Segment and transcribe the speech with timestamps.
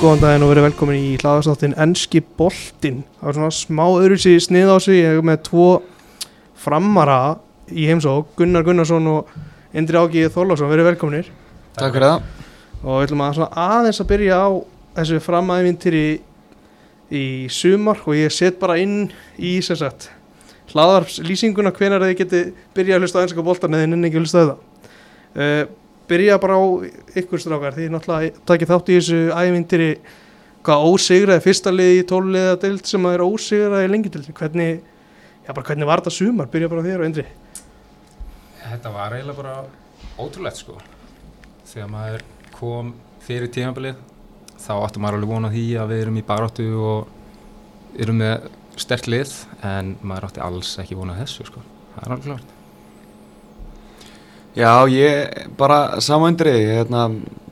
[0.00, 3.02] Góðan daginn og verið velkomin í hlaðastáttin Enski Boltinn.
[3.18, 4.96] Það var svona smá öðruðsi snið á sig.
[4.96, 5.64] Ég hef með tvo
[6.56, 7.16] framara
[7.68, 9.34] í heimsók, Gunnar Gunnarsson og
[9.76, 10.70] Indri Ági Þorlásson.
[10.72, 11.28] Verið velkominir.
[11.76, 12.30] Takk fyrir það.
[12.80, 14.48] Og við ætlum að aðeins að byrja á
[14.96, 16.06] þessu framæðvintýri
[17.20, 20.08] í sumar og ég set bara inn í sem sagt
[20.72, 24.40] hlaðarpslýsinguna hvenar þið geti byrjað að hlusta á Enska Boltan eða inn ekki að hlusta
[24.40, 24.56] á það.
[25.36, 25.62] Uh,
[26.10, 26.64] byrja bara á
[27.20, 29.90] ykkur strákar því náttúrulega takið þátt í þessu ævindiri
[30.66, 34.82] hvað ósigraði fyrsta liði í tólulega deild sem að er ósigraði lengi til hvernig,
[35.46, 36.50] já bara hvernig var þetta sumar?
[36.52, 37.26] Byrja bara þér og Indri.
[38.60, 39.54] Þetta var eiginlega bara
[40.20, 40.76] ótrúlegt sko.
[41.70, 42.26] Þegar maður
[42.58, 43.98] kom fyrir tímabilið
[44.60, 49.08] þá áttum maður alveg vonað því að við erum í baráttu og erum með sterk
[49.10, 49.34] lið
[49.66, 51.62] en maður átti alls ekki vonað þessu sko.
[51.94, 52.56] Það er alveg klart
[54.56, 57.04] Já, ég bara samöndri, hérna,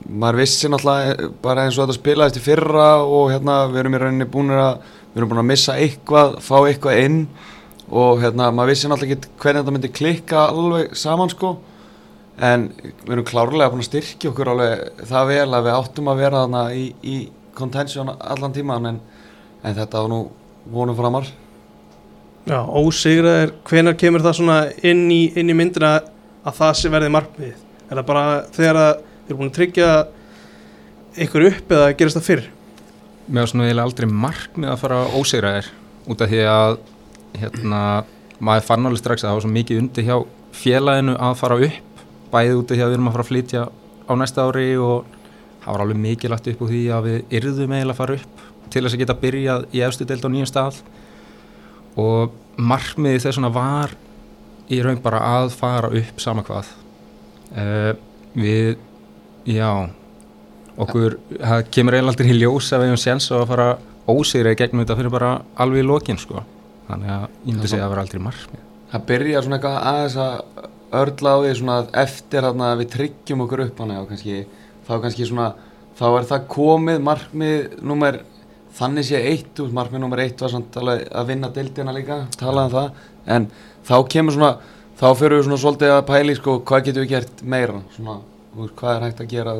[0.09, 4.01] maður vissi náttúrulega bara eins og þetta spilaðist í fyrra og hérna við erum í
[4.01, 4.81] rauninni búin að,
[5.13, 7.21] við erum búin að missa eitthvað, fá eitthvað inn
[7.89, 11.53] og hérna maður vissi náttúrulega ekki hvernig þetta myndi klikka alveg saman sko
[12.49, 12.67] en
[13.05, 16.43] við erum klárlega búin að styrkja okkur alveg það vel að við áttum að vera
[16.43, 17.17] þarna í, í
[17.55, 19.01] contention allan tíman en,
[19.63, 20.21] en þetta var nú
[20.69, 21.27] vonum framar.
[22.49, 25.99] Já, ósigraðir, hvenar kemur það svona inn í, inn í myndina
[26.49, 27.51] að það sé verði markmið
[27.89, 28.23] er það bara
[28.55, 29.89] þegar þið eru búin að tryggja
[31.25, 32.47] ykkur upp eða gerast það fyrr?
[33.29, 35.69] Mér var svona aldrei markmið að fara ósigraðir
[36.09, 36.79] út af því að
[37.39, 37.81] hérna,
[38.41, 40.17] maður fann alveg strax að það var svo mikið undir hjá
[40.59, 43.63] félaginu að fara upp bæðið út af því að við erum að fara að flytja
[44.09, 45.17] á næsta ári og
[45.63, 48.43] það var alveg mikið lagt upp úr því að við yrðum eiginlega að fara upp
[48.69, 50.79] til þess að geta byrjað í efstu deild á nýjum stað.
[51.99, 53.95] Og markmiði þess að var
[54.69, 56.69] í raun bara að fara upp sama hvað
[57.57, 57.93] uh,
[58.37, 58.77] við,
[59.49, 59.69] já
[60.79, 63.69] okkur, það kemur eiginlega aldrei í ljós að við hefum séns að fara
[64.09, 66.43] ósýrið gegnum þetta fyrir bara alveg í lokin sko,
[66.87, 68.65] þannig að myndi segja að var aldrei margmið.
[68.89, 73.65] Það byrja svona eitthvað aðeins að örla á því svona eftir að við tryggjum okkur
[73.67, 74.39] upp hana kannski,
[74.87, 75.49] þá kannski svona
[75.99, 78.21] þá er það komið markmið nummer,
[78.79, 83.49] þannig sé eitt markmið nummer eitt var samt að vinna dildina líka, talaðum það en
[83.89, 84.51] þá kemur svona,
[84.99, 87.81] þá fyrir við svona svolítið að pæli sko, hvað getum við gert meira?
[87.95, 88.19] Svona,
[88.79, 89.55] hvað er hægt að gera?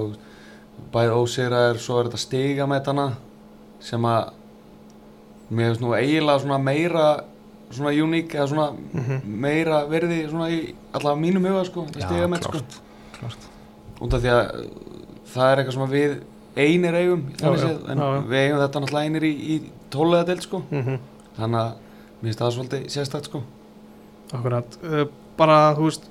[0.93, 3.07] Bæðið ósýraðir, svo er þetta stiga með þarna
[3.83, 4.31] sem að
[5.49, 7.05] mér finnst nú eiginlega svona meira
[7.69, 9.21] svona uník eða svona mm -hmm.
[9.25, 12.59] meira verði svona í allavega mínum huga sko, þetta stiga með sko
[13.99, 14.69] út af því að
[15.33, 16.21] það er eitthvað sem við
[16.55, 20.41] einir eigum já, já, en já, við eigum þetta náttúrulega einir í, í tólega del
[20.41, 20.61] sko.
[20.69, 20.99] Mm -hmm.
[21.37, 21.71] þannig að
[22.21, 23.43] mér finnst það svolítið sérstakt sko
[24.29, 25.05] Akkurat, uh,
[25.39, 26.09] bara þú veist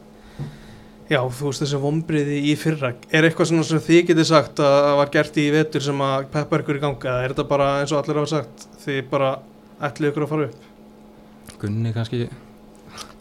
[1.08, 4.88] já þú veist þessi vombriði í fyrra er eitthvað svona sem þið getið sagt að
[4.98, 7.94] var gert í vetur sem að peppa ykkur í ganga eða er þetta bara eins
[7.94, 9.30] og allir hafa sagt þið bara
[9.88, 10.66] ætlið ykkur að fara upp?
[11.62, 12.28] Gunni kannski?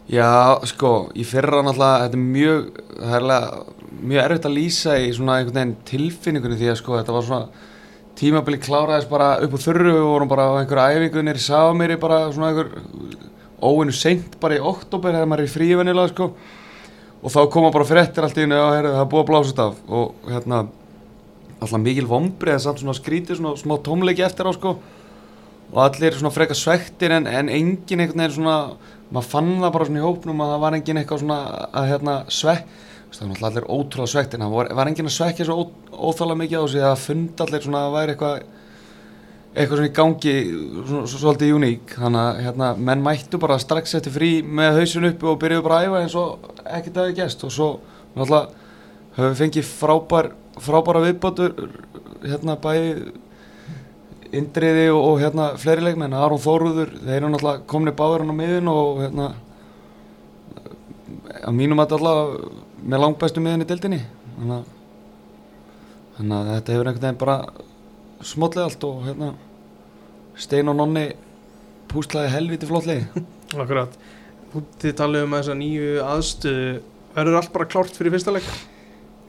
[0.08, 0.28] Já
[0.68, 5.08] sko í fyrra náttúrulega þetta er mjög það er alveg mjög erfitt að lýsa í
[5.16, 7.66] svona einhvern veginn tilfinningunni því að sko þetta var svona
[8.18, 12.20] tímabili kláraðis bara upp á þurru og vorum bara á einhverja æfingunir í Sámiri bara
[12.34, 12.72] svona einhver
[13.62, 16.28] óinu seint bara í oktober þegar maður er í frívennilega sko.
[17.18, 19.80] Og þá koma bara frettir allt í hennu og það er búið að blásast af.
[19.90, 20.60] Og hérna
[21.58, 24.76] alltaf mikil vombri það er samt svona skrítið svona smá tómleiki eftir á sko.
[25.68, 28.58] Og allir svona freka svektir en, en engin einhvern veginn svona
[29.08, 31.40] maður fann það bara svona í hópnum að það var engin eitthvað svona
[31.72, 32.76] að hérna svekk.
[33.08, 35.62] Það var alltaf allir ótrúlega svektir en það var, var engin að svekkja svo
[35.96, 38.42] óþála mikið á sig að funda allir svona að væri eitthvað
[39.58, 40.34] eitthvað svona í gangi
[41.10, 41.94] svolítið uník.
[41.98, 45.80] Þannig að hérna, menn mættu bara strax eftir frí með hausun uppi og byrjuðu bara
[45.80, 47.70] að æfa eins og ekkert aðeins gæst og svo
[48.14, 48.44] náttúrulega
[49.18, 50.30] höfum við fengið frábær,
[50.62, 51.56] frábæra viðbátur
[52.22, 52.92] hérna bæði
[54.38, 56.12] Indriði og, og hérna fleiri leikmenn.
[56.12, 59.28] Aron Þóruður, þeir eru náttúrulega komni báður hann á miðun og hérna
[61.48, 62.50] að mínum að allavega
[62.88, 64.00] með langbæstu miðun í dildinni
[64.36, 64.70] þannig að,
[66.16, 67.36] þannig að þetta hefur einhvern veginn bara
[68.28, 69.30] smotlega allt og hérna
[70.38, 71.08] Stein og Nonni
[71.90, 73.24] púslaði helviti flottlegi
[73.62, 73.94] Akkurat,
[74.80, 76.72] þið talið um þessa nýju aðstöðu
[77.14, 78.50] verður allt bara klárt fyrir fyrsta leik?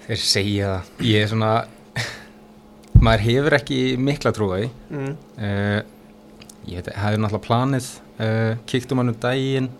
[0.06, 1.54] Þeir segja það, ég er svona
[3.06, 5.14] maður hefur ekki mikla trúi mm.
[5.40, 5.80] uh,
[6.70, 7.90] ég hefði náttúrulega planið
[8.20, 9.72] uh, kíktum hann um daginn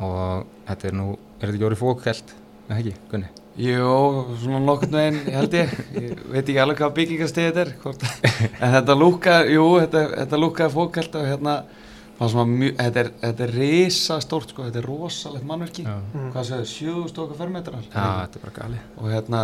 [0.00, 1.10] og þetta er nú
[1.40, 2.34] er þetta ekki orðið fókvælt,
[2.68, 3.39] eða ekki, Gunni?
[3.58, 7.72] Jó, svona nokkurnu einn, ég held ég, ég veit ekki alveg hvað byggingastið þetta er,
[7.82, 8.04] hvort,
[8.46, 11.54] en þetta lúka, jú, þetta, þetta lúkaði fókælt og hérna,
[12.20, 16.28] mjög, þetta er, þetta er risa stórt sko, þetta er rosalegt mannverki, mm.
[16.34, 17.86] hvað séu, 7000 okkar fermetrar.
[17.88, 18.82] Já, þetta er bara gali.
[19.00, 19.42] Og hérna,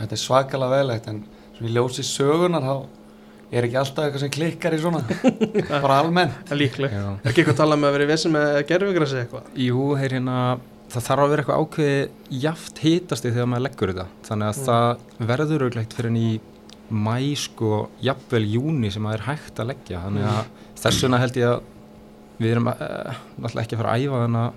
[0.00, 1.22] þetta er svakalega velegt, en
[1.56, 3.02] svona í ljósi sögunar, þá,
[3.52, 5.02] er ekki alltaf eitthvað sem klikkar í svona
[5.84, 7.02] bara almennt Það er líkleg Já.
[7.04, 9.50] Er ekki eitthvað að tala með að vera í vesum með gerfugrassi eitthvað?
[9.60, 10.36] Jú, heyr hérna,
[10.92, 14.06] það þarf að vera eitthvað ákveði jaft hitasti þegar maður leggur þetta.
[14.28, 14.66] Þannig að Mm.
[14.68, 16.40] það verður auðvitað fyrir enn í
[16.92, 20.02] mæ, sko, jafnvel júni sem það er hægt að leggja.
[20.04, 20.44] Þannig að
[20.82, 21.62] þess vegna held ég að
[22.42, 24.52] við erum uh, náttúrulega ekki að fara að æfa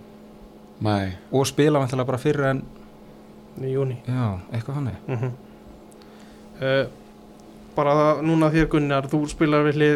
[0.85, 2.57] Nei, og spila vantilega bara fyrir en,
[3.63, 4.95] Í júni já, eitthvað hannig.
[5.07, 5.31] mm
[6.61, 6.85] uh,
[7.75, 9.95] Bara það, núna þér Gunnar Þú spilar við hlið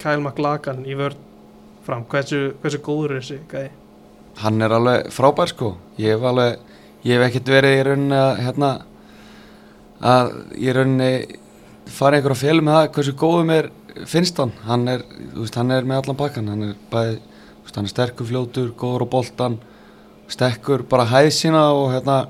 [0.00, 1.16] Kyle McLagan í vörð
[1.84, 3.70] fram Hversu, hversu góður er þessi gæði?
[4.42, 5.74] Hann er alveg frábær sko.
[6.00, 6.58] Ég hef alveg,
[7.06, 8.70] ég hef ekkert verið í rauninni að hérna
[10.04, 11.12] að í rauninni
[11.94, 13.70] fara einhver að félum með það hversu góðum er
[14.10, 15.04] finnst hann, hann er,
[15.36, 19.04] veist, hann er með allan bakkan, hann er bæði veist, hann er sterkur fljótur, góður
[19.06, 19.60] á boltan
[20.32, 22.24] stekkur, bara hæð sína og hérna,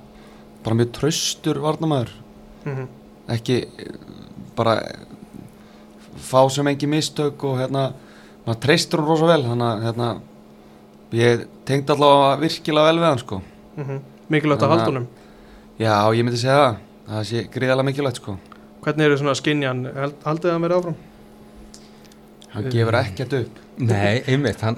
[0.66, 2.12] bara mjög traustur varnamæður,
[2.64, 2.92] Mm
[3.30, 3.96] ekki eh,
[4.56, 4.78] bara
[6.20, 7.90] fá sem engi mistök og hérna
[8.44, 9.42] maður treystur hann rosa vel.
[9.46, 10.08] Þannig að hérna
[11.18, 13.40] ég tengdi allavega virkilega vel við hann sko
[13.76, 14.00] -hmm.
[14.28, 15.06] Mikilvægt að honum
[15.78, 16.76] já, ég myndi segja það
[17.08, 18.38] það sé gríðarlega mikilvægt sko
[18.84, 19.84] Hvernig eru svona skinjan?
[19.96, 20.96] Hald, haldið það mér áfram?
[22.54, 24.76] hann gefur ekkert upp Nei, einmitt, hann,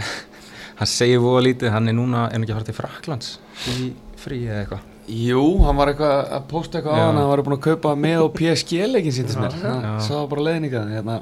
[0.79, 3.33] hann segir voða lítið, hann er núna, hann ekki að fara til Fraklands
[3.69, 4.81] í frí eða eitthvað.
[5.07, 7.07] jú, hann var eitthvað að posta eitthvað á Já.
[7.07, 10.01] hann hann var búin að kaupa með og PSG leikin sýntist mér, Já.
[10.01, 11.19] sá bara leiðninga hérna,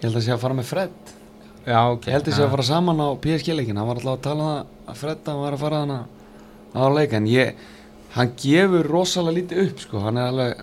[0.00, 1.14] ég held að sé að fara með Fred
[1.66, 2.06] Já, ok.
[2.06, 4.44] ég held að sé að fara saman á PSG leikin hann var alltaf að tala
[4.44, 5.98] um það að Fred hann var að fara hana
[6.72, 7.54] á leik en ég,
[8.14, 10.62] hann gefur rosalega lítið upp sko, hann er alveg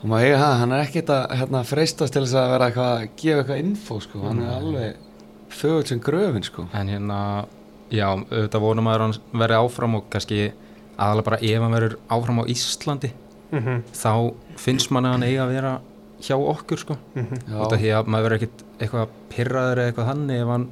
[0.00, 2.92] hann, má eiga það, hann er ekkert að hérna, freistast til þess að vera eitthvað
[2.96, 5.08] að gefa eitthvað info sko, hann er alveg
[5.50, 6.66] fögull sem gröfin sko.
[6.78, 7.46] En hérna,
[7.90, 10.52] já, auðvitað vonum að hann verði áfram og kannski
[11.00, 13.12] aðalega bara ef hann verður áfram á Íslandi
[13.50, 13.82] Mm -hmm.
[13.92, 15.80] þá finnst manni að hann eiga að vera
[16.24, 16.96] hjá okkur sko.
[17.16, 17.56] Já.
[17.56, 20.66] Út af því að maður verður ekkit eitthvað pyrraður eða eitthvað þannig ef hann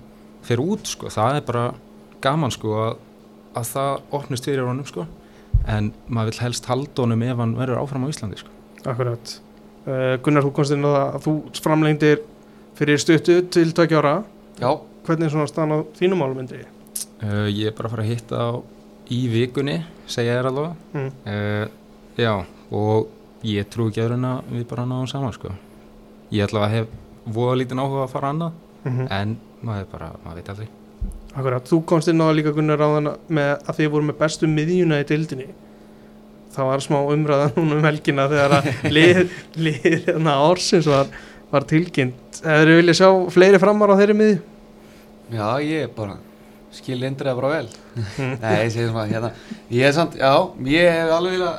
[0.48, 1.12] fer út sko.
[1.12, 1.64] Það er bara
[2.24, 3.02] gaman sko að,
[3.58, 5.06] að það opnist fyrir honum sko.
[5.68, 8.54] En maður vil helst halda honum ef hann verður áfram á Íslandi sko.
[8.88, 9.34] Akkurat
[9.88, 11.34] uh, Gunnar, þú komst inn á það að þú
[11.64, 12.22] framlengdir
[12.78, 14.14] fyrir stuttu til tökja ára
[14.60, 14.70] já,
[15.08, 16.62] Hvernig er svona stann á þínum álmyndi?
[17.22, 18.50] Uh, ég er bara að fara að hitta á
[19.08, 19.78] í vikunni,
[20.10, 20.82] segja þér alveg.
[20.92, 21.06] Mm.
[21.24, 22.32] Uh, já,
[22.76, 23.08] og
[23.46, 25.52] ég trú ekki öðru en að við bara náðum saman sko.
[26.34, 26.88] Ég ætla að hef
[27.34, 28.58] voða lítinn áhuga að fara annað,
[28.88, 30.68] Mm en maður bara, maður veit aldrei.
[31.34, 34.16] Akkurat, þú komst inn á það líka Gunnar á þann með að þið voru með
[34.22, 35.48] bestu miðjuna í dildinni
[36.54, 39.20] Það var smá umræða núna um helgina þegar að lið,
[39.60, 41.10] lið hérna ársins var,
[41.52, 44.38] var tilkynnt Hefur þið viljað sjá fleiri framar á þeirri miðju?
[45.28, 46.16] já, ég bara
[46.72, 47.68] skil indriða bara vel.
[48.42, 49.30] Nei, ég segi svona, hérna,
[49.72, 50.32] ég er samt, já,
[50.68, 51.52] ég hef alveg vilja,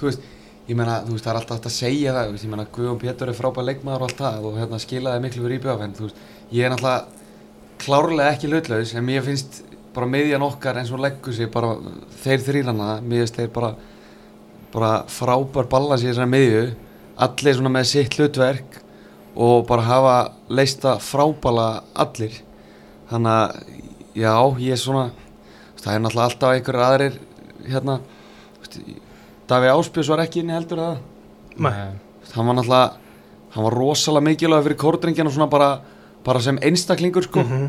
[0.00, 0.26] þú veist,
[0.68, 3.00] ég meina, þú veist, það er alltaf hægt að segja það, þú ég meina, Guðjón
[3.02, 6.06] Pétur er frábær leikmaður og allt það og hérna skilaði miklu fyrir íbjöf, en þú
[6.06, 6.20] veist,
[6.54, 7.20] ég er náttúrulega
[7.82, 9.62] klárlega ekki hlutlaus, en mér finnst
[9.92, 11.74] bara miðjan okkar eins og leggur sig bara
[12.22, 13.72] þeir þrýrana, mér finnst þeir bara,
[14.72, 16.62] bara frábær balans í þessari miðju,
[17.26, 18.78] allir svona með sitt hlutverk
[19.32, 20.16] og bara hafa
[20.52, 21.68] leista frábæla
[22.06, 22.38] allir,
[23.10, 23.60] þannig að,
[24.14, 25.06] já, ég er svona,
[25.82, 27.20] það er náttúrulega alltaf einhverjir aðrir
[27.66, 27.98] hérna
[28.62, 28.78] veist,
[29.48, 30.96] Daví Áspjörs var ekki inni heldur það
[31.58, 31.72] Nei.
[32.34, 32.92] hann var náttúrulega
[33.54, 35.70] hann var rosalega mikilvæg fyrir kórdringina svona bara,
[36.24, 37.68] bara sem einstaklingur sko Mhm.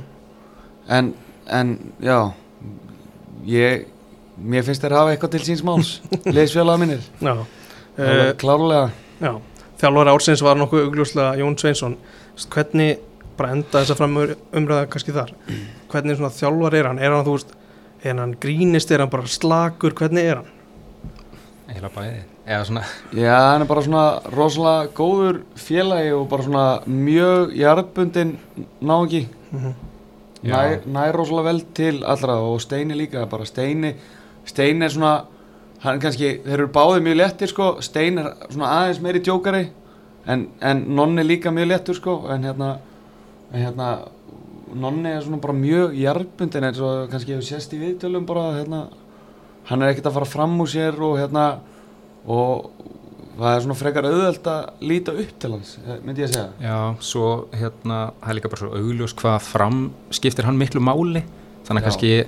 [0.90, 1.14] en,
[1.48, 2.32] en já
[3.46, 3.86] ég
[4.40, 6.00] mér finnst þeir hafa eitthvað til síns máls
[6.36, 9.34] liðsfélaga mínir Já, uh, klárlega já.
[9.84, 11.98] Þjálfari ársins var nokkuð augljóslega Jón Sveinsson
[12.50, 12.98] Hvernig,
[13.38, 14.16] bara enda þess að fram
[14.56, 15.34] umræða kannski þar
[15.92, 17.00] Hvernig svona þjálfari er hann?
[17.04, 17.52] Er hann, þú veist,
[18.04, 20.52] er hann grínist, er hann bara slakur, hvernig er hann?
[21.74, 22.20] Eila bæði.
[22.46, 22.84] Eða svona,
[23.16, 28.38] já hann er bara svona rosalega góður félagi og bara svona mjög jarðbundin
[28.82, 29.74] náungi Mm
[30.44, 30.58] Já.
[30.58, 33.94] nær, nær rosalega vel til allra og Steini líka, bara Steini
[34.46, 35.12] Steini er svona,
[35.80, 39.70] hann kannski þeir eru báðið mjög léttir sko Steini er svona aðeins meiri djókari
[40.28, 42.74] en, en Nonni líka mjög léttur sko en hérna,
[43.54, 43.88] en hérna
[44.76, 48.90] Nonni er svona bara mjög jarðbundin eins og kannski hefur sést í viðtölum bara hérna,
[49.70, 51.46] hann er ekkert að fara fram úr sér og hérna
[52.30, 52.70] og
[53.38, 56.50] það er svona frekar auðvelt að líta upp til hans, eh, myndi ég að segja.
[56.62, 59.80] Já, svo hérna, það er líka bara svo augljós hvað fram
[60.12, 61.24] skiptir hann miklu máli.
[61.66, 62.28] Þannig að kannski,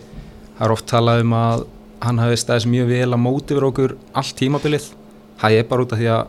[0.57, 1.67] það er oft talað um að
[2.01, 4.89] hann hafi staðis mjög vel að móti fyrir okkur allt tímabilið.
[5.37, 6.27] Það er bara út af því að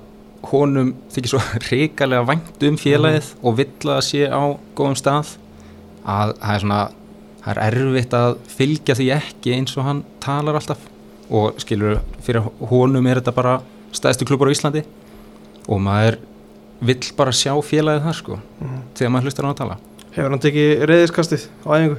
[0.50, 4.42] honum þykir svo reikalega vænt um félagið og vill að sé á
[4.76, 5.36] góðum stað.
[6.06, 6.82] Að það er svona
[7.46, 10.82] það er erfitt að fylgja því ekki eins og hann talar alltaf
[11.30, 13.60] og skilur fyrir honum er þetta bara
[13.92, 14.84] stæðstu klubur á Íslandi
[15.68, 16.18] og maður
[16.80, 18.82] vill bara sjá félagið þar sko Mhm.
[18.94, 19.76] þegar maður hlustar á hann að tala.
[20.16, 21.98] Hefur hann tekið reyðiskastið á æfingu?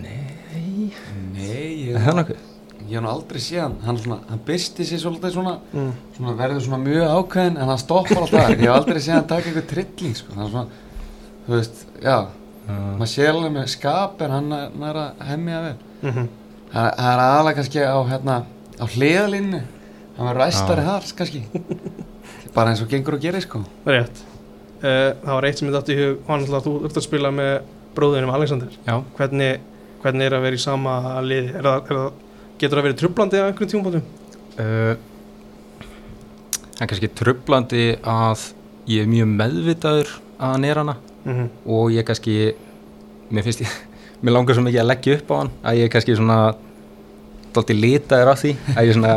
[0.00, 0.92] Nei,
[1.34, 2.36] Nei, er ég,
[2.88, 3.76] ég hef nú aldrei séð hann.
[3.86, 5.92] Hann, svona, hann bysti sér svolítið svona, Mm.
[6.16, 9.48] svona verður svona mjög ákveðin en hann stoppar alltaf, ég hef aldrei séð hann taka
[9.50, 10.66] eitthvað trilling sko, hann er svona
[11.48, 12.26] þú veist, já,
[12.62, 15.76] Uh, maður sé alveg með skap en hann er, hann er að hemmja vel.
[16.02, 16.28] Mm
[16.72, 18.36] það það er aðalega kannski á hérna,
[18.80, 19.60] á hliðalínu
[20.16, 20.88] hann verður æstari Já.
[20.90, 21.42] þar kannski
[22.54, 24.22] bara eins og gengur og gerir sko Rétt.
[24.82, 27.04] Uh, það var eitt sem ég dætti í hug, og hann alltaf þú ert að
[27.06, 27.52] spila með
[27.94, 28.72] bróðinum Alexander.
[29.16, 29.60] Hvernig,
[30.02, 31.52] hvernig er að vera í sama liði?
[31.54, 32.08] Er það, er það,
[32.58, 34.02] getur það verið trublandi á einhverjum tímabótum?
[34.58, 34.94] uh,
[36.72, 38.44] það er kannski trublandi að
[38.90, 40.12] ég er mjög meðvitaður
[40.42, 41.48] að hann er hana Mm -hmm.
[41.70, 42.54] og ég kannski
[43.30, 43.68] mér finnst ég,
[44.22, 46.38] mér langar svo mikið að leggja upp á hann að ég kannski svona
[47.52, 49.14] dálítið litaður af því að ég svona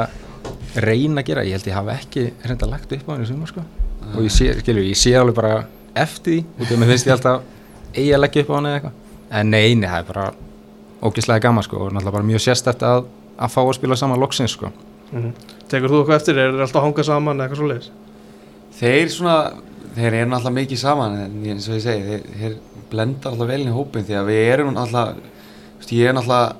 [0.85, 3.51] reyna að gera, ég held ég hafa ekki reynda lagt upp á hann í sumar
[3.51, 3.63] sko
[4.15, 5.53] og ég sé, skilur, ég sé alveg bara
[5.95, 7.41] eftir því og því að mér finnst ég alltaf
[7.95, 10.25] eigi að leggja upp á hann eða eitthvað en nei, nei, það er bara
[11.05, 13.07] ógislega gaman sko og náttúrulega bara mjög sérstætt að,
[13.39, 14.73] að fá að spila saman loksins sko
[15.15, 15.31] Mhm.
[15.69, 16.37] Tekur þú eitthvað eftir?
[16.41, 17.89] Er það alltaf að hanga saman eða eitthvað svo leiðis?
[18.79, 19.35] Þeir svona,
[19.95, 22.55] þeir eru náttúrulega mikið saman en eins og ég segi, þeir, þeir
[22.91, 24.75] blenda alltaf vel inn í hópin því að við erum
[25.75, 26.55] þú veist, ég er náttúrulega,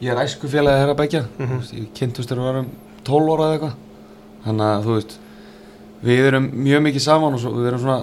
[0.00, 2.68] ég er æsku félagi þeirra begja, þú veist, ég kynntust þegar við varum
[3.04, 3.74] 12 ára eða eitthvað,
[4.44, 5.16] þannig að þú veist,
[6.06, 7.98] við erum mjög mikið saman og svo, við erum svona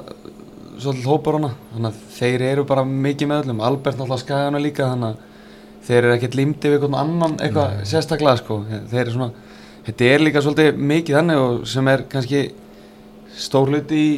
[0.78, 4.92] svolítið hópar hana, þannig að þeir eru bara mikið með öllum, Albert náttúrulega skæðana líka,
[4.92, 8.60] þannig að þeir eru ekkert límdi við einhvern annan eitthvað sérstaklega sko,
[8.92, 9.32] þeir eru svona,
[9.88, 12.42] þetta er líka svolítið mikið þannig og sem er kannski
[13.38, 14.12] stór hluti í,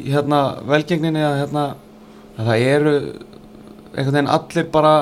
[0.00, 1.64] í hérna velgengninni að hérna
[2.38, 2.94] að það eru
[3.94, 4.94] einhvern veginn allir bara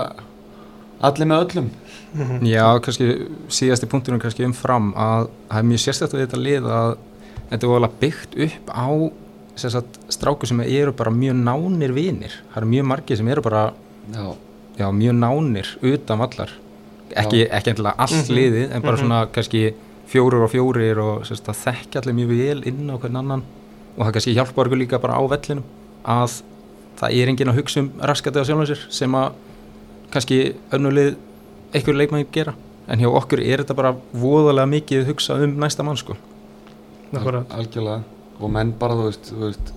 [1.03, 1.71] allir með öllum
[2.13, 2.43] Mhm.
[2.45, 3.07] Já, kannski
[3.49, 6.91] síðasti punkturinn kannski umfram að það er mjög sérstætt við þetta lið að
[7.49, 8.89] þetta er alveg byggt upp á
[9.57, 12.35] sagt, stráku sem eru bara mjög nánir vinir.
[12.53, 13.73] Það eru mjög margir sem eru bara
[14.13, 14.27] já,
[14.77, 16.51] já, mjög nánir utan vallar.
[17.17, 18.37] Ekki, ekki endilega allt Mhm.
[18.37, 19.01] liðið en bara Mhm.
[19.07, 19.75] svona kannski
[20.07, 23.43] fjórir og fjórir og sagt, að þekkja allir mjög vel inn á hvern annan
[23.97, 25.65] og það kannski hjálpar okkur líka bara á vellinum
[26.05, 26.43] að
[27.03, 29.33] það er enginn að hugsa um raskati á sjálfum sér sem að
[30.13, 30.41] kannski
[30.75, 31.17] önnulið
[31.75, 32.55] einhver leikmæði gera.
[32.91, 36.17] En hjá okkur er þetta bara voðalega mikið hugsa um næsta mann sko.
[37.13, 38.03] Al, algjörlega.
[38.43, 39.73] Og menn bara þú veist, þú veist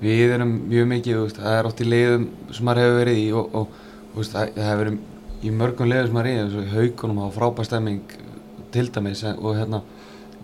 [0.00, 3.26] við erum mjög mikið veist, það er oft í leiðum sem maður hefur verið í
[3.32, 3.68] og, og
[4.12, 6.74] þú veist, það, hefur verið í mörgum leiðum sem maður er í eins og í
[6.74, 8.16] haugunum á frábær stemming
[8.74, 9.82] til dæmis og hérna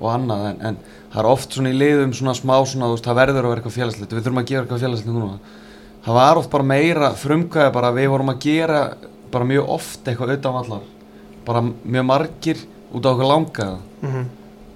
[0.02, 0.78] og annað en, en
[1.12, 3.62] það er oft svona í leiðum svona smá svona þú veist, það verður að vera
[3.62, 4.14] eitthvað félagslegt.
[4.16, 5.60] Við þurfum að gera eitthvað félagslegt núna
[6.04, 8.80] það var oft bara meira frumkvæði bara við vorum að gera
[9.32, 10.80] bara mjög oft eitthvað utan vallar
[11.46, 12.58] bara mjög margir
[12.92, 14.24] út á okkur langaða Mhm.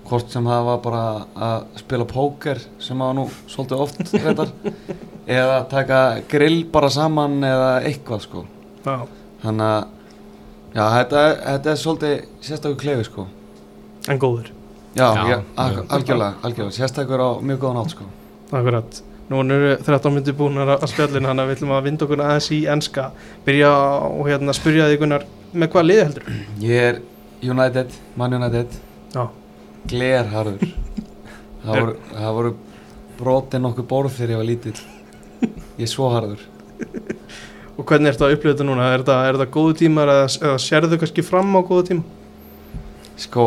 [0.07, 4.53] hvort sem það var bara að spila póker sem var nú svolítið oft reyndar
[5.27, 8.45] eða taka grill bara saman eða eitthvað sko
[8.87, 9.01] Já.
[9.43, 9.85] þannig að
[10.77, 13.27] já, þetta, þetta er svolítið sérstakur klefi sko
[14.09, 14.53] En góður.
[14.95, 18.05] já, Já, já, algjörlega, algjörlega sérstakur á mjög góðan átt sko
[18.53, 19.03] Akkurat.
[19.27, 22.51] Nú eru 13 myndir búin að spjallin hann að við ætlum að vinda okkur aðeins
[22.55, 23.09] í enska.
[23.47, 23.73] Byrja
[24.07, 26.37] og hérna spyrja þig Gunnar með hvað liði heldur?
[26.63, 27.01] ég er
[27.45, 28.77] United, Man United
[29.87, 30.63] glerharður
[31.63, 32.53] það voru, það voru
[33.17, 34.77] brotin nokkuð borð þegar ég var lítill
[35.77, 36.45] ég er svo harður
[37.77, 38.85] Og hvernig ertu að upplifa þetta núna?
[38.89, 42.05] Er þetta, er þetta góðu tímar eða, eða sérðu kannski fram á góðu tíma?
[43.21, 43.45] Sko,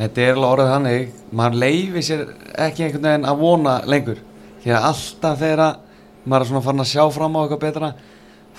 [0.00, 2.24] þetta er alveg orðið þannig, maður leifi sér
[2.66, 4.18] ekki einhvern veginn að vona lengur
[4.62, 5.78] því að alltaf þegar að
[6.22, 7.92] maður er svona farin að sjá fram á eitthvað betra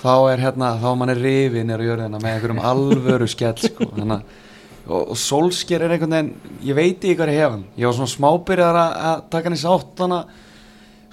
[0.04, 4.18] þá er hérna, þá er manni rifið nýra jörðina með einhverjum alvöru skell sko, þannig
[4.18, 4.42] að
[4.84, 7.96] og, og Solskjær er einhvern veginn, ég veit ekki hvað ég hef hann, ég var
[7.96, 10.20] svona smábyrjar að, að taka hann í sátt hana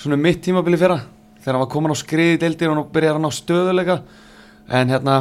[0.01, 0.99] svona um mitt tímabili fyrra
[1.41, 3.97] þegar hann var komin á skriði deildir og byrjar hann á stöðuleika
[4.71, 5.17] en hérna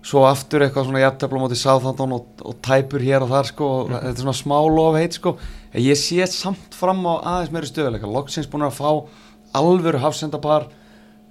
[0.00, 3.90] svo aftur eitthvað svona jafntefla móti Southampton og, og tæpur hér og þar sko og
[3.92, 5.34] þetta er svona smá lof heit sko.
[5.72, 8.08] En ég sé samt fram á aðeins meiri stöðuleika.
[8.08, 8.90] Loksins búin að fá
[9.60, 10.68] alvöru hafsendapar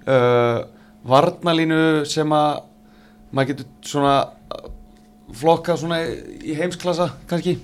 [0.06, 0.60] uh,
[1.08, 2.62] varnalínu sem að
[3.34, 4.14] maður getur svona
[4.54, 4.68] uh,
[5.40, 7.58] flokkað svona í heimsklassa kannski.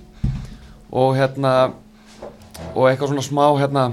[0.91, 1.55] Og hérna
[2.75, 3.87] og eitthvað svona smá hérna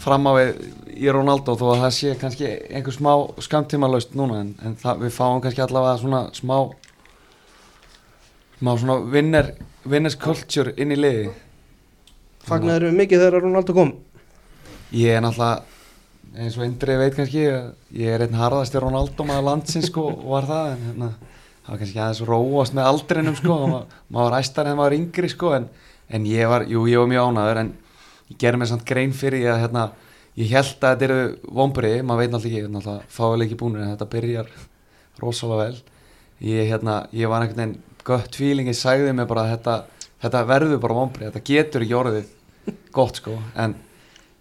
[0.00, 3.12] fram á í Ronaldo þó að það sé kannski einhver smá
[3.44, 6.56] skamtíma laust núna en, en það, við fáum kannski allavega svona smá
[8.60, 9.54] smá svona winner,
[9.88, 11.30] winners culture inn í liði
[12.48, 13.92] Fagnaður við mikið þegar Ronaldo kom?
[14.96, 19.90] ég er náttúrulega eins og Indri veit kannski ég er einn harðasti Ronaldo maður landsins
[19.90, 21.12] sko var það en hérna,
[21.66, 23.86] það var kannski aðeins róast með aldrinum sko maður
[24.20, 25.70] var æstar en maður yngri sko en,
[26.08, 27.72] en ég var, jú ég var mjög ánæður en
[28.30, 29.84] ég gerði mér samt grein fyrir því að hérna,
[30.38, 33.94] ég held að þetta eru vombriði, maður veit náttúrulega ekki náttúrulega fáileg ekki búinir en
[33.94, 34.50] þetta byrjar
[35.20, 35.80] rosalega vel
[36.46, 39.76] ég, hérna, ég var einhvern veginn gött feeling ég sagði mig bara að þetta,
[40.24, 42.30] þetta verður bara vombrið, þetta getur ekki orðið
[42.94, 43.74] gott sko, en,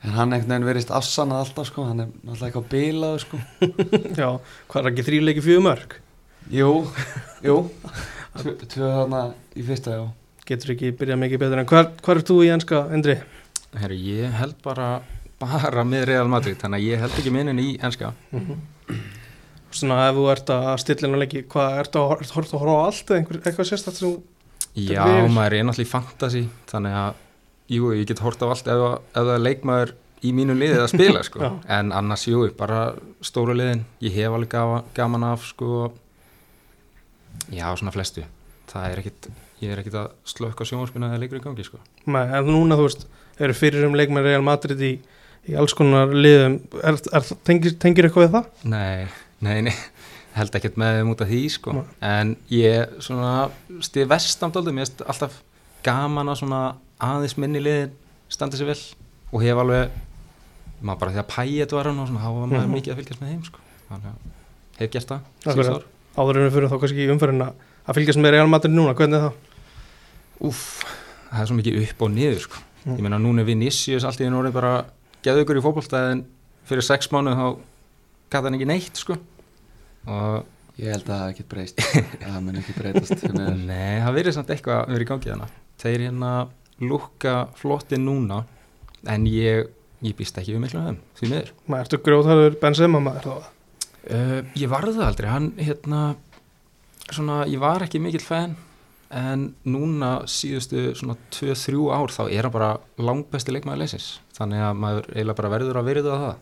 [0.03, 3.41] en hann einhvern veginn verist afsannað alltaf sko, hann er náttúrulega eitthvað bilaðu sko
[4.21, 4.29] Já,
[4.69, 5.97] hvað er ekki þrýleiki fjögur mörg?
[6.53, 6.71] Jú,
[7.47, 7.59] jú
[8.39, 9.25] Tvö þarna
[9.57, 10.07] í fyrsta, já
[10.49, 13.19] Getur ekki byrjað mikið betur en hvar er þú í enska, Endri?
[13.77, 14.89] Herru, ég held bara
[15.39, 18.11] bara með Real Madrid, þannig að ég held ekki minnin í enska.
[19.69, 22.75] Svona ef þú ert að stilla inn á leiki, hvað, ertu að ertu að horfa
[22.75, 24.17] á allt eða einhver, eitthvað sérstætt sem
[24.79, 27.21] Já, maður er náttúrulega í fantasy þannig að,
[27.73, 28.83] jú, ég get hort á allt ef,
[29.13, 29.93] ef það er leikmaður
[30.25, 32.81] í mínu liðið að spila, sko, en annars, jú, bara
[33.25, 35.89] stóru liðin, ég hef alveg gaman af, sko.
[37.53, 38.25] Já, svona flestu.
[38.69, 39.29] Það er ekkit,
[39.63, 41.79] ég er ekkit að slökka sjónvarpina eða leikur í gangi, sko.
[42.09, 43.07] Nei, en núna þú veist,
[43.39, 44.91] eru fyrir um leikmenn Real Madrid í,
[45.49, 48.49] í alls konar liðum er, er, tengir, tengir eitthvað við það?
[48.63, 49.07] Nei,
[49.45, 49.75] nei, nei
[50.39, 51.85] held ekkert með þeim út af því sko Nei.
[52.05, 53.31] en ég svona
[53.83, 55.39] stið vestamdaldum, ég veist alltaf
[55.83, 56.59] gaman að svona
[56.99, 57.95] aðeins minni liðin
[58.31, 58.79] standa sér vel
[59.33, 59.95] og hef alveg
[60.79, 62.75] maður bara því að pæja var hann og svona, var maður Mhm.
[62.77, 65.85] mikið að fylgjast með þeim sko þannig að hef gert það síðustu ár.
[66.19, 67.47] Áður en við fyrir þá kannski í umferðina
[67.89, 69.33] að fylgjast með Real Madrid núna, hvernig er það?
[70.49, 70.61] Úff,
[71.31, 72.95] það er svo mikið upp og niður sko Mm.
[72.95, 74.73] ég meina núna er Vinicius allt í einu orðið bara
[75.25, 76.21] geðu ykkur í fótbolta en
[76.69, 77.45] fyrir sex mánu þá
[78.31, 79.17] gæti hann ekki neitt sko
[80.07, 81.81] og Ég held að það ekki breyst
[82.23, 83.23] Það mun ekki breytast.
[83.35, 86.29] Nei, það verið samt eitthvað verið í gangi þannig Þeir hérna
[86.79, 88.37] lukka flotti núna
[89.11, 89.67] en ég,
[90.07, 93.49] ég býst ekki við miklu af þeim því miður Maður, ertu grjóðhæður Benzema maður þá?
[94.15, 96.01] uh, Ég varði það aldrei, hann hérna
[97.11, 98.55] svona, ég var ekki mikill fan
[99.11, 104.75] en núna síðustu svona 2-3 ár þá er hann bara langbesti leikmaður leysins þannig að
[104.83, 106.35] maður eiginlega bara verður að verða það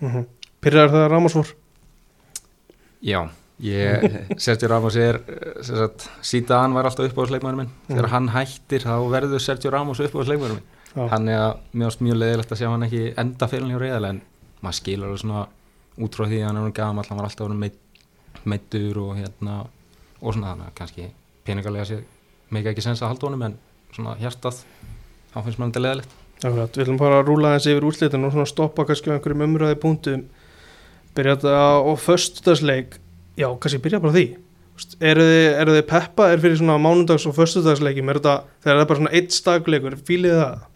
[0.00, 0.24] Mm -hmm.
[0.60, 1.48] Pyrrar það Ramos fór?
[3.04, 3.28] Já,
[3.60, 4.04] ég,
[4.44, 5.18] Sergio Ramos er
[5.62, 8.10] sagt, Zidane var alltaf uppáðsleikmaður minn þegar Mhm.
[8.14, 10.62] hann hættir þá verður Sergio Ramos uppáðsleikmaður minn
[10.96, 11.08] Já.
[11.10, 13.80] hann er að mjög, ást mjög leðilegt að sjá hann ekki enda fyrir hann hjá
[13.80, 14.22] reyðal en
[14.62, 15.46] maður skilur alveg svona
[16.00, 17.70] út frá því að hann er hann gamall, hann var alltaf
[18.44, 19.66] meittur og hérna
[20.22, 21.10] og svona þannig að kannski
[21.46, 22.00] peningalega sé
[22.50, 23.56] mega ekki sens að halda honum en
[23.94, 24.64] svona hjartað,
[25.34, 28.32] hann finnst maður þetta leðilegt Akkurat, við ætlum bara að rúla þessi yfir úrslitin og
[28.32, 30.22] svona stoppa kannski á einhverjum umröði punktum
[31.16, 31.52] byrja þetta
[31.84, 32.96] á, föstudagsleik.
[33.36, 34.24] Já, kannski byrja bara því.
[35.04, 38.88] Eru þið, þið peppa, er fyrir svona mánudags og föstudagsleikim, er þetta þegar það er
[38.88, 40.66] bara svona eitt stagleikur, fílið þið það?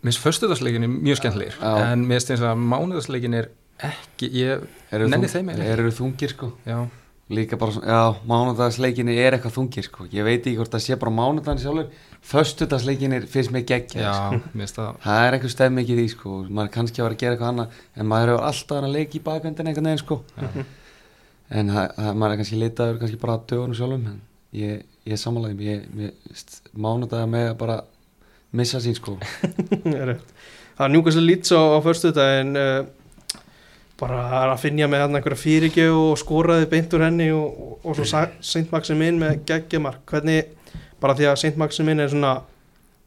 [0.00, 1.72] Mér finnst föstudagsleikin er mjög skemmtlegir Já.
[1.90, 3.50] en mér finnst eins og að mánudagsleikin er
[3.90, 4.64] ekki, ég,
[4.96, 5.76] Eru Nenni þeim eiginlega.
[5.76, 6.54] Eru þungir sko.
[6.64, 6.78] Já
[7.26, 10.96] Líka bara svona, já, mánudagsleikinni er eitthvað þungir sko Ég veit ekki hvort það sé
[11.00, 11.88] bara mánudaginn sjálfur
[12.30, 14.12] Föstudagsleikinni finnst mér geggja Já,
[14.70, 14.84] sko.
[15.02, 17.50] það er eitthvað stemming í því sko Maður er kannski að vera að gera eitthvað
[17.50, 20.66] annað En maður hefur alltaf að leika í bakvendin einhvern veginn sko Já.
[21.58, 24.20] En maður er kannski litaður kannski bara að dögunum sjálfum En
[24.62, 26.30] ég, ég samanlægum Ég,
[26.78, 27.80] mánudaga með að bara
[28.56, 29.16] missa sín sko
[30.08, 30.22] rétt.
[30.78, 32.86] það er njúkast að lýtsa á, á föstudaginn uh,
[34.00, 37.96] bara að finja með hann einhverja fyrirgjöf og skoraði beint úr henni og, og, og
[37.96, 40.50] svo Saint Maximin með geggjamark hvernig,
[41.00, 42.34] bara því að Saint Maximin er svona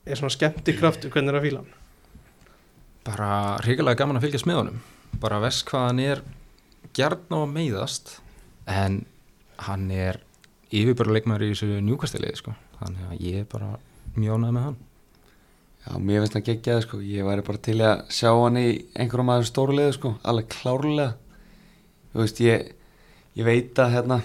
[0.10, 1.75] er svona skemmti kraftur, hvernig er að fíla hann?
[3.10, 3.30] bara
[3.63, 4.82] hrigalega gaman að fylgjast með honum
[5.21, 6.23] bara veist hvað hann er
[6.97, 8.12] gjarn á að meiðast
[8.69, 9.04] en
[9.65, 10.21] hann er
[10.69, 12.54] yfirbara leikmaður í þessu njúkastiliði sko.
[12.80, 13.71] þannig að ég er bara
[14.15, 14.80] mjónað með hann
[15.85, 18.67] Já, mér finnst það geggjaði sko, ég væri bara til að sjá hann í
[18.99, 21.13] einhverjum aðeins stórulega sko, alveg klárlega.
[22.11, 22.73] Þú veist, ég,
[23.39, 24.19] ég veit að hérna,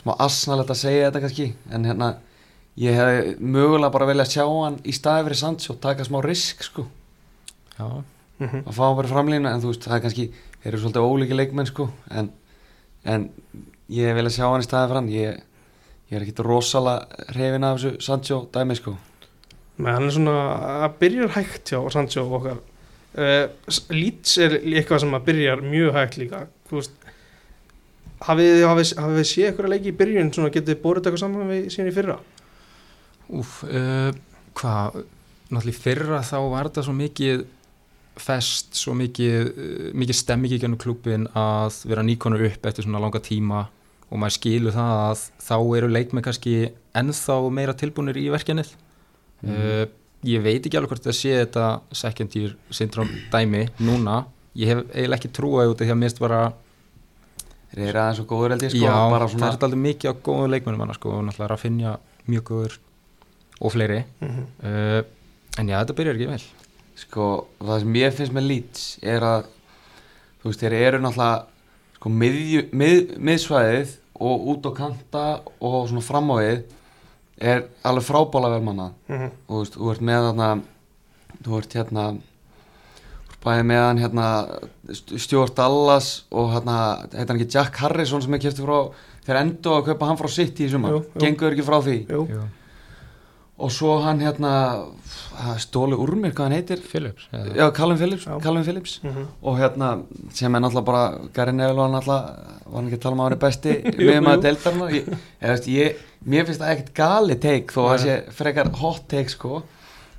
[0.00, 2.10] smá asnalegt að segja þetta kannski, en hérna,
[2.80, 6.88] ég hef mögulega bara viljað sjá hann í staði fyrir Sancho, taka smá risk sko,
[7.78, 7.86] já,
[8.38, 8.64] -hmm.
[8.66, 10.26] að fá hann bara í framlínu, en þú veist, það er kannski,
[10.62, 12.30] þeir eru svolítið ólíki leikmenn sko, en,
[13.04, 13.28] en
[13.92, 15.42] ég hef viljað sjá hann í staði fyrir hann, ég,
[16.10, 18.96] ég er ekkit rosalega hrifin af þessu Sancho dæmi sko.
[19.76, 20.36] Men hann er svona
[20.84, 22.60] að byrjar hægt hjá Sancho okkar.
[23.14, 23.46] Uh,
[23.94, 26.94] Leeds er eitthvað sem að byrjar mjög hægt líka veist,
[28.24, 31.94] hafið þið séð eitthvað leiki í byrjun svona getið borðið eitthvað saman við síðan í
[31.94, 32.16] fyrra?
[33.38, 34.10] Úf uh,
[34.58, 34.98] hvað,
[35.50, 37.44] náttúrulega í fyrra þá var þetta svo mikið
[38.24, 43.02] fest, svo mikið uh, mikið stemming í gennum klubin að vera nýkonur upp eftir svona
[43.02, 43.66] langa tíma
[44.10, 46.56] og maður skilur það að þá eru leikmenn kannski
[46.98, 48.74] ennþá meira tilbúinir í verkefnið
[49.48, 49.84] uh,
[50.24, 54.24] ég veit ekki alveg hvort það sé þetta second year syndrom dæmi núna,
[54.56, 56.44] ég hef eiginlega ekki trúið út af því að mist bara
[57.74, 60.12] Þeir eru aðeins og góður held ég sko, já, bara það svona, er alltaf mikið
[60.14, 61.94] á góðum leikmennum hann sko, og náttúrulega er að finja
[62.30, 62.76] mjög góður
[63.58, 64.04] og fleiri.
[64.20, 64.44] Mm -hmm.
[64.68, 66.44] uh, en já, þetta byrjar ekki vel.
[66.94, 67.26] Sko,
[67.58, 69.48] það sem ég finnst með Leeds er að
[70.42, 71.46] þú veist, þeir eru náttúrulega
[71.96, 75.26] sko, miðju, mið, miðsvæðið og út á kanta
[75.58, 76.62] og svona fram á við
[77.40, 79.30] er alveg frábála velmanna Mhm.
[79.48, 80.62] og þú veist, þú ert með þarna
[81.44, 82.04] þú ert hérna
[83.44, 84.26] bæðið með hann hérna
[84.88, 86.76] St- Stuart Dallas og hérna
[87.12, 88.90] heit hann ekki Jack Harrison sem er kæfti frá
[89.26, 91.02] þeir endur að kaupa hann frá City í jú.
[91.20, 92.42] gengur ekki frá því Jú, Jú.
[93.58, 94.52] Og svo hann hérna
[95.62, 98.40] stóli úr mér hvað hann heitir Phillips eða- já, Callum Phillips, Já.
[98.42, 99.00] Callum Phillips.
[99.04, 99.26] Mhm.
[99.42, 102.34] og hérna sem er náttúrulega bara Gary Neville var náttúrulega
[102.66, 103.72] var hann ekki að tala um að hann er besti
[104.08, 105.08] með maður deildarna ég,
[105.42, 109.30] ég, ég, mér finnst það ekkert gali teik þó að það sé frekar hot teik
[109.30, 109.54] sko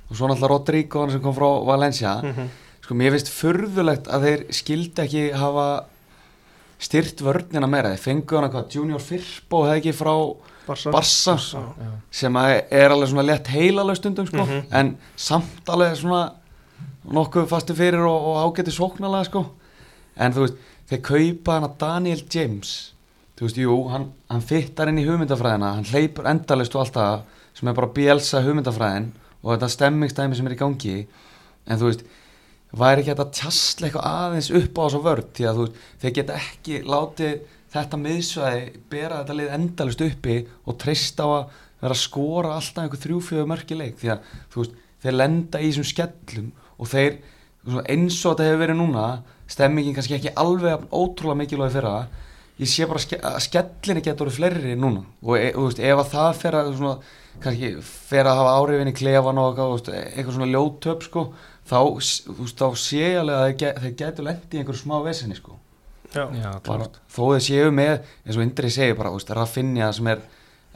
[0.08, 2.48] og svo náttúrulega Rodrigo hann sem kom frá Valencia Mhm.
[2.82, 5.84] sko mér finnst furðulegt að þeir skildi ekki hafa
[6.78, 10.14] styrt vörnina meira þeir fengu hann eitthvað Junior Firpo hefði ekki frá
[10.66, 10.90] Barsa.
[10.90, 11.36] Barsa
[12.10, 14.64] sem er alveg svona létt heilaleg stundum sko Mhm.
[14.72, 16.32] en samt alveg svona
[17.12, 19.44] nokkuð fastu fyrir og, og ágæti sóknarlega sko.
[20.16, 20.54] En þú veist,
[20.90, 22.92] þeir kaupa hann að Daniel James.
[23.36, 27.20] Þú veist, jú, hann, hann fittar inn í hugmyndafræðina hann hleypur endalist og allt það
[27.54, 29.10] sem er bara bjelsa hugmyndafræðin
[29.44, 31.06] og þetta stemmingstæmi sem er í gangi.
[31.66, 32.02] En þú veist,
[32.76, 36.14] væri ekki þetta tjastlega eitthvað aðeins upp á þessu vörð því að þú veist, þeir
[36.18, 37.40] geta ekki látið
[37.76, 40.36] þetta miðsvæði bera þetta lið endalist uppi
[40.66, 45.16] og treysta á að vera að skora alltaf einhver þrjúfjöðu mörkileik því að veist, þeir
[45.20, 47.18] lenda í þessum skellum og þeir,
[47.92, 49.06] eins og þetta hefur verið núna
[49.50, 51.92] stemmingin kannski ekki alveg ótrúlega mikilvægi fyrra
[52.56, 53.02] ég sé bara
[53.34, 55.02] að skellinni getur fleiri núna.
[55.20, 56.94] Og e, þú veist, ef að það fer að svona,
[57.44, 61.26] kannski fer að hafa áhrifin í klefan og eitthvað, svona ljótöp sko,
[61.68, 64.96] þá, veist, þá sé ég alveg að þeir, ge- þeir getur lendi í einhverju smá
[65.04, 65.58] vesinni sko
[66.14, 70.22] bara, þó þeir séu með eins og Indri segir bara, þú veist, Rafinha sem er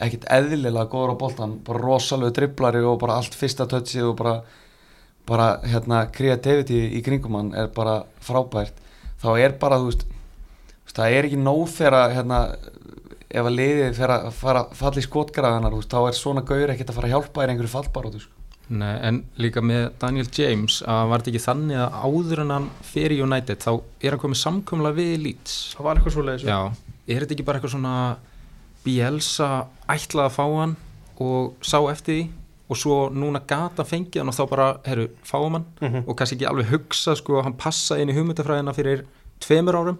[0.00, 4.34] ekkit eðlilega góður á boltan bara rosalegu driblari og bara allt fyrsta touchið og bara,
[5.28, 8.80] bara hérna, creativity í kringum hann er bara frábært.
[9.20, 12.42] Þá er bara, þú veist, þú veist það er ekki nóg þegar að, hérna,
[13.30, 16.74] ef að liðið fer að fara falla í skotgraðanar, þú veist, þá er svona gaur
[16.74, 18.39] ekkert að fara að hjálpa þér einhverju fallbarótu sko.
[18.70, 22.68] Nei, en líka með Daniel James að var þetta ekki þannig að áður en hann
[22.86, 23.70] fyrir United þá
[24.06, 26.58] er hann komið samkumla við Leeds Það var eitthvað svo leiðis Já,
[27.10, 27.94] er þetta ekki bara eitthvað svona
[28.84, 29.48] Bielsa
[29.90, 30.76] ætlaði að fá hann
[31.20, 32.28] og sá eftir því
[32.70, 36.04] og svo núna gata fengið hann og þá bara, herru, fáum hann Mhm.
[36.06, 39.02] og kannski ekki alveg hugsa sko að hann passa inn í hugmyndafræðina fyrir
[39.40, 39.98] tveimur árum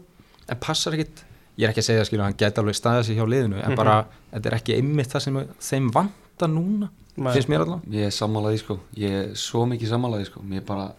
[0.49, 1.25] en passar ekkit,
[1.59, 3.77] ég er ekki að segja skilja hann geti alveg staðið sér hjá liðinu en Mhm.
[3.77, 6.89] bara, þetta er ekki einmitt það sem þeim vantar núna.
[7.21, 10.91] Finnst mér allavega Ég er sammálaði sko, ég er svo mikið sammálaði sko, mér bara,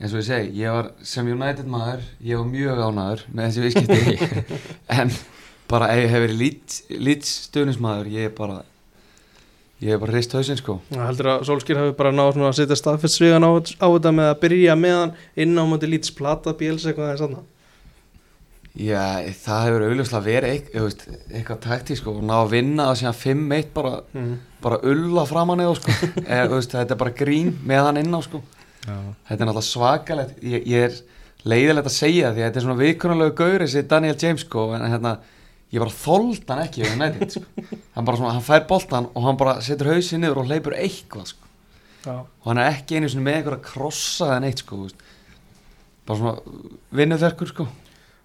[0.00, 3.66] eins og ég segi, ég var sem United maður, ég var mjög ánæður með þessi
[3.66, 4.30] viðskipti,
[5.00, 5.12] en
[5.70, 6.78] bara ef ég hef verið lít,
[7.08, 8.60] lít stöðnismadur, ég er bara,
[9.82, 10.80] ég er bara reist hausinn sko.
[10.92, 14.32] Það heldur að Solskýr hafi bara náð svona að setja staðfestsvíðan á, á þetta með
[14.32, 17.52] að byrja með hann inn á móti lítið plata bíls eitthvað aðeins annað
[18.76, 20.50] Já, það hefur auðvitað verið
[21.32, 24.32] eitthvað taktík sko, og ná að vinna það síðan 5-1 bara, mm.
[24.66, 25.94] bara ulla framan eða sko,
[26.26, 28.42] eða, veist, þetta er bara grín með hann inn á sko.
[28.84, 30.98] Þetta er náttúrulega svakalegt, ég, ég er
[31.48, 34.86] leiðilegt að segja því að þetta er svona viðkunarlegu gaur þessi Daniel James sko, en
[34.92, 35.14] hérna,
[35.72, 37.64] ég bara þóld hann ekki United sko.
[37.96, 41.32] hann bara svona, hann fær boltan og hann bara setur hausinn niður og hleypur eitthvað
[41.32, 41.50] sko.
[42.12, 44.84] Og hann er ekki einu með eitthvað að krossa eða neitt sko,
[46.04, 46.60] bara svona
[47.00, 47.70] vinnuþerkur sko.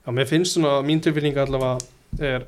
[0.01, 1.77] Já, mér finnst svona, mín tilfinning allavega
[2.25, 2.45] er,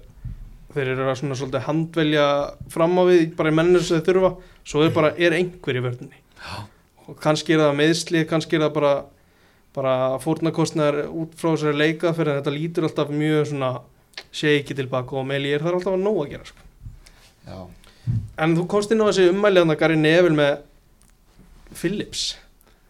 [0.74, 2.28] þeir eru að svona svolítið handvelja
[2.74, 4.32] fram á við bara í menninu sem þeir þurfa,
[4.72, 6.22] svo er bara, er einhver í vörðinni.
[6.39, 6.56] Já.
[7.04, 8.94] Og kannski er það meðsli, kannski er það bara,
[9.78, 13.72] bara fórnarkostnaðar út frá þessari leika fyrir að þetta lítur alltaf mjög svona
[14.34, 16.70] shaky tilbaka og Meli er það alltaf að nóg að gera, sko.
[17.44, 17.60] Já.
[18.44, 20.54] En þú komst inn á þessi ummæli að Gary Neville með
[21.78, 22.32] Phillips.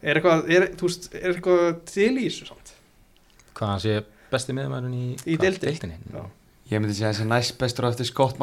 [0.03, 2.63] Er eitthvað, er, þú veist, er eitthvað til í þessu samt?
[3.53, 3.95] hvað hann sé
[4.33, 5.97] besti meðmæðurinn í, Í deildinni?
[6.71, 8.39] ég myndi segja þessi næst bestur á eftir Scott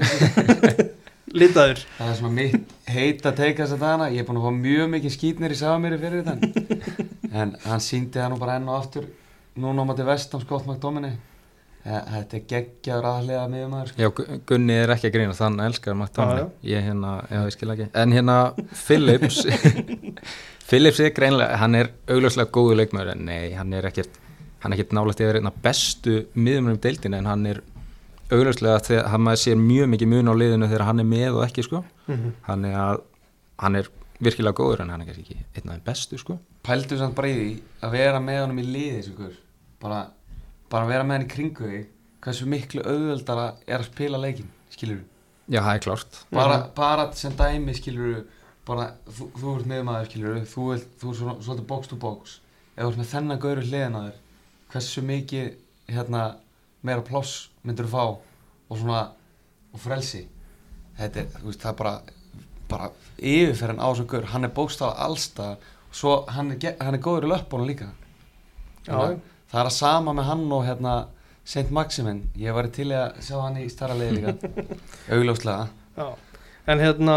[0.00, 0.88] kannski.
[1.38, 1.82] Litaður.
[1.98, 4.54] það er svona mitt heit að teika þess að dana ég er búin að fá
[4.62, 8.78] mjög mikið skýtnir í Samiri fyrir þetta en hann síndi það nú bara enn og
[8.78, 9.10] aftur
[9.60, 11.16] núna á mati vestam Scott McTominay
[11.88, 14.00] Eh, þetta er geggjaður aðlega miðjumæður sko.
[14.02, 15.94] Já, Gu- Gunni er ekki að grína þann elskar
[16.42, 16.48] já.
[16.72, 18.34] ég hérna, já, ég skil ekki en hérna
[18.82, 19.38] Phillips
[20.68, 24.18] Phillips er greinlega, hann er augljóslega góðu leikmæður en nei, hann er ekkert
[24.62, 27.60] hann er ekkert nálægt að vera einna bestu miðum um deildina en hann er
[28.28, 31.44] augljóslega þegar hann maður sér mjög mikið mun á liðinu þegar hann er með og
[31.46, 31.84] ekki sko.
[32.08, 33.02] Mm hann er að,
[33.62, 36.38] hann er virkilega góður en hann er kannski ekki einn af þeim bestu sko.
[36.66, 37.52] Pældu samt bara í því
[37.86, 39.38] að vera með honum í liði þessu guður.
[39.80, 40.00] bara,
[40.70, 41.84] bara vera með hann í kringu því
[42.24, 45.04] hversu miklu auðveldara er að spila leikin skilur
[45.48, 46.16] Já, það er klárt.
[46.34, 48.26] Bara, bara sem dæmi skilur
[48.68, 52.40] bara, þú, þú ert miðmaður skilur þú, vilt, þú ert svona, box to box.
[52.76, 54.18] Ef þú ert með þennan gauru hliðin á þér
[54.72, 55.52] hversu mikið
[55.88, 56.24] hérna,
[56.84, 58.04] meira pláss myndir þú fá
[58.68, 59.02] og svona,
[59.72, 60.26] og frelsi.
[60.98, 61.96] Þetta er, veist, það er bara
[62.68, 64.26] bara yfirferðin á þessum gaur.
[64.32, 67.88] Hann er bókstaf allstað svo hann er, hann er góður í löpunum líka.
[68.84, 69.14] Þannig að
[69.48, 70.96] það er að sama með hann og hérna
[71.48, 74.52] Saint Maximin, ég var til að sjá hann í starra liði líka.
[75.16, 76.08] Augljóslega.
[76.68, 77.16] En hérna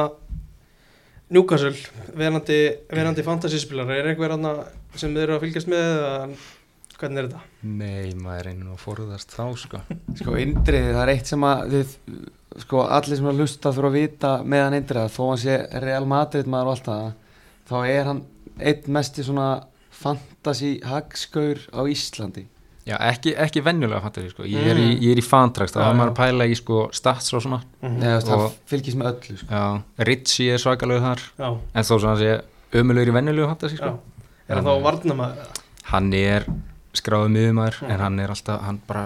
[1.32, 1.76] Newcastle,
[2.16, 2.60] verandi,
[2.92, 4.36] verandi fantasyspilar, er einhver
[5.00, 6.16] sem þið eru að fylgjast með eða
[7.02, 7.42] hvernig er þetta?
[7.64, 9.82] Nei, maður nú að forðast þá sko
[10.22, 11.96] sko Indriði, það er eitt sem að þið,
[12.66, 16.06] sko allir sem er að lusta þurfa að vita meðan Indriða, þó hann sé Real
[16.14, 17.12] Madrid maður og allt það
[17.72, 18.24] þá er hann
[18.62, 19.50] einn mesti svona
[20.02, 22.48] fantasy hagskaur á Íslandi
[22.82, 25.02] Já, ekki, ekki venjulega fattar ég sko Ég er í, Mm.
[25.06, 26.14] ég er í fantrax, Já, það var maður já.
[26.16, 29.38] að pæla í sko stats og svona Mm Nei, veist, það Og- fylgist með öllu
[29.38, 29.48] sko.
[29.52, 32.32] Já, Ritchie er svakalegu þar Já, En þó svona sé
[32.74, 33.86] ömulegur í venjulegu fantasy já.
[33.86, 34.00] sko
[34.50, 35.62] Er hann þá að varna maður?
[35.92, 36.46] Hann er
[36.98, 37.90] skráðið miðumæður Já.
[37.94, 39.06] En hann er alltaf, hann bara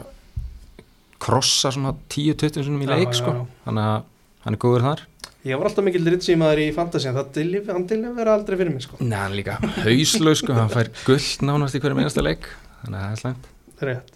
[1.26, 3.36] krossa svona 10-20 sinum í leik já, sko.
[3.66, 4.08] Þannig að
[4.46, 5.04] hann er góður þar
[5.46, 8.74] Ég var alltaf mikill ritsýmaður í fantasy en það dilif, hann að vera aldrei fyrir
[8.74, 8.98] mig sko.
[8.98, 12.50] Nei, hann er líka hauslaug sko Hann fær gullt nánast í hverjum einasta leik
[12.82, 13.52] Þannig að það er slæmt
[13.86, 14.12] Rétt.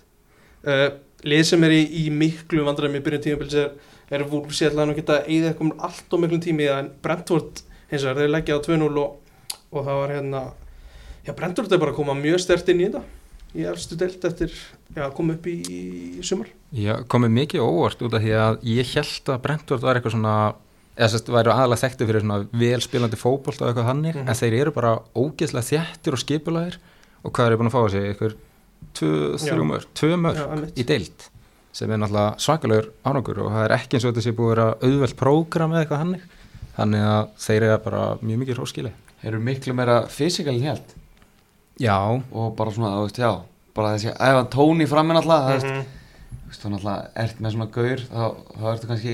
[0.60, 0.88] Uh,
[1.30, 3.74] lið sem er í, í miklu vandræðum í byrjun tímabils er,
[4.10, 6.92] er Wolves ég ætla að nú geta eða eitthvað allt og miklum tími það en
[7.04, 9.16] Brentford hins vegar þeir leggja á 2-0 og,
[9.70, 10.44] og það var hérna
[11.28, 13.04] já Brentford er bara að koma mjög stert inn í þetta
[13.58, 14.54] í efstu deilt eftir
[14.96, 15.56] að koma upp í,
[16.20, 16.50] í sumar.
[16.76, 20.34] Já, komið mikið óvart út af því að ég held að Brentford var eitthvað svona
[21.00, 24.28] eða sérst, væru aðalega þekktu fyrir svona vel spilandi fótbolt og eitthvað hannig, Mhm.
[24.28, 26.78] en þeir eru bara ógeðslega þjættir og skipulaðir
[27.24, 28.36] og hvað er búin að fá sig, eitthvað
[28.94, 31.30] tvö, mörg, tvö mörg í deild
[31.72, 34.56] sem er náttúrulega svakalegur árangur og það er ekki eins og þetta sé búið að
[34.56, 36.22] vera auðvelt prógram eða eitthvað hannig
[36.80, 40.96] þannig að þeir eru bara mjög mikið hróskili Þeir eru miklu meira fysikalin helt
[41.80, 41.96] Já,
[42.32, 43.32] og bara svona, þú veist, já
[43.76, 45.84] bara þessi æfa tóni framinn alltaf það Mhm.
[46.30, 48.24] þú veist, þú náttúrulega ert með svona gaur þá,
[48.60, 49.13] þá ertu kannski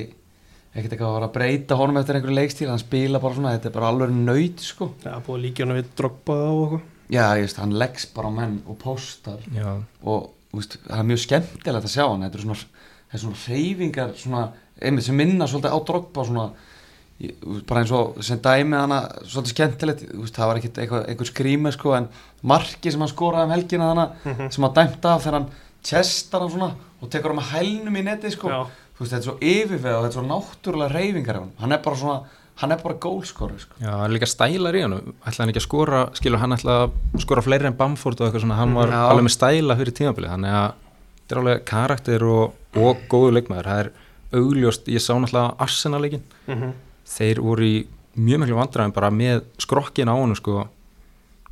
[0.76, 3.66] ekkert eitthvað að fara að breyta honum eftir einhverju leikstíl hann spila bara svona, þetta
[3.70, 4.90] er bara alveg nöyt sko.
[5.06, 6.82] Já, búið hana við drogba og eitthvað.
[7.10, 9.38] Já, ég veist, hann leggs bara á menn og postar.
[9.54, 9.70] Já,
[10.04, 12.60] og þú veist, það er mjög skemmtilegt að sjá hann þetta er svona,
[13.06, 14.44] þetta er svona hreyfingar svona,
[14.82, 16.50] einmitt sem minna svolítið á drogba svona,
[17.22, 17.36] ég,
[17.68, 21.94] bara eins og sem dæmi hana, svolítið skemmtilegt veist, það var ekkert eitthvað skrýmur sko,
[21.96, 22.08] en
[22.44, 24.50] marki sem hann skoraði um helgina hana, Mhm.
[24.52, 25.50] sem hann dæmt af þegar hann
[25.84, 28.66] chestar hann svona og tekur hann með hælnum í netið sko, Já.
[28.98, 31.72] þú veist, þetta er svo yfirveð og þetta er svo náttúrulega hreyfingar af hann hann
[31.72, 32.22] er bara svona,
[32.56, 33.74] hann er bara gólskori sko.
[33.82, 34.94] Já, það er líka stælar í hann
[35.26, 38.42] ætlaði hann ekki að skora, skilur hann ætlaði að skora fleiri en Bamford og eitthvað
[38.46, 39.10] svona hann var Já.
[39.12, 40.74] alveg með stæla fyrir tímabilið þannig að
[41.28, 43.92] þetta er alveg karakter og, og góðu leikmaður, það er
[44.36, 46.74] augljóst ég sá náttúrulega Arsenal leikin Mhm.
[47.10, 47.78] Þeir voru í
[48.16, 50.66] mjög miklu vandræðum bara með skrokkin á hann sko,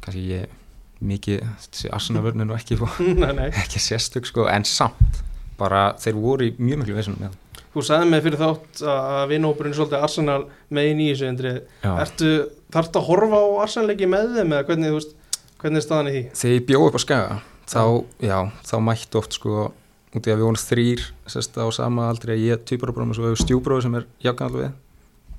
[0.04, 0.60] kannski ég
[1.04, 2.80] mikið, þessi Arsenal vörn er nú ekki,
[3.40, 5.24] nei ekki sérstök sko, en samt
[5.60, 7.40] bara þeir voru í mjög miklu veisunum með.
[7.74, 11.54] Þú sagði mig fyrir þátt að vinhópurinn svolítið Arsenal með í Indri.
[11.82, 11.92] Já.
[12.04, 12.34] Ertu,
[12.74, 15.16] þarftu að horfa á Arsenal leiki með þeim eða hvernig, veist,
[15.62, 16.24] hvernig er staðan í því?
[16.38, 17.40] þegar ég bjóð upp á skaga
[17.70, 17.84] þá,
[18.24, 18.38] já,
[18.68, 19.72] þá mætti oft sko
[20.14, 23.42] út í að við vorum þrýr sérst á sama aldrei ég tvíbarabróðum og svo hefur
[23.42, 24.68] stjúbróður sem er jákvæðan við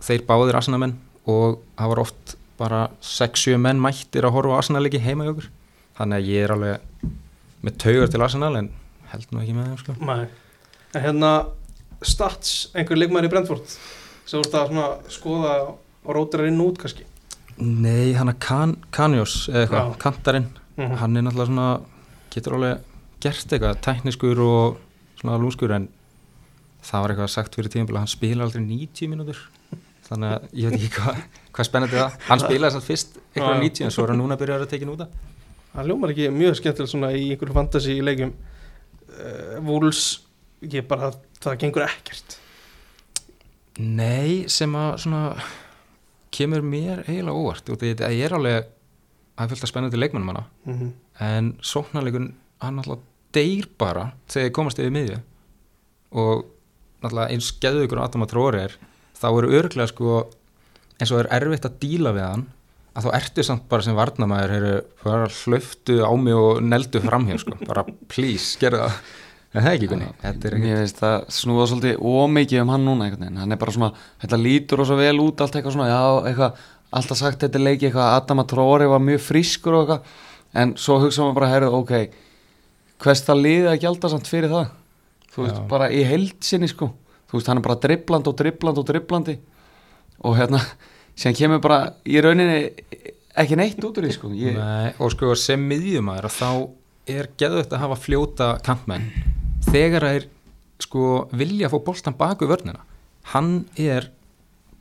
[0.02, 5.00] þeir báðir asanamenn og það var oft bara 6-7 menn mættir að horfa á asanalegi
[5.02, 5.48] heima í okkur
[5.98, 6.80] þannig að ég er alveg
[7.64, 8.70] með taugar til asanal en
[9.12, 10.26] held nú ekki með þeim sko Nei.
[10.94, 11.30] En hérna,
[12.06, 13.72] stats, einhver leikmaður í Brentford
[14.24, 15.54] sem ert að svona skoða
[16.04, 17.04] og rótir inn út kannski.
[17.58, 20.96] Nei, hann er kan, Kanjós eða eitthvað, kantarinn Mhm.
[20.98, 21.80] hann er náttúrulega svona,
[22.34, 22.80] getur alveg
[23.22, 24.78] gert eitthvað, tækniskur og
[25.20, 25.88] svona lúskur en
[26.82, 29.36] það var eitthvað sagt fyrir tímabili að hann spila aldrei 90 mínútur
[30.08, 31.22] þannig að ég veit ekki hvað
[31.54, 34.42] hvað spennandi það, hann spilaði samt fyrst eitthvað 90 en svo er hann núna að
[34.44, 35.32] byrja að tekja út af
[35.74, 38.30] Það ljómar ekki mjög skemmtilega svona í einhverju fantasy leikjum.
[39.10, 40.02] Uh, Wolves,
[40.62, 41.08] ég bara,
[41.42, 42.36] það gengur ekkert.
[43.82, 45.22] Nei, sem að svona
[46.34, 48.70] kemur mér eiginlega óvart út af því að ég er alveg
[49.34, 50.90] að fylgta spennandi leikmannum hana Mm -hmm.
[51.20, 52.98] en sóknarleikun hann alltaf
[53.32, 55.18] deyr bara þegar þið komast yfir miðju
[56.12, 56.44] og
[57.02, 58.78] náttúrulega eins geðu ykkur Adam Tróri er
[59.18, 60.20] þá eru örglega sko
[61.00, 62.46] eins og er erfitt að díla við hann
[62.94, 64.72] að þá ertu samt bara sem varnamæður eru
[65.02, 69.00] bara hlöftu á mig og neldu framhér sko, bara please, gerðu það.
[69.54, 73.54] Ekki kunni, er Mér finnst það snúða svolítið ómikið um hann núna einhvern veginn, hann
[73.54, 73.90] er bara svona,
[74.22, 76.64] þetta lítur og svo vel út allt eitthvað svona, já, eitthvað
[76.98, 80.16] alltaf sagt þetta leiki eitthvað, Adama Tróri var mjög frískur og eitthvað,
[80.62, 81.94] en svo hugsa maður bara, herru, ok
[83.04, 84.74] hvers það liðið að gjalda samt fyrir það?
[85.34, 86.90] Þú veist, bara í heildsinni sko
[87.34, 89.34] þú veist, hann er bara driblandi og driblandi og driblandi
[90.24, 90.60] og hérna,
[91.18, 92.60] síðan kemur bara í rauninni
[93.34, 94.30] ekki neitt út úr því sko.
[94.38, 96.50] Ég, Nei, og sko sem miðjumæður þá
[97.10, 99.10] er geðvögt að hafa fljóta kantmenn.
[99.66, 100.28] Þegar það er
[100.84, 102.80] sko vilja að fá boltan baku vörnina.
[103.34, 104.06] Hann er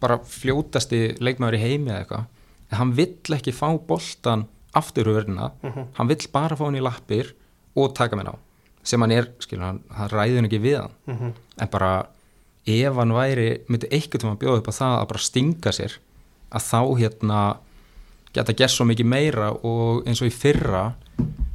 [0.04, 2.26] bara fljótasti leikmaður í heimi eða eitthvað.
[2.72, 5.88] En hann vill ekki fá boltan aftur vörnina, Mhm.
[5.98, 7.34] hann vill bara fá hann í lappir
[7.76, 8.36] og taka mér á.
[8.84, 10.92] Sem hann er, skilur hann, hann ræður ekki við hann.
[11.08, 11.34] Mhm.
[11.60, 12.06] en bara
[12.66, 15.98] ef hann væri, myndi eitthvað til að bjóða upp á það að bara stinga sér
[16.54, 17.40] að þá hérna
[18.34, 20.86] geta gert svo mikið meira og eins og í fyrra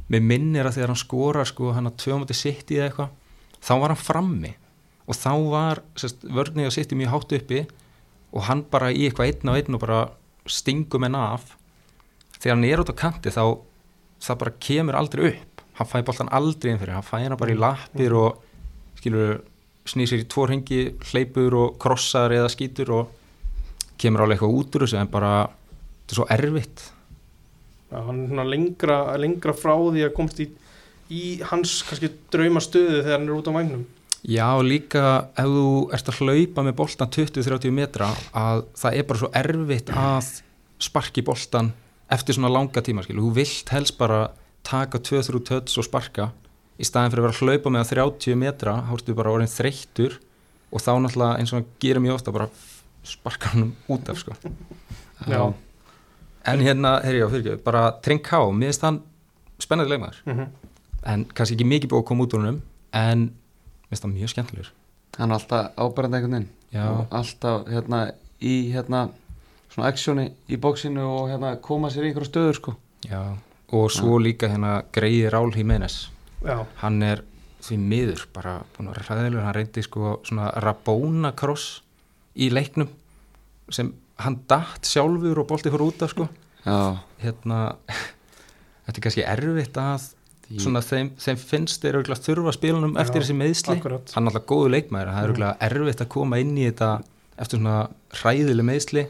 [0.09, 3.15] með minnir að þegar hann skorar sko hann að tvö múti sitt í eða eitthvað
[3.59, 4.53] þá var hann frammi.
[5.09, 5.81] Og þá var
[6.37, 7.61] vörnið að sitt mjög hátt uppi
[8.29, 10.01] og hann bara í eitthvað einn og einn og bara
[10.49, 11.55] stingum henn af.
[12.37, 13.43] Þegar hann er út á kanti þá
[14.21, 15.63] það bara kemur aldrei upp.
[15.79, 18.41] Hann fæ boltan aldrei inn fyrir, hann fæ hann bara í lappir og
[18.99, 19.39] skilur
[19.89, 23.15] snýr sér í tvo ringi, hleypur og krossar eða skýtur og
[23.99, 26.87] kemur alveg eitthvað út úr þessu en bara þetta er svo erfitt.
[27.89, 30.45] Já, hann er svona lengra, lengra frá því að komast í,
[31.09, 33.87] í hans kannski drauma stöðu þegar hann er út á vagnum
[34.27, 35.03] Já, og líka
[35.39, 39.91] ef þú ert að hlaupa með boltan 20-30 metra að það er bara svo erfitt
[39.95, 40.31] að
[40.83, 41.71] sparki boltan
[42.11, 44.27] eftir svona langa tíma, skilu, þú vilt helst bara
[44.67, 46.29] taka 2-3 töts og sparka
[46.79, 50.19] í staðin fyrir að vera að hlaupa með að 30 metra, ertu bara orðin þreyttur
[50.69, 52.47] og þá náttúrulega eins og hann gerir mjög ofta bara
[53.03, 54.35] sparka hann út af, sko.
[55.27, 55.41] Já.
[56.47, 59.01] En hérna, herri, já, fyrir ekki, bara Trinká, mér finnst hann
[59.59, 60.21] spennandi leikmaður.
[60.25, 60.47] Mm -hmm.
[61.03, 62.61] en kannski ekki mikið búið að koma út úr húnum
[62.93, 64.71] en mér finnst hann mjög skemmtilegur.
[65.17, 66.49] Hann er alltaf ábærandi einhvern veginn.
[66.71, 67.05] Já.
[67.09, 68.11] alltaf hérna
[68.41, 69.09] í hérna
[69.69, 72.75] svona actioni í bóksinu og hérna koma sér í einhverju stöður sko.
[73.09, 73.37] Já,
[73.71, 76.09] og svo líka hérna Greiði Rál Jiménez
[76.45, 77.23] Já, hann er
[77.63, 81.81] því miður bara búin að vera hræðilegur, hann reyndi sko svona Rabona cross
[82.39, 82.87] í leiknum
[83.73, 83.91] sem
[84.23, 86.29] hann datt sjálfur og bolti fór út af sko.
[86.63, 86.77] Já,
[87.23, 87.59] hérna
[88.87, 90.07] þetta er kannski erfitt að
[90.49, 94.13] Því- svona þeim, þeim finnst þeir auðvitað þurfa spilunum Já, eftir þessi meðsli akkurat.
[94.15, 96.87] hann er alltaf góðu leikmæður, það er auðvitað erfitt að koma inn í þetta
[97.39, 97.75] eftir svona
[98.19, 99.03] hræðileg meðsli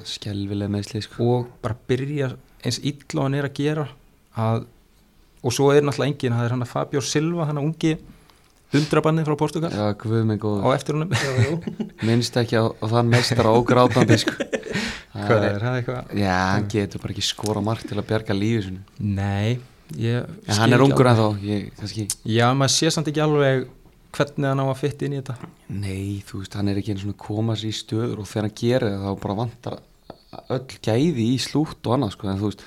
[0.75, 1.29] meðsli sko.
[1.37, 2.33] Og bara byrja
[2.65, 3.85] eins illa og hann er að gera
[4.35, 4.65] að,
[5.43, 7.93] og svo er náttúrulega engin það er hann að Fabio Silva, hann að ungi
[8.73, 9.71] hundrabanni frá Portugal.
[9.73, 11.13] Já, guð mig á góður, eftir honum.
[11.17, 11.55] Já, jú.
[12.07, 14.35] minnst ekki á, á þann meistara ógrátandi sko.
[15.15, 16.13] Það hvað er- það eitthvað?
[16.21, 18.83] já, hann getur bara ekki skora margt til að bjarga lífi sinu
[19.17, 19.57] Nei,
[19.97, 23.65] ég en hann er ungur en þá ég, Já, maður sé samt ekki alveg
[24.13, 25.49] hvernig hann á að fytta inn í þetta.
[25.69, 28.55] Nei, þú veist, hann er ekki einu svona koma sér í stöður og þegar hann
[28.61, 29.79] gerir það þá bara vantar
[30.53, 32.63] öll gæði í slútt og annað sko, en þú veist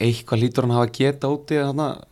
[0.00, 2.04] eitthvað lítur hann hafa geta úti þannig að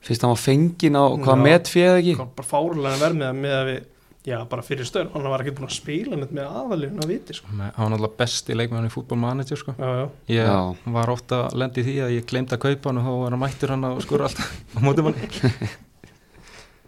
[0.00, 2.14] fyrst hann var fenginn á hvað metfið ekki?
[2.20, 3.80] Bara fárlega verð með að með að við
[4.30, 7.50] já, bara fyrir stöð, hann var ekki búin að spila með aðalinn að viti sko.
[7.50, 9.74] hann var náttúrulega besti leikmæðan í fútbolmanager sko.
[9.78, 10.58] já, já, ég Já.
[10.96, 13.42] var ótt að lendi því að ég glemd að kaupa hann og þá var hann
[13.44, 15.22] mættur hann að skora alltaf á mótum hann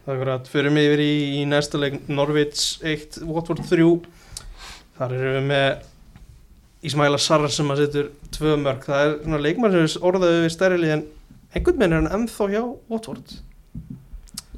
[0.02, 2.00] það er að fyrir mig yfir í, í næsta leik.
[2.10, 3.88] Norvits 1, Watford 3
[4.98, 5.68] þar erum við með
[6.82, 10.90] Ísmæla Sarra sem að setur tvö mörg, það er svona leikmann sem orðaði við stærri
[10.90, 11.04] en
[11.54, 13.36] einhvern veginn er hann ennþá hjá Watford.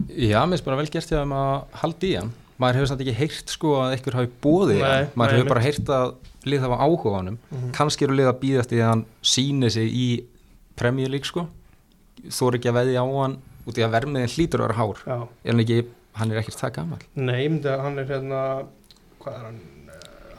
[0.08, 2.32] Já, mér finnst bara vel gert þeim að halda í hann.
[2.60, 5.08] Maður hefur samt ekki heyrt sko að einhver hafi bóðið Nei, hann.
[5.18, 7.72] Maður nei, hefur bara heyrt að lið hafa áhuga á hann Mhm.
[7.72, 10.24] kannski eru lið að býðast í að hann síni sig í
[10.76, 11.48] Premier League sko.
[12.24, 14.96] Er ekki að veðja á hann út í að vermiðin hlýtur að vera hár.
[15.06, 15.84] Já, hann ekki,
[16.14, 18.40] hann er ekkert það gammal nei, hann er hérna
[19.20, 19.60] hvað er hann?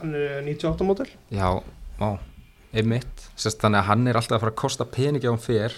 [0.00, 1.62] Hann er 98 mótel Já,
[2.00, 2.18] á,
[2.76, 3.26] einmitt.
[3.36, 5.74] Sest, þannig að hann er alltaf að fara að kosta peningi á hann fyrr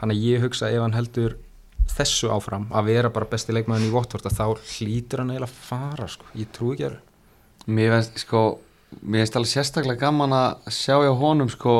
[0.00, 1.36] hann að ég hugsa ef hann heldur
[1.90, 4.44] þessu áfram að vera bara besti leikmaðin í Watford að þá
[4.78, 6.24] hlýtur hann eiginlega að fara sko.
[6.38, 6.98] ég trú ekki að
[7.70, 8.40] Mér finnst sko
[9.04, 11.74] alveg sérstaklega gaman að sjá hjá honum sko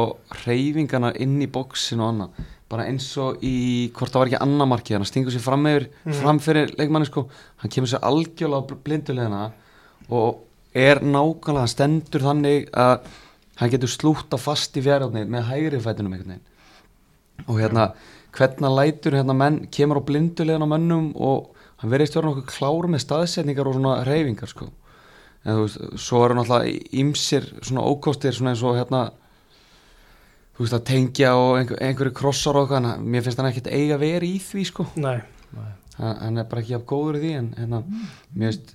[0.45, 2.43] reyfingarna inn í bóksin og annað.
[2.71, 5.89] Bara eins og í, hvort það var ekki annar markið hann stingur sér fram yfir,
[6.05, 6.13] Mhm.
[6.21, 9.53] fram fyrir leikmanni sko, hann kemur sér algjörlega á blindulegina
[10.11, 10.39] og
[10.75, 13.01] er nákvæmlega, hann stendur þannig að
[13.61, 17.47] hann getur slúta fast í fjárhjóðni með hægri fætunum einhvern veginn.
[17.47, 17.87] Og hérna,
[18.37, 22.91] hvernig lætur hérna menn, kemur á blindulegina á mönnum og hann verðist vera nokkuð klár
[22.91, 24.69] með staðsetningar og svona reyfingar sko.
[25.45, 29.07] En þú veist, svo eru náttúrulega ímsir svona ókostir svona eins og hérna
[30.61, 33.71] þú veist að tengja og einhver, einhverju krossar og eitthvað, en mér finnst hann ekkert
[33.73, 35.17] eiga að vera í því sko, nei,
[35.97, 37.81] hann, hann er bara ekki af góður í því en hérna,
[38.35, 38.75] mér finnst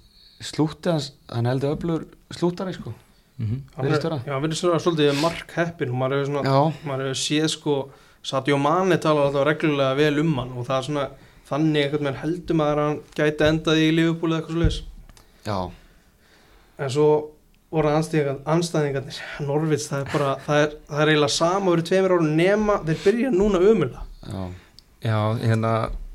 [0.50, 3.05] slútið hans, hann heldur öflur slútari sko, mm.
[3.36, 6.26] Hann er, já, hann virðist vera svolítið mark heppin og maður
[7.06, 7.78] hefur séð sko
[8.26, 11.08] Sadio Mane talar alltaf reglulega vel um hann og það er svona
[11.46, 14.80] þannig einhvern veginn heldur maður að hann gæti endað í Liverpool eða eitthvað
[15.46, 15.60] já.
[16.80, 17.10] En svo
[17.76, 22.34] voru anstæðingarnir Norvits, það er bara það er, það er eiginlega sama verið tveimur árum
[22.40, 24.44] nema þeir byrja núna umula Já,
[25.06, 25.74] Já, hérna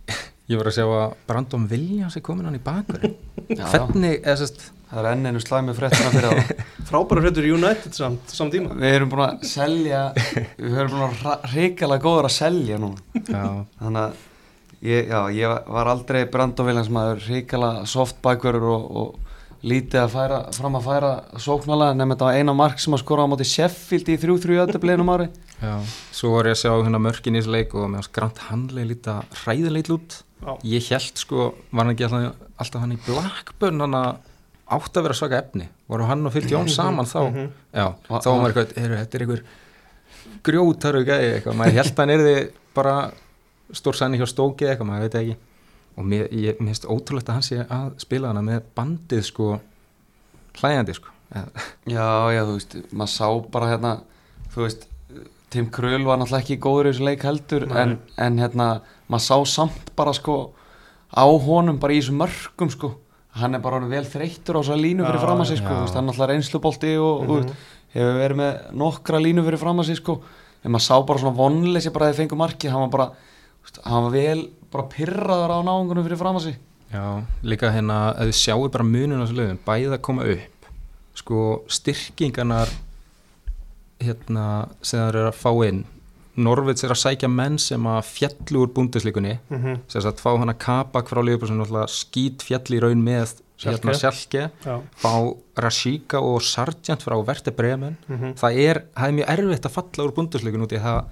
[0.50, 3.04] ég var að sjá að Brandon Williams er komin hann í bakur
[3.50, 7.94] hvernig, eða sérst Það er enn einu slæmi fréttina fyrir það frábæra fréttur í United
[7.94, 8.74] samt, samt tíma.
[8.74, 13.22] Við erum búin að selja Við erum búin að hrikalega góður að selja núna.
[13.30, 13.44] Já,
[13.78, 14.20] Þannig að
[14.90, 19.30] ég, já, ég var aldrei brandóviljans maður hrikalega soft bakverður og, og
[19.60, 23.26] lítið að færa, fram að færa sóknarlega nefnum þetta var eina mark sem að skora
[23.28, 25.26] á móti Sheffield í 3-3 öllubleginum ári
[25.60, 25.74] já
[26.16, 28.88] svo var ég að sjá hérna mörkin í þessu leik og með hans grant handlega
[28.88, 30.16] líta hræðilegt út.
[30.40, 30.52] Já.
[30.64, 34.29] ég held sko, var hann ekki alltaf hann í Blackburn hann að
[34.76, 35.66] átt að vera svaka efni.
[35.90, 37.20] Voru hann og Phil Jones saman þá?
[37.30, 37.50] Mhm.
[37.74, 39.42] já, Va- þá var maður eitthvað, er, þetta er einhver
[40.46, 42.34] grjótaru gæði eitthvað, maður held að hann erði
[42.74, 42.94] bara
[43.76, 45.36] stór sæni hjá stóki eitthvað, maður veit það ekki.
[46.00, 49.48] Og mér, ég, finnst ótrúlegt að hann sé að spila hana með bandið sko
[50.60, 51.10] hlæjandi sko.
[51.30, 53.92] Já, já, þú veist, maður sá bara hérna,
[54.54, 54.86] þú veist,
[55.50, 58.66] Tim Kröll var náttúrulega ekki góður í þessu leik heldur en, en hérna,
[59.10, 60.36] maður sá samt bara sko
[61.10, 62.92] á honum bara í þessu mörgum sko,
[63.40, 66.06] hann er bara vel þreyttur á þessa línu fyrir fram að sig sko, hann er
[66.10, 67.54] náttúrulega reynslubolti og, mm Mhm.
[67.94, 70.20] hefur verið með nokkra línu fyrir fram að sig sko,
[70.64, 73.10] en maður sá bara svona vonleysi bara að þið fengu markið, hann var bara,
[73.84, 76.58] hann var vel bara pyrraður á náungunum fyrir fram að sig.
[76.92, 80.68] Já, líka hérna að þið sjáu bara munun á þessu lögum, bæði að koma upp
[81.14, 82.68] sko styrkingarnar
[84.00, 85.82] hérna sem það eru að fá inn
[86.42, 89.80] Norvits er að sækja menn sem að fjallu úr búndisleikunni Mhm.
[89.88, 93.92] sem að fá hana Kabak frá Liverpool sem náttúrulega skýt fjall í raun með hérna.
[93.94, 94.80] Sjálke Já.
[94.96, 98.34] fá Rashika og Sargent frá Verte Bremen Mhm.
[98.34, 101.04] það er, það er mjög erfitt að falla úr búndisleikun út í að það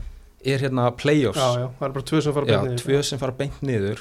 [0.47, 2.79] er hérna playoffs já, já, það er bara tvö sem fara beint niður.
[2.85, 3.99] tvö sem fara beint niður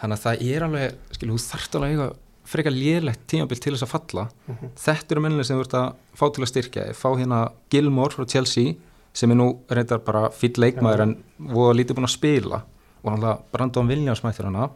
[0.00, 2.16] þannig að það er alveg skilur, þú þarft alveg að eiga
[2.50, 4.70] frekar lélegt tímabil til þess að falla Mhm.
[4.74, 8.26] þetta eru mennileg sem þú ert að fá til að styrkja fá hérna Gilmore frá
[8.26, 8.74] Chelsea
[9.12, 11.16] sem er nú reyndar bara fýll leikmaður en
[11.50, 12.62] voða lítið búin að spila
[13.02, 14.68] og hann Brandon Williams mættir hana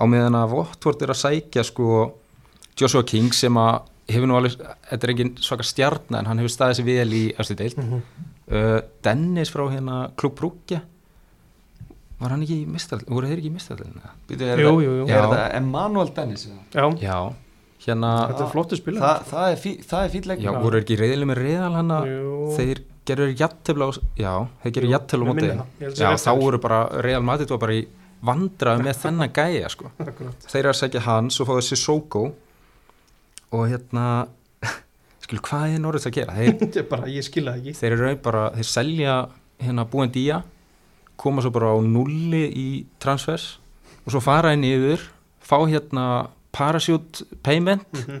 [0.00, 2.12] á meðan að Votvort er að sækja sko
[2.80, 4.56] Joshua King sem að hefur nú alveg,
[4.90, 8.00] þetta er engin svaka stjarn en hann hefur staðið sér vel í eftir deild Mhm.
[8.50, 10.80] uh, Dennis frá hérna Klub Brugge
[12.20, 14.00] var hann ekki í mistarall voru þeir ekki í mistarallinu?
[14.28, 15.20] Býtu, er, er Já.
[15.22, 16.46] þetta Emmanuel Dennis?
[16.50, 16.64] eða?
[16.74, 17.18] Já, já,
[17.86, 20.62] hérna þetta er flottu spila Þa, það er, það er fýll já, leikmaður.
[20.66, 22.34] voru þeir ekki reyðileg með reyðal hann Jú.
[22.58, 23.90] þeir gerur jættefla á
[24.20, 24.32] já,
[24.62, 27.86] þeir gerur Jú, jættefla á móti já, þá voru bara Real Madrid var bara í
[28.20, 29.90] vandrað með þennan gæja sko.
[30.50, 32.26] Þeir eru að segja hann, svo fáðu Sissoko
[33.56, 34.04] og hérna
[35.24, 36.34] skilur, hvað er Norris að gera?
[36.36, 39.14] Þeir, er bara, ég skilja það ekki þeir eru bara, þeir selja
[39.60, 40.42] hérna búin dýja
[41.20, 42.68] koma svo bara á nulli í
[43.00, 43.54] transfers
[44.04, 45.02] og svo fara inn yfir
[45.44, 46.04] fá hérna
[46.52, 48.20] parachute payment Mhm.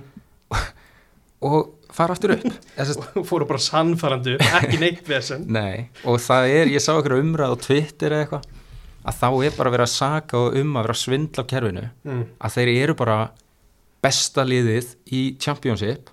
[1.46, 2.46] og fara aftur upp
[2.80, 7.18] að, og fóru bara sannfærandu ekki neitt vesen nei, og það er, ég sá okkur
[7.20, 8.48] umræð á Twitter eða eitthvað
[9.10, 11.84] að þá er bara verið að saka og um að vera að svindla á kerfinu
[12.04, 12.24] mm.
[12.44, 13.18] að þeir eru bara
[14.04, 16.10] besta liðið í championship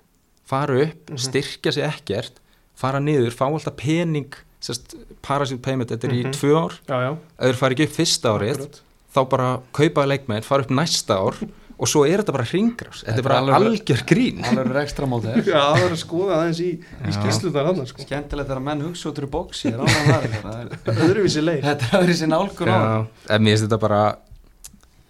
[0.48, 1.18] fara upp, Mhm.
[1.20, 2.38] styrkja sig ekkert
[2.78, 4.32] fara niður, fá alltaf pening
[4.64, 6.20] sérst, parachute payment, þetta er Mhm.
[6.24, 8.80] í tvö ár Já, já, ef þeir fara ekki upp fyrsta árið akkurat.
[9.14, 11.34] þá bara kaupa leikmenn, fara upp næsta ár
[11.78, 14.80] og svo er þetta bara hringras þetta er bara er alveg- algjör grín Alveg er
[14.82, 17.12] ekstra mótið Já, það er að skoða aðeins í, í Já.
[17.18, 18.02] skýslutar hann sko.
[18.02, 19.78] Skemmtilegt þegar menn hugsa út úr bóksi er
[21.06, 23.06] öðruvísi leið Þetta er öðru sér nálgun á Já,
[23.36, 24.02] en mér finnst þetta bara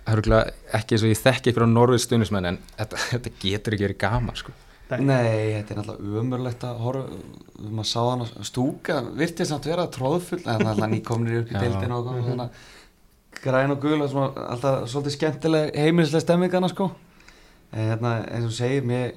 [0.09, 4.01] ekki eins og ég þekki ykkur á norðið stunismenn en þetta, þetta getur ekki verið
[4.05, 4.55] gaman sko.
[4.89, 7.19] Nei, þetta er náttúrulega umörlegt að horfa
[7.69, 11.51] maður sá hann að stúka virtið samt vera tróðfull en það er alltaf nýkomnir upp
[11.53, 11.61] í Já.
[11.66, 12.23] deildinu og Mhm.
[12.23, 12.49] mm -hmm.
[13.45, 16.91] Græn og gul og alltaf svolítið skemmtileg heimilislega stemmingana sko
[17.72, 19.12] en hérna, eins og segir mér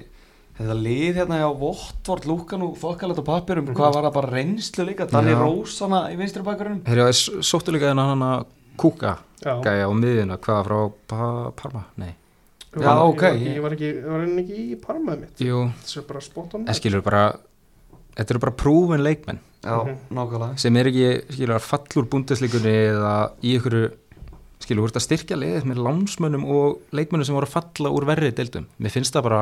[0.58, 3.74] þetta lið hérna hjá Votvort lúka nú þokkalegt á pappirum Mhm.
[3.76, 5.38] hvað var það bara reynslu líka Danni Já.
[5.40, 7.08] Rósana í vinstri bakgrunum Herjá,
[7.40, 8.44] sóttu líka hérna hann að
[8.76, 11.84] kúka Já, gæja á miðjuna, hvaða frá pa Parma?
[11.96, 12.14] Nei,
[12.72, 13.22] Já, Ég var- ok.
[13.22, 16.54] Ég var, ekki- ég var ekki, ég í parmaði mitt jú, Það er bara spot
[16.54, 17.36] on en skilur bara
[18.16, 20.58] þetta eru bara prúfin leikmenn Já, Mhm.
[20.58, 21.58] sem er ekki, skilur,
[21.96, 23.92] úr búndisleikunni eða í ykkur
[24.72, 28.06] skilur, þú ert að styrkja liðið með lánsmönnum og leikmönnum sem voru að falla úr
[28.08, 28.66] verri deildum.
[28.80, 29.40] Mér finnst það bara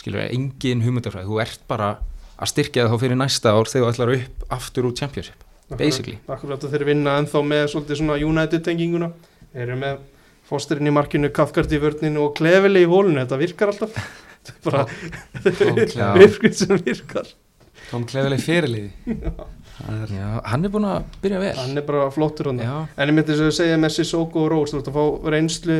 [0.00, 1.90] skilur, engin hugmyndafræði, þú ert bara
[2.34, 5.44] að styrkja það þá fyrir næsta ár þegar þú ætlar upp aftur úr championship
[5.78, 6.18] basically.
[6.28, 9.10] Akkurat þeir vinna ennþá með svolítið svona United tenginguna.
[9.54, 10.02] Þeir eru með
[10.44, 13.96] Fosterinn í markinu, Kafkart í vörninu og Klefili í hólinu, þetta virkar alltaf.
[14.44, 14.52] Þetta
[15.64, 17.30] er bara virkun sem virkar.
[17.88, 18.90] Tom Klefileg fyrirliði
[19.82, 21.52] er Já, hann er búin að byrja vel.
[21.58, 24.74] Hann er bara flottur hann En ég myndi þess að segja með Sissoko og Rós
[24.74, 25.78] Þú ert að fá reynslu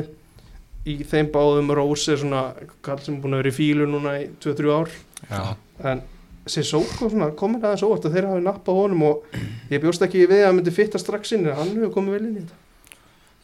[0.84, 1.70] í þeim báðum.
[1.76, 2.42] Rose er svona
[2.84, 4.90] kall sem er búin að vera í fílu núna í 2-3 ár.
[5.30, 5.45] Já,
[5.92, 6.03] en
[6.45, 9.38] Sissoko svona komin aðeins óvart að þeir hafi nappað honum og
[9.72, 11.47] ég bjóst ekki við að hann myndi fitta strax inn.
[11.49, 12.61] En hann hefur komið vel inn í þetta.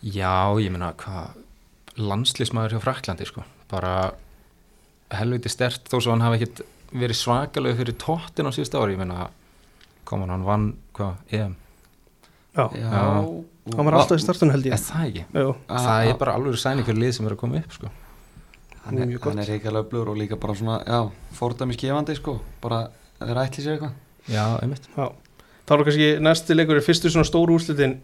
[0.01, 1.38] Já, ég meina hvað
[2.01, 3.46] landslísmaður hjá Fraklandi sko.
[3.72, 3.94] Bara
[5.16, 9.01] helviti stert þó svo hann hafi ekkit verið svakalega fyrir tóttin á síðust ári, ég
[9.01, 9.30] meina
[10.11, 10.67] kom hann, hann vann,
[10.99, 11.57] hvað, EM?
[12.57, 12.91] Já, Já,
[13.77, 15.25] hann var alltaf í startun held er ég það ekki?
[15.39, 17.91] Jú, það er bara alveg sæning fyrir lið sem er að koma upp sko.
[18.85, 19.31] Hann er, mjög gott.
[19.31, 21.01] hann er reikalega blur og líka bara svona, já,
[21.39, 22.87] fordæmi skefandi sko, bara
[23.21, 23.99] þeir ætli sér eitthvað.
[24.31, 24.89] Já, einmitt.
[24.97, 25.11] Já.
[25.69, 28.01] Þá er kannski næsti leikur er fyrstu svona stóru úrslitin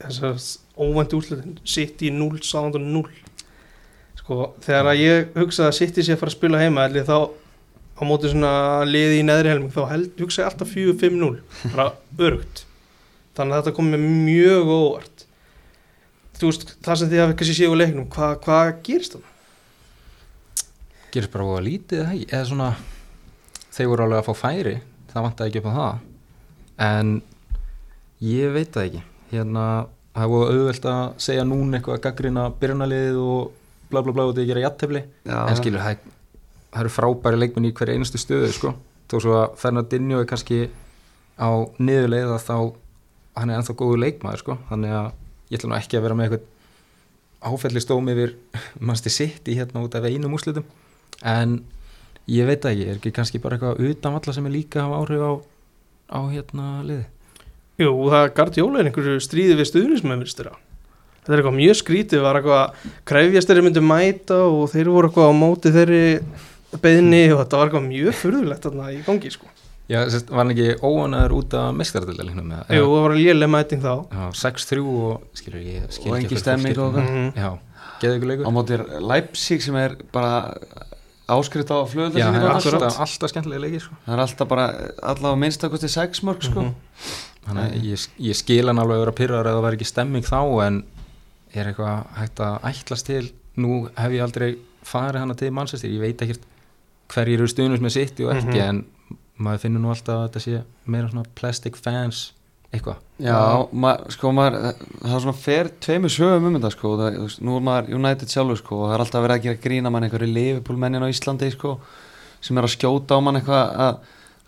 [0.00, 0.38] þessar
[0.80, 3.10] óvænti úrslitin City 0, Southampton 0
[4.20, 7.16] sko, þegar að ég hugsaði að City sé að fara að spila heima allir þá
[8.00, 8.52] á móti svona
[8.88, 11.86] liði í neðri helming þá held, hugsaði ég alltaf 4-5-0 bara
[12.18, 12.64] örugt
[13.36, 15.26] þannig að þetta kom með mjög óvart.
[16.40, 19.26] Þú veist, það sem þið hafi kannski séu á leiknum, hvað hva gerist það?
[21.10, 22.68] gerist bara voða lítið eða svona
[23.74, 24.74] þeir voru alveg að fá færi
[25.10, 26.04] það vantaði ekki upp á það.
[26.86, 27.14] En
[28.24, 29.02] ég veit það ekki.
[29.32, 29.64] Hérna,
[30.14, 33.50] það er voða auðvelt að segja núna eitthvað að gaggrina byrjunaliðið og
[33.90, 36.04] bla bla bla og þetta gera jattefli já, en skilur það,
[36.70, 38.74] það eru frábæri leikmenn í hverju einustu stöðu sko.
[39.10, 40.60] Þó svo að Fernandinho er kannski
[41.40, 41.50] á
[41.82, 42.56] niðurleið að þá
[43.40, 44.58] hann er ennþá góðu leikmaður sko.
[44.70, 45.10] Þannig að
[45.50, 46.48] ég ætla nú ekki að vera með eitthvað
[47.50, 48.34] áfelli stóm yfir
[48.78, 50.66] mannstu sitt í hérna út af einum úrslitum.
[51.26, 51.60] En
[52.30, 54.90] ég veit það ekki, er ekki kannski bara eitthvað utan valla sem er líka að
[54.90, 55.32] hafa áhrif á,
[56.14, 57.06] á hérna liði
[57.80, 60.58] Jú, það Guardiola er einhverju stríði við stuðnismenn virðist þeirra.
[61.20, 65.30] Þetta er eitthvað mjög skrítið, var eitthvað krefjast þeirri myndi mæta og þeir voru eitthvað
[65.32, 66.02] á móti þeirri
[66.78, 69.46] beðni og þetta var eitthvað mjög furðulegt þarna í gangi sko.
[69.90, 73.80] Já, sérst, var hann ekki óanaður út af mestardeldaliknum með Jú, það var léleg mæting
[73.82, 73.94] þá.
[74.14, 77.32] Já, 6-3 og skilur ég skil Og ekki stemming og er- Mhm.
[77.34, 77.58] Já,
[78.00, 80.54] geðu ykkur leikur á móti Leipzig sem er bara
[81.30, 82.82] áskrift á Já, það er flöðuðarsynningu akkurat.
[82.82, 83.94] alltaf, alltaf skemmtilega leikir sko.
[84.06, 84.66] það er alltaf bara
[85.02, 86.74] allavega minnstakosti sex mörg sko Mhm.
[87.40, 90.22] Þannig að ég, ég skil hann alveg að vera pyrrar eða það væri ekki stemming
[90.24, 90.84] þá en
[91.54, 96.00] er eitthvað hægt að ætlast til nú hef ég aldrei farið hana til mannsestir, ég
[96.00, 96.40] veit ekkert
[97.10, 98.68] hverjir eru stuðnus með sitt og ekki Mhm.
[98.68, 98.84] en
[99.40, 102.32] maður finnur nú alltaf að þetta sé meira svona plastic fans
[102.72, 102.96] eitthvað.
[103.18, 107.56] Já, ma, sko maður, það er svona fer tveimur sögum um þetta sko, það, nú
[107.56, 110.28] er maður United sjálfur sko og það er alltaf verið að gera grína mann einhverju
[110.32, 111.72] Liverpool mennin á Íslandi sko
[112.40, 113.98] sem er að skjóta á mann eitthvað að,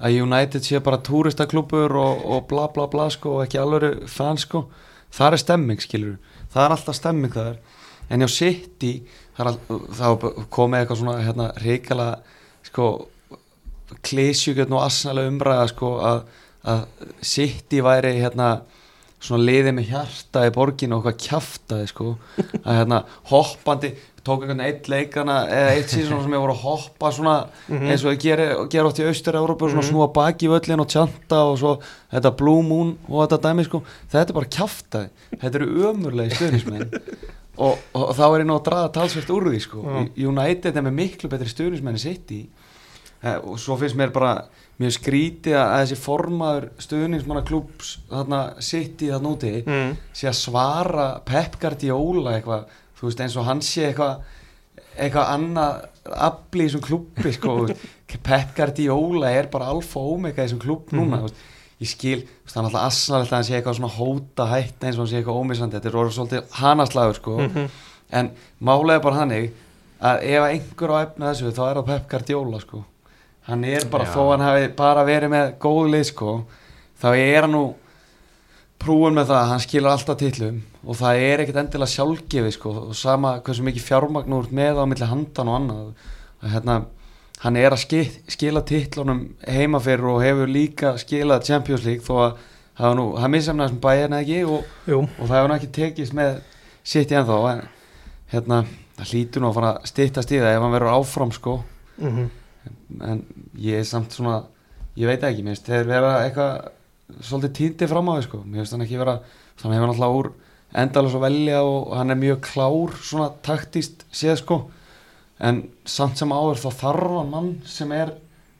[0.06, 4.38] að United sé bara túristaklúpur og, og bla bla bla sko og ekki alveg fan
[4.38, 4.68] sko,
[5.10, 6.14] það er stemming skilur,
[6.54, 7.58] það er alltaf stemming það er
[8.12, 8.92] en hjá City
[9.36, 9.58] það all,
[9.98, 10.06] þá
[10.52, 12.08] komið eitthvað svona hérna reikala
[12.72, 12.90] sko
[14.06, 16.22] klísjugjötn og asnalega umræða sko að,
[16.64, 16.86] að
[17.26, 18.52] City væri hérna
[19.22, 22.14] svona liðið með hjarta í borginu og hvað kjaftaði sko
[22.66, 23.92] að hérna hoppandi
[24.22, 27.34] tók einhvern eitt leikana eða eitt síðan sem ég voru að hoppa svona
[27.68, 27.88] Mhm.
[27.90, 29.88] eins og ég gera, gera oft í austur-Európa svona Mhm.
[29.90, 31.72] snúa baki í völlin og tjanta og svo
[32.12, 35.08] þetta Blue Moon og þetta dæmi sko þetta er bara kjaftaði,
[35.42, 36.88] þetta eru ömurlegi stuðnismenn
[37.66, 39.82] og, og þá er ég nú að draða talsvert úr því sko.
[40.16, 42.61] United er með miklu betri stuðnismenn í City Eh,
[43.22, 44.44] og svo finnst mér bara
[44.80, 49.96] mjög skrítið að þessi formaður stuðningsmanna klúps þarna City þarna úti Mm.
[50.12, 52.64] sé að svara Pep Guardiola eitthvað,
[52.98, 54.22] þú veist eins og hann sé eitthvað
[54.98, 57.86] eitthvað annað afli í þessum klubbi sko, þú veist.
[58.28, 61.20] Pep Guardiola er bara alfa og omega í þessum klubb núna Mhm.
[61.20, 61.48] þú veist.
[61.82, 65.10] ég skil, er alltaf asnalegt að hann sé eitthvað svona hóta hætt eins og hann
[65.10, 67.68] sé eitthvað ómissandi þetta er orðið svolítið hanaslagur sko Mhm.
[68.12, 68.30] en
[68.62, 69.52] málega bara hannig
[70.00, 72.84] að ef einhver á efna þessu þá er það Pep Guardiola sko
[73.48, 74.12] hann er bara, Já.
[74.14, 76.34] þó hann hafi bara verið með góð lið sko
[77.02, 77.64] þá er hann nú
[78.82, 82.72] prúin með það að hann skilur alltaf titlum og það er ekkert endilega sjálfgefi sko
[82.88, 85.84] og sama hversu mikið fjármagn úr með á milli handan og annað
[86.42, 86.76] að hérna
[87.42, 92.14] hann er að skil, skila titlunum heima fyrir og hefur líka skilað Champions League þó
[92.26, 92.36] að
[92.78, 96.36] það nú, það missamnaði sem bæjarna ekki og og það hefur nú ekki tekist með
[96.82, 97.64] sitt í ennþá en
[98.32, 98.60] hérna,
[98.98, 101.58] það hlýtur nú að fara að styttast í það ef hann verður áfram sko
[102.02, 102.30] Mhm.
[103.02, 103.22] En
[103.58, 104.42] ég er samt svona
[104.96, 106.70] ég veit ekki, mér finnst þeir vera eitthvað
[107.24, 109.14] svolítið týndi fram á því sko mér finnst hann ekki vera,
[109.60, 110.30] þannig hefur hann alltaf úr
[110.82, 114.60] endalus að velja og hann er mjög klár svona taktíst séð sko
[115.42, 118.12] en samt sem áður þá þarf hann mann sem er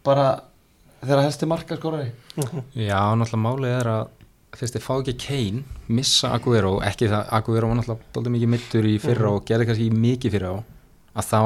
[0.04, 0.26] bara
[1.02, 2.62] þeirra helsti marka skorari Mhm.
[2.88, 4.06] Já, náttúrulega málið er að
[4.56, 5.58] fyrst þið fá ekki Kane,
[5.92, 9.34] missa Aguero ekki það, Aguero var náttúrulega doldið mikið mittur í fyrra Mhm.
[9.36, 10.56] og gerði kannski mikið fyrir á
[11.20, 11.40] að þá,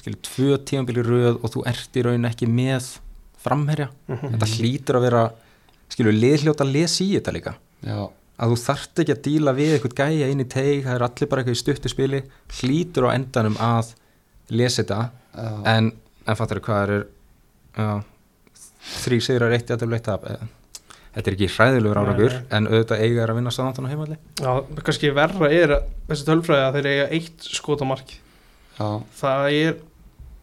[0.00, 2.98] skilur, tvö tímabili röð og þú ert í raun ekki með
[3.42, 4.32] framherja, Mhm.
[4.36, 5.22] þetta hlýtur að vera
[5.90, 7.54] skilur, liðhljóta að lesa í þetta líka.
[7.84, 11.02] Já, að þú þarft ekki að díla við eitthvað gæja inn í teig, það er
[11.08, 12.22] allir bara eitthvað í stuttu spili
[12.60, 13.92] hlýtur á endanum að
[14.50, 15.10] lesa þetta.
[15.34, 15.62] Já.
[15.66, 15.92] en,
[16.26, 17.06] en fattar þú hvað er
[19.02, 20.42] þrý sigrar eitt jættum leitt tap eh,
[21.14, 24.52] þetta er ekki hræðilegur áragur en auðvitað eiga er að vinna saðan á heimalli Já,
[24.84, 28.18] kannski verra er að þessi tölfræði að þeir eiga eitt skot á marki
[28.78, 28.88] Já,
[29.20, 29.80] það er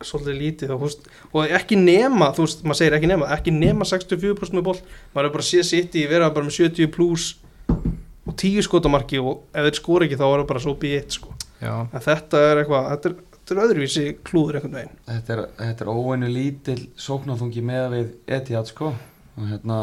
[0.06, 3.54] svolítið lítið þá, þú veist, og ekki nema, þú veist, maður segir ekki nema ekki
[3.56, 4.78] nema 64% með boll
[5.16, 7.34] maður er bara að sé sitt í vera bara með 70 pluss
[8.30, 10.76] og 10 skot á marki og ef þeir skor ekki þá er það bara svo
[10.80, 11.34] býtt sko.
[11.60, 14.96] en þetta er eitthvað, þetta er, þetta er öðruvísi klúður einhvern veginn.
[15.10, 18.94] Þetta er, þetta er óeinu lítil sóknarþungi með við Etihad sko.
[19.40, 19.82] Og hérna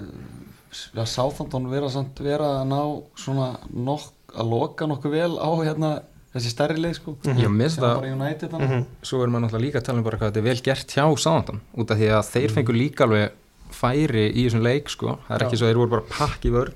[0.00, 2.80] uh, Sáþandón vera samt vera að ná
[3.20, 5.92] svona nokk, að loka nokkuð vel á hérna
[6.36, 7.16] þessi stærri leik sko.
[7.24, 7.42] Mhm.
[7.42, 8.84] ég minnst sem bara United mm mm -hmm.
[9.02, 11.04] svo erum maður náttúrulega líka að tala um bara hvað þetta er vel gert hjá
[11.16, 13.30] Sáðan út af því að þeir fengur líka alveg
[13.70, 15.18] færi í þessum leik sko.
[15.28, 15.58] Það er ekki Já.
[15.58, 16.74] svo að þeir voru bara pakk í vörn.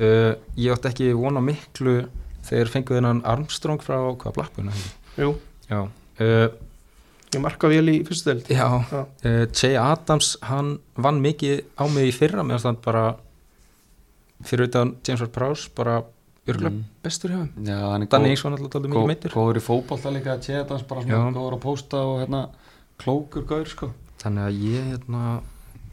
[0.00, 2.08] Uh, ég átti ekki vona miklu
[2.46, 4.70] þegar fenguð þennan Armstrong frá hvað Blackburn
[5.18, 5.34] Jú,
[5.68, 5.80] já
[6.20, 6.48] uh,
[7.30, 8.48] ég marka vel í fyrstu deild.
[8.48, 8.80] Já.
[8.90, 9.02] Já.
[9.04, 13.04] uh, Che Adams hann vann mikið á mig í fyrra meðan þann bara
[14.46, 16.00] fyrir utan James Ward-Prowse bara
[16.48, 16.84] örgulega Mm.
[17.04, 18.08] bestur hjá hann er
[18.44, 21.32] var náttúrulega dálítið góð- mikið meittur góður í fótbolta líka að tjeða dans bara svona
[21.36, 22.48] góður að pósta og hérna
[22.98, 23.90] klókur gaur sko.
[24.20, 25.40] Þannig að ég hérna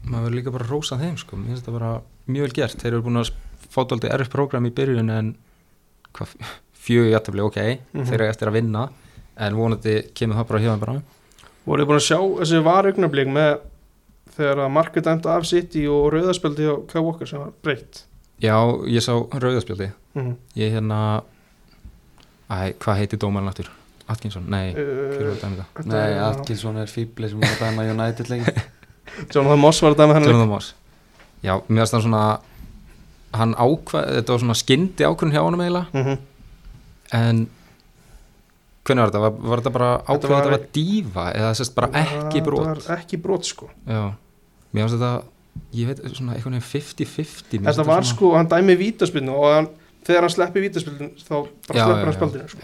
[0.08, 1.36] maður verður líka bara að rósa þeim sko.
[1.36, 2.76] Mér finnst þetta bara mjög vel gert.
[2.80, 3.30] Þeir eru búin að
[3.68, 5.36] fá dálítið erfitt prógram í byrjun en
[6.14, 6.34] hvað,
[6.84, 7.58] fjögur jættafli ok.
[7.94, 8.04] Mhm.
[8.04, 8.88] þeir eru eftir að vinna
[9.36, 11.02] en vonandi kemur það bara hjá þeim bara.
[11.66, 13.60] Voruð þið búin að sjá þessi varugnablík með
[14.38, 18.04] þegar að markið dæmta af City og rauðaspöldi á Kyle Walker sem var breytt
[18.42, 18.54] já,
[18.86, 21.22] ég sá rauðaspjaldi mm ég hérna
[22.50, 23.70] æ, hvað heitir dómarinn aftur?
[24.08, 24.46] Atkinson?
[24.48, 25.88] Nei, hver var uh, þetta með það?
[25.92, 28.62] Nei, Atkinson er fýbli sem var að dæma United leikin
[29.34, 30.74] Jonathan Moss var að dæma hennar Jonathan Moss
[31.44, 32.22] já, mér finnst það svona
[33.38, 36.18] hann ákvað, þetta var svona skyndi ákvörðin hjá honum eiginlega mm -hmm.
[37.18, 37.48] En
[38.84, 39.20] hvernig var þetta?
[39.20, 42.40] Var, var þetta bara Þetta ákveð að þetta var- var dífa eða sérst bara ekki
[42.44, 42.64] brot?
[42.64, 44.02] það var ekki brot sko Já,
[44.72, 45.12] mér finnst þetta
[45.74, 49.48] ég veit, svona einhvern veginn 50-50 mér þetta var svona- sko, hann dæmi vítaspilnu og
[49.54, 49.68] hann,
[50.06, 51.34] þegar hann sleppi vítaspilnu þá
[51.68, 52.58] bara sleppur hann spaldinu sko.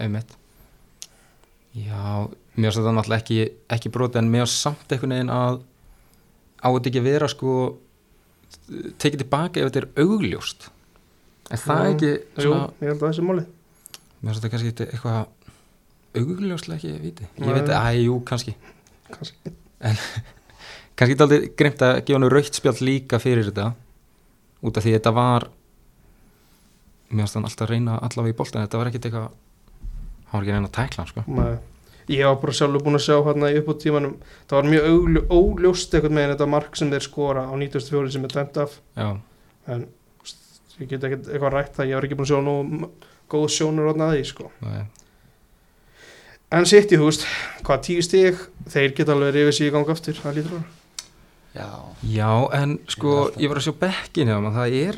[1.75, 3.39] Já, mér finnst þetta náttúrulega ekki,
[3.75, 5.57] ekki brot en mér finnst samt einhvern veginn að
[6.63, 7.55] á þetta ekki að vera sko
[9.01, 10.69] tekið tilbaka ef þetta er augljóst.
[11.51, 13.43] En það er ekki Jú, svona, ég held að þessi máli.
[14.21, 15.27] Mér finnst þetta kannski eitthvað
[16.15, 18.55] augljóslega ekki viti ég veit að, æ, jú, kannski.
[19.11, 19.53] Kannski.
[20.95, 23.71] Kannski þetta aldrei grimt að gefa hann raukt spjall líka fyrir þetta
[24.65, 25.49] út af því þetta var
[27.09, 30.45] mér finnst hann alltaf að reyna allavega í boltan þetta var ekkit eitthvað hann var
[30.45, 31.25] ekki að reyna að tækla sko.
[31.27, 31.55] Nei.
[32.11, 34.15] ég var bara sjálfur búin að sjá hérna í uppbútt tímanum
[34.49, 38.27] það var mjög óljó, óljóst einhvern veginn þetta mark sem þeir skora á 94 sem
[38.27, 38.77] er dæmt af.
[38.95, 39.09] Já,
[39.73, 39.87] en
[40.79, 42.91] ég get ekkert eitthvað rætt það ég var ekki búin að sjá nú
[43.31, 44.49] góð sjónur orðna að því sko.
[44.61, 44.85] nei,
[46.55, 47.25] en sitt í húst,
[47.65, 50.84] hvað tíu stíg þeir geta alveg sér í gang aftur það lítur að
[51.55, 51.69] Já,
[52.03, 52.29] já
[52.59, 54.97] en sko Ég alltaf- var að sjá bekkin hjá hann það er,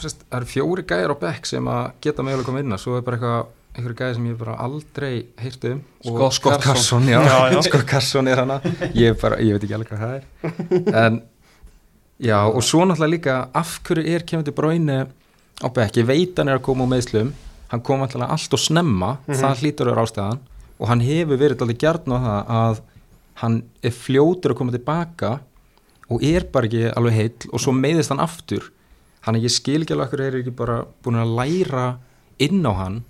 [0.00, 2.96] sérst, það er fjóri gæjar á bekk sem að geta mögulega koma inn að svo
[2.96, 3.46] er bara eitthvað
[3.76, 7.04] einhverju gæði sem ég bara aldrei heyrt um Scott Scott Carson.
[7.04, 7.60] Carson, já, Já, já.
[7.68, 8.56] Scott Carson er hana.
[8.96, 11.04] Ég, bara, ég veit ekki alveg hvað það er.
[11.04, 11.20] En
[12.20, 14.98] já og svo náttúrulega líka af hverju er kemur til bráinu
[15.60, 17.30] á bekk, ég veit hann er að koma úr meðslum
[17.70, 19.12] hann kom alltaf allt og snemma.
[19.28, 19.36] Mhm.
[19.44, 20.40] það hlýtur að vera ástæðan.
[20.80, 22.80] Og hann hefur verið alveg gjarn á það að
[23.44, 25.30] hann er fljótur að koma tilbaka
[26.10, 28.70] og er bara ekki alveg heill og svo meiðist hann aftur.
[29.26, 31.86] Hann skil ekki alveg hverju er ekki bara búin að læra
[32.40, 33.00] inn á hann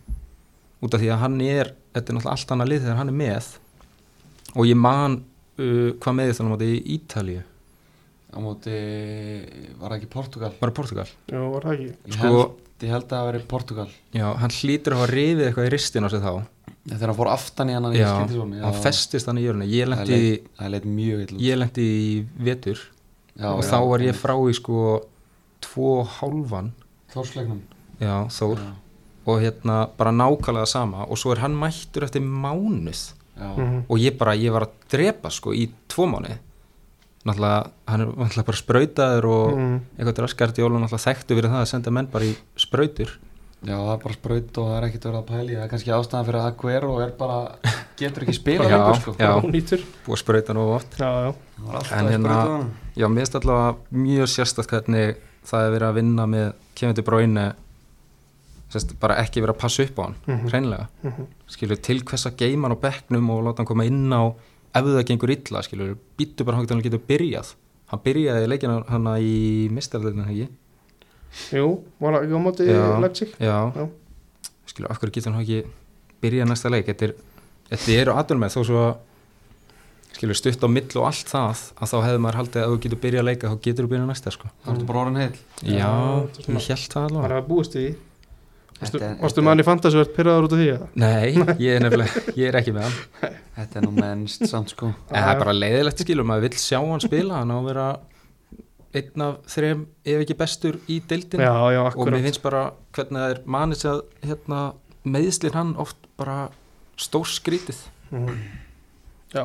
[0.80, 3.18] út af því að hann er þetta er náttúrulega allt annað lið þegar hann er
[3.20, 3.50] með.
[4.56, 5.20] Og ég man
[5.60, 7.44] uh, hvað meðist hann á móti í Ítalíu?
[8.30, 8.74] Á móti
[9.80, 10.52] var það ekki Portugal?
[10.60, 11.06] Var það Portugal?
[11.30, 11.88] Já, var það ekki.
[11.90, 13.88] Ég, Sko- held, ég held að það veri Portugal.
[14.14, 16.32] Já, hann hlýtur að hafa rifið eitthvað í ristin á sig þá
[16.90, 18.08] Þegar hann fór aftan í hann í já,
[18.64, 21.42] hann festist hann í jörunni ég Það lendi, leit- það leitt mjög illa út.
[21.46, 22.78] ég lendi í vetur.
[23.38, 25.00] Já, og já, þá var ég frá í sko
[25.60, 26.72] tvo hálfan.
[27.14, 27.60] Þórsleiknum.
[28.00, 28.58] Já, Þór.
[28.58, 28.72] Já,
[29.26, 31.06] og hérna bara nákvæmlega sama.
[31.08, 33.14] Og svo er hann mættur eftir mánuð.
[33.40, 33.84] Mhm.
[33.88, 36.36] og ég bara, ég var að drepa sko í tvo mánuði.
[37.24, 39.80] Náttúrulega, hann er náttúrulega bara sprautaður og Mhm.
[39.98, 43.16] eitthvað draskart í ólun náttúrulega þekktu fyrir það að senda menn bara í sprautur
[43.62, 45.90] já, það er bara spraut og það er ekkert verið að pæli Það er kannski
[45.96, 47.38] ástæðan fyrir að Aguero er bara
[48.00, 49.32] getur ekki spila Já, lengur sko já.
[49.44, 51.34] búið að sprauta nú oft já, já.
[51.68, 55.94] Alltaf En hérna- hann já, mér finnst allavega mjög sérstætt hvernig það er verið að
[56.00, 57.46] vinna með kemur til bráinu
[59.02, 60.48] bara ekki verið að passa upp á hann Mhm.
[60.50, 61.26] hreinlega, Mhm.
[61.48, 64.32] skilur til hvers að geima hann á bekknum og láta hann koma inn á
[64.74, 67.54] ef það gengur illa, skilur býttu bara hann getur byrjað
[67.88, 70.48] hann byrjaði leikina hana í mistarleitinu, ekki?
[71.54, 71.66] Jú,
[72.02, 72.82] var það ekki á móti Já.
[73.04, 73.84] Leipzig Já, Já.
[74.70, 75.60] skilur, af hverju getur hann ekki
[76.24, 77.14] byrjað næsta leik þetta, er,
[77.70, 78.84] þetta eru aðdur með þó svo
[80.16, 83.00] skilur, stutt á mill og allt það að þá hefði maður haldið að þú getur
[83.04, 85.34] byrjað að leika þá getur þú byrjað næsta sko Það ertu bara orðin heil
[85.70, 87.92] Já, er ég held það alveg það búist í því?
[88.80, 90.68] Varstu, Þetta er- varstu manni fantasi verið pyrraður út af því?
[90.72, 90.86] eða?
[90.96, 94.88] Nei, ég er nefnilega, ég er ekki með hann Þetta er nú mennst samt sko
[94.88, 97.86] En það er bara leiðilegt skilur, maður vill sjá hann spila hann á að vera
[98.94, 102.62] einn af þrejum ef ekki bestur í deildin Já, já, og mér finnst bara
[102.96, 104.60] hvernig það er mannis að hérna,
[105.04, 106.48] meðslinn hann oft bara
[107.00, 107.78] stór skrítið
[108.10, 108.40] Mhm.
[109.34, 109.44] Já.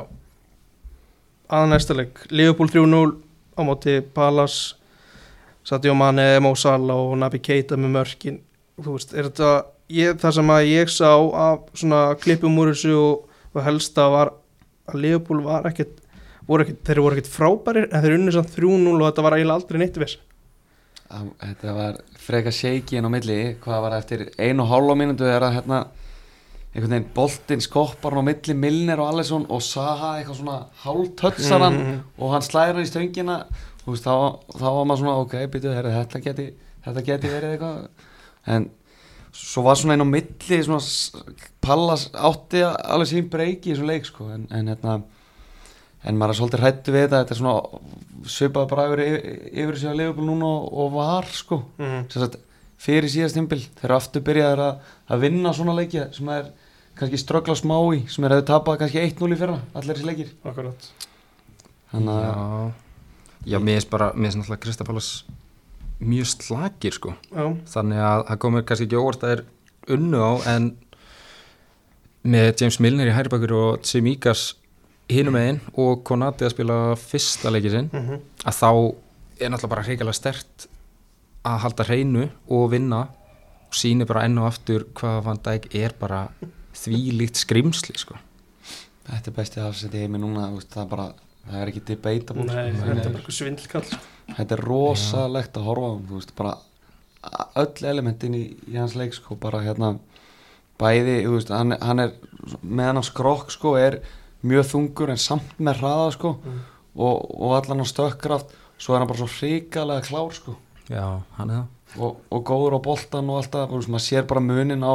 [1.54, 2.24] Að næsta leik.
[2.34, 3.12] Liverpool 3-0
[3.54, 4.74] á móti Palace
[5.64, 8.40] Sadio Mane, Mo Salah og Naby Keita með mörkin.
[8.82, 9.52] Þú veist, er þetta
[9.94, 11.12] ég, það sem að ég sá
[11.46, 14.34] af svona klippum úr þessu og, og helsta var
[14.90, 16.02] að Liverpool var ekkert
[16.48, 19.60] voru ekkert, þeir voru ekkert frábærir en þeir unni samt 3-0 og þetta var eiginlega
[19.60, 20.18] aldrei neitt viss
[21.06, 23.36] Þetta var freka shaky inn á milli.
[23.62, 25.78] Hvað var eftir einu og hálfa mínútu er að hérna
[26.76, 31.62] einhvern veginn boltinn skoppar hann á milli Milner og Alisson og Saha eitthvað svona hálftötsar
[31.64, 32.00] hann Mhm.
[32.20, 33.38] og hann slæðir hann í stöngina.
[33.86, 34.16] Þú veist, þá,
[34.58, 36.48] þá var maður svona ok, býtu, herri, þetta geti
[36.86, 37.88] þetta geti verið eitthvað.
[38.48, 38.70] En
[39.32, 40.82] svo var svona inn á milli svona
[41.62, 45.04] Pallas átti alveg sín breyki í þessu leik sko en, en hérna
[46.06, 49.90] en maður er svolítið hrættu við þetta þetta er svona svipað bara yfir, yfir sig
[49.92, 51.62] að Liverpool núna og, og var sko.
[51.82, 52.06] Mm.
[52.14, 52.38] sagt,
[52.82, 56.52] fyrir síðast tímbil þeir eru aftur byrjaðir að, að vinna svona leiki sem er
[56.96, 60.10] kannski ströggla smá í sem er að þau tapa kannski 1-0 í fyrra allir þessi
[60.10, 60.32] leikir.
[60.48, 60.90] Akkurat.
[61.92, 65.10] Þannig að Já, já mér finnst bara mér finnst náttúrulega Kristapalas
[66.00, 67.14] mjög slagir sko.
[67.32, 69.46] Já, þannig að það komur kannski ekki óvart að þeir
[69.96, 70.70] unnu á en
[72.26, 74.56] með James Milner í hæribakur og Tsimikas
[75.12, 78.70] hinum einn og Konati að spila fyrsta leikið sinn mm að þá
[79.42, 80.68] er náttúrulega bara hreikalega stert
[81.46, 83.00] að halda hreinu og vinna
[83.66, 86.28] og síni bara enn og aftur hvað Van Dijk er bara
[86.78, 88.18] þvílíkt skrimsli sko.
[89.08, 91.08] þetta er bestið afsett í heimi núna þú veist, það er bara,
[91.48, 92.62] það er ekki debatable Nei, sko.
[92.62, 94.02] þetta er þetta, bara er, eitthvað svindlkall sko.
[94.38, 96.56] þetta er rosalegt að horfa á hann, þú veist, bara
[97.64, 99.96] öll elementin í, í hans leik sko, bara hérna
[100.82, 102.14] bæði, þú veist, hann, hann er
[102.62, 104.00] með hann skrokk sko, er
[104.46, 106.60] mjög þungur en samt með hraða sko Mm.
[106.96, 110.56] og, og allan á stökkraft svo er hann bara svo hrikalega klár sko.
[110.90, 112.00] Já, hann er það.
[112.04, 114.94] Og, og góður á boltan og alltaf þú veist, maður sér bara munin á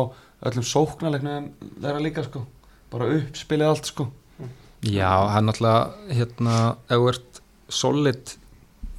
[0.48, 1.46] öllum sóknarleiknum
[1.80, 2.42] þeirra líka sko.
[2.92, 4.06] Bara uppspilið allt sko.
[4.84, 6.54] Já, hann náttúrulega hérna,
[6.88, 7.40] ef þú ert
[7.70, 8.32] solid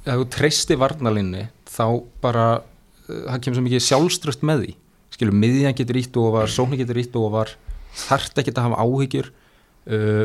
[0.06, 1.84] ef þú treysti varnalinni þá
[2.22, 4.74] bara uh, hann kemur svo mikið sjálfströst með því.
[5.14, 7.50] Skilur, miðjan getur ítt ofar, sóknir getur ítt ofar
[8.06, 10.24] þarft ekki að hafa áhyggjur uh,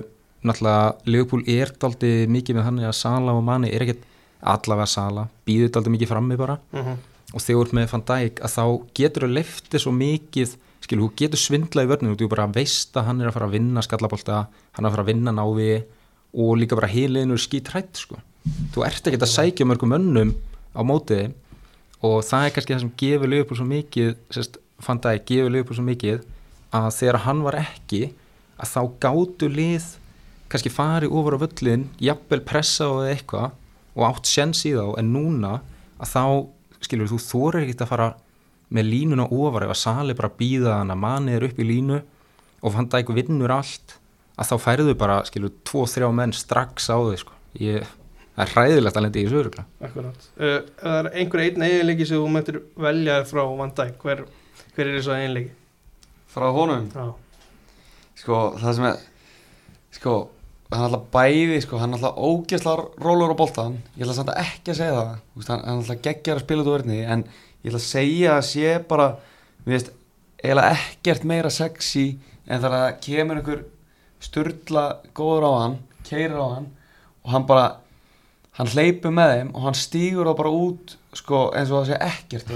[0.52, 4.06] náttúrulega Leopold er daldi mikið með hann að Sala og Mani er ekkert
[4.42, 6.98] allavega Sala býður daldi mikið frammi bara Mhm.
[7.34, 8.64] og þegar þú ert með Van Dijk að þá
[8.96, 13.06] getur þú leftið svo mikið skilur, þú getur svindlað í vörnum þú bara veist að
[13.06, 15.84] hann er að fara að vinna skallabólta hann er að fara að vinna návi
[16.38, 18.18] og líka bara heiliðinu skýt hrætt sko.
[18.74, 20.36] þú ert ekki að sækja mörgum önnum
[20.78, 21.34] á mótiði
[22.04, 25.76] og það er kannski það sem gefur Leopold svo mikið sérst, Van Dijk gefur Leopold
[25.80, 26.22] svo mikið
[26.72, 28.02] að þegar hann var ekki
[28.62, 29.84] að þá gátu lið
[30.52, 33.58] kannski farið ofur á völlin jafnvel pressa á eða eitthvað
[33.98, 35.58] og átt sjens í þá en núna
[35.98, 36.24] að þá
[36.86, 38.10] skilur þú þorir ekkert að fara
[38.74, 42.02] með línuna ofar ef að sali bara býða hann að manið er upp í línu
[42.62, 43.98] og Van Dijk vinnur allt
[44.38, 47.38] að þá færðu bara skilur tvo, þrjá menn strax á þau sko.
[47.58, 47.86] ég,
[48.36, 52.10] það er hræðilegt að lendi í þessu örugla Akkurat uh, það er einhver einn eiginleiki
[52.10, 54.26] sem þú mættir velja frá Van Dijk hver,
[54.76, 55.54] hver er þessu eiginleiki?
[56.38, 57.08] frá honum Já,
[58.22, 59.06] sko það sem er
[59.98, 60.18] sko
[60.72, 64.80] hann alltaf bæði sko hann alltaf ógeðslega rólur á boltan ég ætla samt ekki að
[64.82, 65.14] segja það.
[65.38, 67.24] Veist, hann hann alltaf geggjar að spila út úr verðni en
[67.64, 69.08] ég ætla að segja að sé bara
[69.64, 69.92] við veist
[70.44, 72.08] eiginlega ekkert meira sexy
[72.48, 73.64] en þegar það kemur einhver
[74.28, 74.86] sturla
[75.18, 76.70] góður á hann keirir á hann
[77.24, 77.66] og hann bara
[78.58, 81.98] hann hleypur með þeim og hann stígur þá bara út sko eins og það sé
[82.12, 82.54] ekkert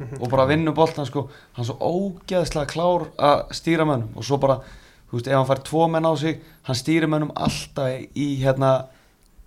[0.20, 1.26] og bara vinnur boltan sko.
[1.56, 4.60] Hann er svo ógeðslega klár að stýra mönnum og svo bara,
[5.10, 8.72] þú veist, ef hann fær tvo menn á sig, hann stýrir mönnum alltaf í hérna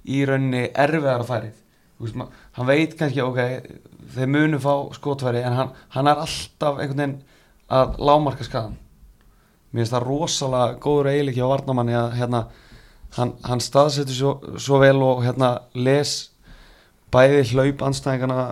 [0.06, 1.54] í rauninni erfiðara færið
[1.98, 3.40] þú veist, ma- hann veit kannski, ok
[4.14, 7.18] þeir munu fá skotfæri en hann, hann er alltaf einhvern veginn
[7.74, 8.76] að lámarka skadan
[9.74, 12.42] mér finnst það rosalega góður eiginleiki á varnamanni að hérna
[13.18, 16.12] hann, hann staðsetur svo, svo vel og hérna les
[17.14, 18.50] bæði hlaup anstæðingana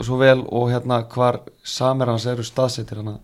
[0.00, 3.18] svo vel og hérna hvar samir hans eru staðsetir hann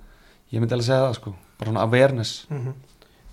[0.53, 1.33] ég myndi alveg segja það sko.
[1.59, 2.33] Bara hann awareness.
[2.51, 2.75] Mm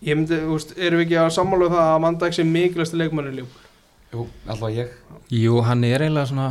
[0.01, 2.43] Ég myndi, þú veist, erum við ekki að sammála um það að Van Dijk sé
[2.49, 3.57] mikilvægsti leikmanni líf
[4.11, 4.95] Jú, alltaf ég.
[5.31, 6.47] Jú, hann er eiginlega svona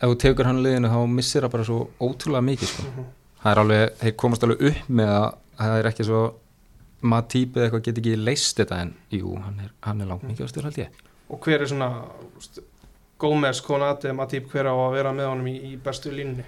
[0.00, 2.84] ef þú tekur hann liðinu þá missir það bara svo ótrúlega mikið sko.
[2.88, 3.04] Mhm.
[3.42, 5.26] það er alveg, þeir komast alveg upp með að
[5.60, 6.22] það er ekki svo
[7.02, 10.46] maður típið eitthvað get ekki leist þetta en jú, hann er, hann er langt mikið
[10.46, 10.88] ástur held ég.
[11.30, 11.90] Og hver er svona
[12.36, 12.62] úst,
[13.20, 16.44] Gómez, Konate, Matip hver á að vera með honum í, í bestu línni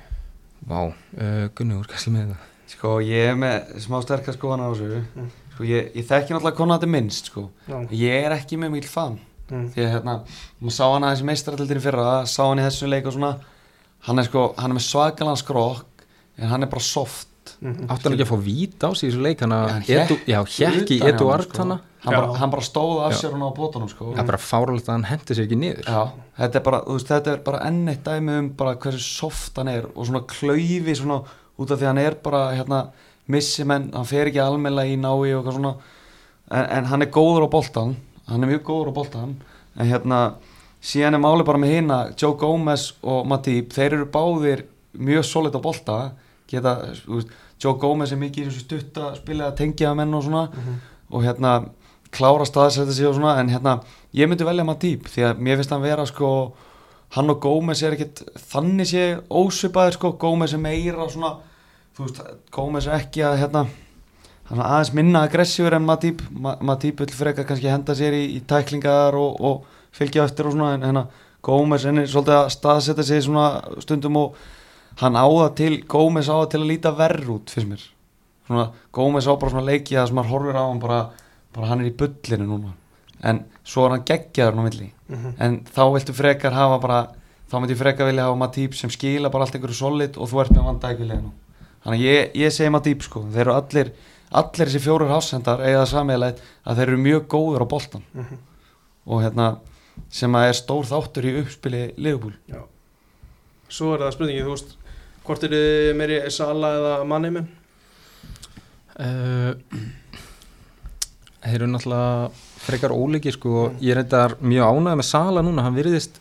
[0.64, 5.00] Vá, uh, Gunnur, kannski með það Sko ég er með smá sterkar skoðanar á þessu.
[5.12, 5.30] Mm.
[5.53, 7.78] Sko ég, ég þekki náttúrulega Konati minnst sko Já.
[7.92, 9.18] Ég er ekki með mikil fan
[9.50, 9.66] mm.
[9.74, 10.16] Því að hérna,
[10.61, 13.34] maður sá hann aðeins í meistaraldildinni fyrra Sá hann í þessu leik og svona
[14.03, 16.07] Hann er sko, hann er með svakalan skrokk
[16.40, 17.28] En hann er bara soft
[17.62, 17.86] Mm.
[17.90, 20.26] Átti hann ekki að fá vít á sig í þessu leik hann hann hékk í
[20.38, 21.59] utan hjá Edu honum, Art sko.
[21.62, 21.72] hann,
[22.03, 22.11] Já.
[22.11, 24.94] bara, hann bara stóð af sér hann á bótunum sko það er bara fáralegt að
[24.96, 26.03] hann hendi sér ekki niður Já,
[26.38, 26.80] þetta er bara,
[27.32, 31.20] er bara enn eitt dæmi um bara hversu soft hann er og svona klaufi svona
[31.59, 32.80] út af því hann er bara hérna
[33.31, 35.75] missi menn, hann fer ekki almennilega í nái og eitthvað svona.
[36.51, 37.97] En, en hann er góður á boltan,
[38.29, 39.37] hann er mjög góður á boltan
[39.79, 40.18] en hérna
[40.83, 45.57] síðan er máli bara með hina, Joe Gomez og Matip, þeir eru báðir mjög solid
[45.57, 45.99] á bolta.
[46.51, 46.75] Geta,
[47.07, 47.31] veist,
[47.62, 50.49] Joe Gomez er mikið í þessu stutta spilið að tengja menn og svona.
[51.12, 51.53] Og hérna
[52.12, 53.39] klára staðsetta sig og svona.
[53.41, 53.79] En hérna
[54.12, 56.33] ég myndi velja Matip því að mér finnst hann vera sko
[57.14, 60.14] hann og Gómez er ekkit þannig sé ósvipaðir sko.
[60.18, 61.37] Gómez er meira svona
[61.97, 62.22] þú veist
[62.55, 63.66] Gómez er ekki að hérna
[64.49, 66.22] hann er aðeins minna aggressífur en Matip.
[66.30, 70.57] Ma Matip vil freka kannski henda sér í, í tæklingar og, og fylgja eftir og
[70.57, 71.07] svona en hérna
[71.43, 73.47] Gómez er svolítið að staðsetta sig svona
[73.82, 74.36] stundum og
[75.01, 77.88] hann áða til Gómez áða til að líta verð út fyrst mér.
[78.47, 81.01] Svona Gómez á bara svona leiki að sem maður horfir á hann bara,
[81.57, 82.76] bara hann er í bullinu núna.
[83.22, 84.93] En svo er hann geggjaður ná milli.
[85.12, 85.34] Mhm.
[85.38, 87.01] en þá viltu frekar hafa bara
[87.51, 90.55] þá myndi frekar vilja hafa Matip sem skila bara allt einhverju solid og þú ert
[90.57, 91.32] með vanda ekki leginu
[91.85, 93.93] þannig að ég, ég segi Matip sko þeir eru allir,
[94.33, 98.39] allir þessi fjórir hásendar eiga það sammeðilegt að þeir eru mjög góður á boltan Mhm.
[99.07, 99.49] og hérna
[100.09, 102.62] sem að er stór þáttur í uppspili liðbúl Já.
[103.68, 104.76] Svo er það spurningi, þú veist
[105.26, 107.49] hvort er þið meiri Sala eða Mannimin?
[109.01, 109.55] uh,
[111.43, 112.30] Þeir eru náttúrulega
[112.62, 116.20] frekar ólíki sko og ég er reyndar mjög ánægð með Sala núna, hann virðist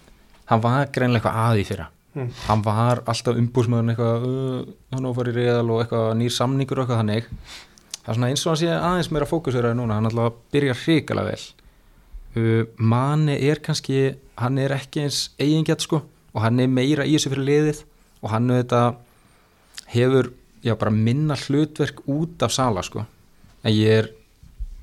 [0.49, 2.28] hann var greinlega eitthvað aði fyrra Mm.
[2.43, 6.84] hann var alltaf umbúsmaður eitthvað, uh, hann ofar í reðal og eitthvað nýr samningur og
[6.84, 7.30] eitthvað þannig.
[8.01, 11.32] Það er svona eins og hann sé aðeins meira fókuseraði núna hann alltaf byrja hrikalega
[11.32, 11.45] vel.
[12.36, 14.01] Uh, Mani er kannski
[14.41, 16.01] hann er ekki eins eigingjart sko
[16.32, 17.82] og hann er meira í þessu fyrir liðið
[18.22, 18.51] og hann
[19.91, 20.32] hefur
[20.64, 23.05] já bara minna hlutverk út af Sala sko.
[23.64, 24.12] En ég er,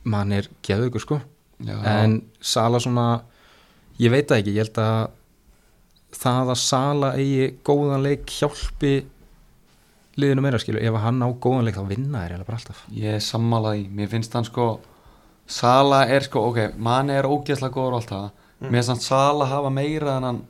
[0.04, 1.20] mann er geðugur sko.
[1.66, 3.22] En Sala svona
[3.98, 5.17] ég veit það ekki, ég held að
[6.14, 8.92] það að Sala eigi góðan leik hjálpi
[10.18, 12.84] liðinu meira skilu, ef hann á góðan leik þá vinna eiginlega bara alltaf.
[12.94, 14.68] Ég er sammálað í, mér finnst hann sko
[15.48, 18.26] Sala er sko, ok, manni er ógeðslega góður og allt það.
[18.58, 18.66] Mm.
[18.66, 20.42] Mér finnst hann Sala hafa meira en hann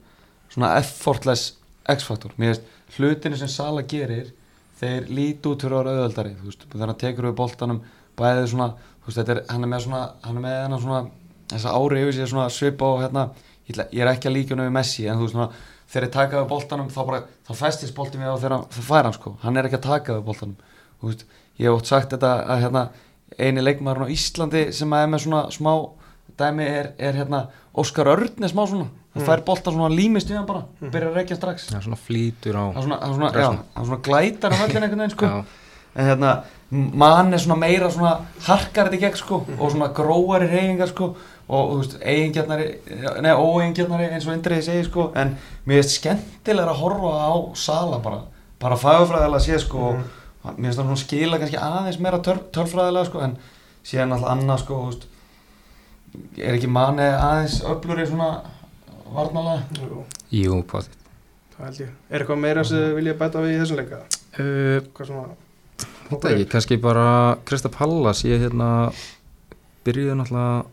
[0.48, 1.52] svona effortless
[1.88, 2.34] X-faktor.
[2.40, 4.32] Mér finnst hlutinu sem Sala gerir
[4.78, 7.80] þeir líti út fyrir að vera auðveldari þú veist, þegar hann tekur við boltanum
[8.18, 8.68] bæðið svona,
[9.02, 11.00] þú veist, þetta er, hann er með svona hann er með hennar svona,
[11.52, 13.24] þessa ári yfir sér svona svipa og hérna,
[13.68, 15.50] ég, ætla, ég er ekki að líka hann við Messi, en þú veist svona
[15.88, 18.88] þegar ég taka við boltanum, þá bara, þá festist boltin við á þegar hann- það
[18.90, 20.56] fær hann sko, hann er ekki að taka við boltanum,
[21.00, 21.24] þú veist,
[21.58, 22.82] ég hef ótt sagt þetta að hérna,
[23.38, 25.72] eini leikmaður á Íslandi sem er með svona smá
[26.38, 27.46] dæmi er, er hérna
[27.78, 31.16] Óskar Örn er smá svona, hann fær boltan svona límist við hann bara, byrjar að
[31.20, 31.68] reykja strax.
[31.72, 35.02] Já, svona flýtur á hann svona, hann svona, Já, hann svona glætar á völlin einhvern
[35.04, 35.26] veginn sko.
[35.26, 35.44] Já.
[35.98, 36.32] en hérna,
[36.70, 38.12] mann er svona meira svona
[38.46, 41.08] harkar þetta í gegn sko og svona gróari reyfingar sko
[41.48, 42.66] og þú veist, eigingjarnari,
[43.24, 45.30] nei óeigingjarnari eins og Indriði segir sko en
[45.66, 48.18] mér finnst skemmtilega að horfa á Sala bara,
[48.60, 50.04] bara fagfræðilega sé sko Mhm.
[50.44, 53.36] og mér finnst það svona skila kannski aðeins meira tör, törfræðilega sko en
[53.84, 55.06] síðan alltaf annað sko, þú veist
[56.38, 58.30] er ekki manni aðeins öflur í svona
[59.14, 60.94] varnalega Jú, jú, potið
[61.58, 61.92] það held ég.
[62.10, 63.98] Er eitthvað meira sem þið vilja bæta við í þessum leika?
[64.38, 65.28] uh, Hvað svona
[66.08, 67.06] Þetta ekki, kannski bara
[67.44, 68.68] Krista Pallas, ég hérna
[69.84, 70.64] byrjuði náttúrulega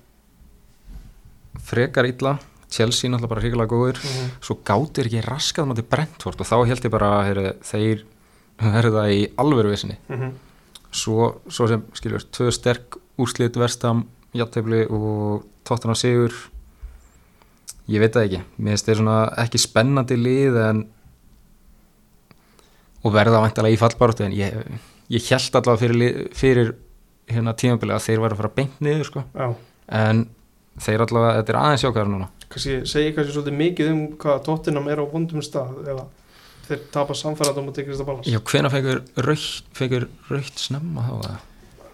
[1.66, 2.38] frekar illa
[2.70, 4.32] Chelsea náttúrulega bara hrigalega góður Mhm.
[4.42, 8.04] svo gátir ekki raskað mátti Brentford og þá held ég bara heyri, þeir
[8.60, 10.32] verða í alvöru vissinni Mhm.
[10.92, 16.34] svo, svo sem skiljur tvö sterk úrslit vestam, jafntefli og tóttan sigur
[17.88, 20.86] ég veit það ekki mér finnst þeir svona ekki spennandi lið en
[23.06, 24.56] og verða væntalega í fallbaratu en ég,
[25.14, 26.72] ég held allavega fyrir, fyrir
[27.30, 29.24] hérna tímabili að þeir væri að fara beint niður sko.
[29.36, 29.48] Já,
[30.02, 30.24] en
[30.82, 34.88] þeir allavega, þetta er aðeins sjákvæður núna kannski segi kannski svolítið mikið um hvað tóttinam
[34.92, 36.06] er á vondum stað eða
[36.68, 41.14] þeir tapa samfæraðum og tekist að balans já, hvena fegur raukt fegur raukt snemma þá
[41.20, 41.36] eða?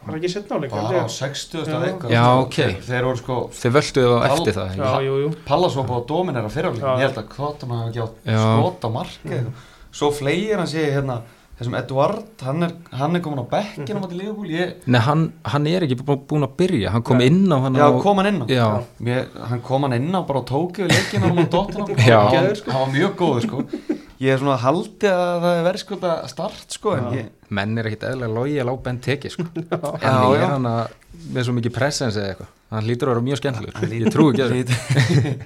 [0.02, 1.66] var ekki setna áleik bara á 60.
[1.70, 1.76] Já.
[1.86, 2.56] eitthvað Já, ok.
[2.88, 4.80] þeir, voru sko Þeir völduðu Pall- eftir það ekki?
[4.82, 6.94] já, jú, jú Pallas var bara dominera fyrirháleik Já.
[6.96, 8.40] ég held að Kvotum hafa ekki átt Já.
[8.42, 9.52] skot á markið
[9.92, 11.20] svo fleir hann sé hérna
[11.62, 15.24] þessum Eduard, hann er, hann er komin á bekkinu á móti Liverpool, ég, Nei, hann,
[15.54, 17.28] hann er ekki bú- búinn að byrja Hann kom Nei.
[17.30, 18.68] inn á hann já, á kom hann inn á Já,
[19.00, 22.20] Mér, hann kom hann inn á bara á tókju leikinu á Tottenham Já.
[22.26, 22.72] hann, Geðveikur, sko.
[22.72, 23.64] hann var mjög góður sko
[24.22, 25.98] ég er svona haldi að það er verið sko
[26.30, 27.14] start sko en Já.
[27.22, 29.46] ég, menn er ekkit eðlilega lojal á Ben Teki sko.
[29.58, 30.48] En Já, er já.
[30.56, 30.98] hann að
[31.34, 34.32] með svo mikið presens eða eitthvað Hann lítur að vera mjög skemmtilegur Hann Ég trúi
[34.32, 35.42] ekki að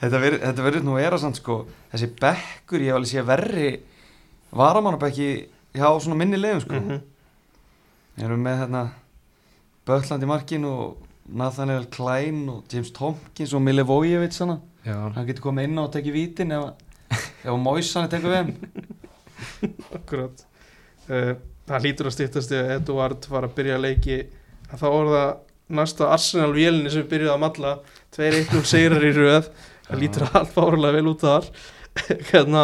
[0.02, 1.54] þetta verður nú að vera samt sko
[1.92, 3.68] þessi bekkur ég hef alveg sé verri
[4.56, 5.28] varamannabekki
[5.78, 6.80] hjá svona minni leiðum sko.
[6.80, 7.02] Mhm.
[8.26, 8.84] erum með hérna
[9.86, 10.96] Böttland í markin og
[11.28, 13.62] Nathaniel Klein og James Tompkins og
[14.40, 14.60] hana.
[14.86, 16.70] Já, hann getur komið inn á og tekið vítin ef,
[17.44, 18.54] ef Moisanni tekur við hann.
[19.98, 20.46] Akkurat.
[21.10, 21.34] Uh,
[21.66, 24.16] Það hlýtur að stýttast ef Eduard var að byrja að leiki.
[24.70, 25.30] Að þá var það
[25.78, 27.42] næsta Arsenal vélinni sem byrjuði að
[28.38, 29.48] eitt og segrar í röð.
[29.88, 31.48] Það lítur alveg árulega vel út þar.
[32.30, 32.62] Hérna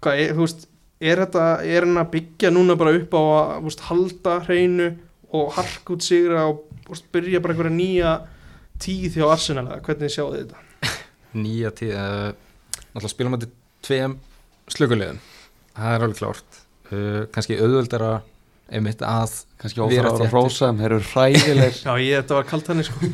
[0.00, 0.64] hvað, er, þú veist,
[1.00, 4.90] er þetta er hann að byggja núna bara upp á að veist, halda hreinu
[5.36, 8.14] og hark út sigra og veist, byrja bara einhverja nýja
[8.80, 10.96] tíð hjá Arsenal hvernig sjáu þið þetta?
[11.44, 12.30] nýja tíð uh,
[12.90, 13.48] Náttúrulega spilum við
[13.86, 14.18] tveim
[14.70, 15.20] slökulegum
[15.76, 18.12] Það er alveg klárt uh, Kannski auðvöldara
[18.70, 20.30] einmitt að kannski að þéttir.
[20.34, 21.78] rósa þeim, þeir eru hræðilegir.
[21.86, 23.10] Já, ég, þetta var kalt hann sko.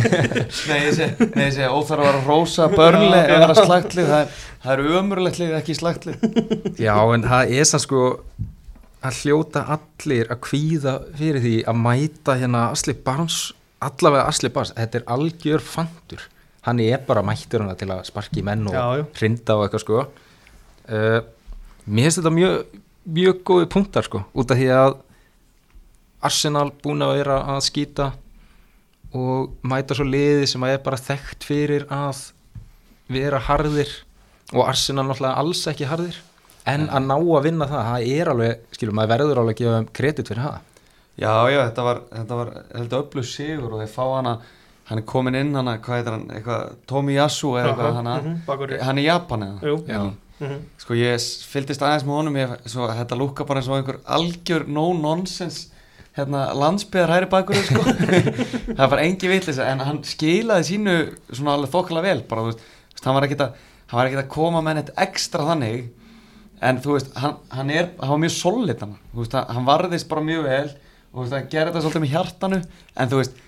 [0.70, 1.28] Nei, ég segi,
[2.00, 6.26] að vera rósa börnli eða vera slagtlið, það er, það er ömurlegt lið ekki slagtlið
[6.80, 8.04] Já, en það er sann sko
[9.04, 13.40] að hljóta allir að kvíða fyrir því að mæta hérna Asli Barnes,
[13.84, 16.30] allavega Asli Barnes þetta er algjör fantur
[16.64, 20.04] hann er bara mættur hana til að sparki menn og hrinda og eitthvað sko.
[20.88, 21.20] Uh,
[21.84, 24.94] mér finnst þetta mjög mjög góði punktar sko út af því að
[26.24, 28.06] Arsenal búin að vera að skýta
[29.14, 32.22] og mæta svo liði sem að er bara þekkt fyrir að
[33.12, 33.90] vera harðir
[34.54, 36.16] og Arsenal náttúrulega alls ekki harðir
[36.66, 39.76] en að ná að vinna það, það er alveg skilur maður verður alveg að gefa
[39.76, 40.60] þeim kredit fyrir það.
[41.14, 44.32] Já, já, þetta var, þetta var heldur öflug sigur og þeir fá hana
[44.88, 48.98] hann er komin inn hana, hvað heitir hann eitthvað, Tomiyasu eða eitthvað hana, Mhm, hann
[48.98, 49.60] er Japan eða?
[49.68, 49.76] Jú.
[49.88, 50.00] Já.
[50.40, 50.56] Mhm.
[50.82, 54.64] sko ég fylgdist aðeins með honum ég, svo, þetta lúka bara eins og einhver algjör
[54.66, 55.68] no nonsense
[56.16, 57.82] hérna, landsbyðar hæri bakur sko.
[58.74, 60.94] það er bara engi vitlis en hann skilaði sínu
[61.30, 63.54] svona alveg þokkala vel bara, þú veist, hann var ekkit að
[63.90, 65.88] hann var ekkit að koma með neitt ekstra þannig
[66.64, 69.66] en þú veist, hann, hann er hann var mjög solid hann, þú veist, hann- hann
[69.70, 72.60] varðist bara mjög vel og þú veist, hann gerði þetta svolítið með hjartanu
[72.96, 73.38] en þú veist,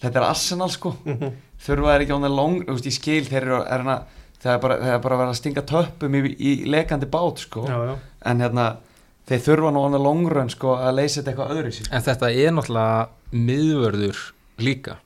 [0.00, 1.32] þetta er Arsenal sko Mhm.
[1.60, 3.96] þurfa þeir ekki á það long þú veist, ég skil þeir eru er hana,
[4.40, 7.44] það er bara, það er bara að vera að stinga töppum í, í lekandi bát
[7.44, 7.66] sko.
[7.68, 7.94] Já, já.
[8.30, 8.66] en hérna
[9.30, 11.92] þeir þurfa nú á það long run sko að leysa þetta eitthvað öðru sér.
[11.92, 14.26] En þetta er náttúrulega miðvörður
[14.60, 14.98] líka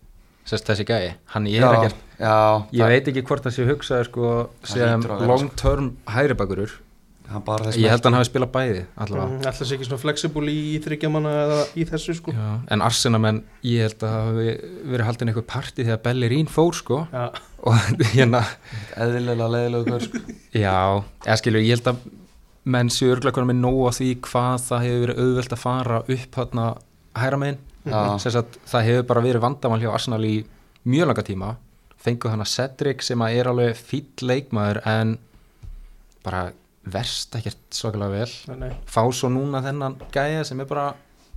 [0.49, 2.35] sérst þessi gæi, hann er ekkert já,
[2.77, 4.33] ég veit ekki hvort það sé hugsaði sko
[4.69, 6.84] sem long term hæri bakurur hann bara þess
[7.25, 8.81] ég held að hann hafi spilað bæði
[9.25, 12.35] Mhm, Ætla sér ekki svona flexible í þryggjamanna eða í þessu sko.
[12.37, 14.49] Já, en Arsenamenn, ég held að það hafi
[14.93, 16.99] verið haldin eitthvað parti þegar Bellerín fór sko.
[17.13, 17.25] Já,
[17.65, 17.75] og
[18.15, 18.43] hérna,
[18.97, 20.21] eðlilega leiðilegu gaur sko.
[20.53, 20.77] Já,
[21.25, 22.03] eða skilur, ég held að
[22.65, 25.99] menn séu örgulega konar með nóg að því hvað það hefur verið auðvelt að fara
[26.05, 26.67] upp hérna
[27.25, 27.59] hæra megin.
[27.85, 28.17] Já.
[28.19, 30.37] sem sagt, það hefur bara verið vandamál hjá Arsenal í
[30.89, 31.51] mjög langa tíma.
[32.05, 35.17] Fengu hana Cedric sem að er alveg fýll leikmaður en
[36.25, 36.47] bara
[36.85, 38.35] verst ekkert svakalega vel.
[38.51, 38.77] Nei, nei.
[38.87, 40.91] fá svo núna þennan gæja sem er bara,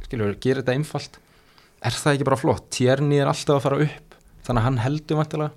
[0.05, 1.19] skilur, gerir þetta einfalt.
[1.85, 2.67] Er það ekki bara flott?
[2.73, 4.15] Tjerni er alltaf að fara upp
[4.47, 5.51] þannig að hann heldur vantilega,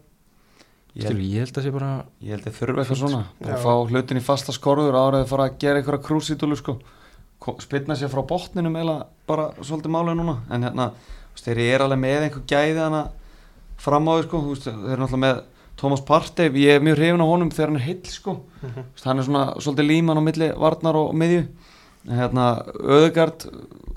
[0.95, 3.21] ég, skilur, ég held að sé bara ég held að þurfa eitthvað svona.
[3.41, 6.77] Bara að fá hlutin í fasta skorður áraði fara að gera eitthvað krúsítúlu sko.
[7.41, 10.35] Ko- spilna sér frá botninum eða bara svolítið málið núna.
[10.53, 10.91] En hérna,
[11.41, 13.05] þeir eru alveg með einhver gæði hana
[13.81, 15.41] fram á því sko, þeir eru náttúrulega með
[15.81, 18.37] Thomas Partey, ég er mjög hrifin á honum þegar hann er heill sko.
[18.61, 21.47] Þú veist, hann er svona svolítið líman á milli varnar og miðju.
[22.11, 22.47] Hérna
[22.81, 23.47] Öðugard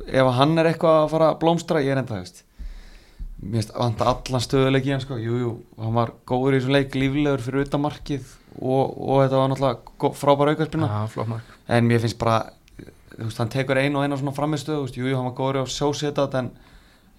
[0.07, 2.43] ef hann er eitthvað að fara að blómstra ég er enda það veist.
[3.43, 5.19] Mér finnst vanta allan stöðuleik í hann sko.
[5.19, 5.51] Jú, jú,
[5.83, 8.31] hann var góður í þessum leik líflegur fyrir utamarkið
[8.61, 11.39] og, og þetta var náttúrulega frábær aukarspilna ja,
[11.77, 12.37] en mér finnst bara
[13.13, 15.73] þú veist, hann tekur einu og einu svona framistöð veist, jú, hann var góður á
[15.73, 16.51] sjósetat en,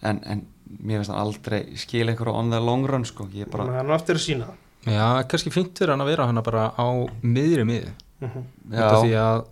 [0.03, 0.45] en, en
[0.83, 3.27] mér finnst hann aldrei skil einhverju on the long run sko.
[3.35, 4.61] Ég bara, að hann á eftir að sína það.
[4.95, 6.87] Já, kannski fínt fyrir hann að vera hann bara á
[7.23, 8.45] miðri miði Mhm.
[8.73, 9.45] út af því að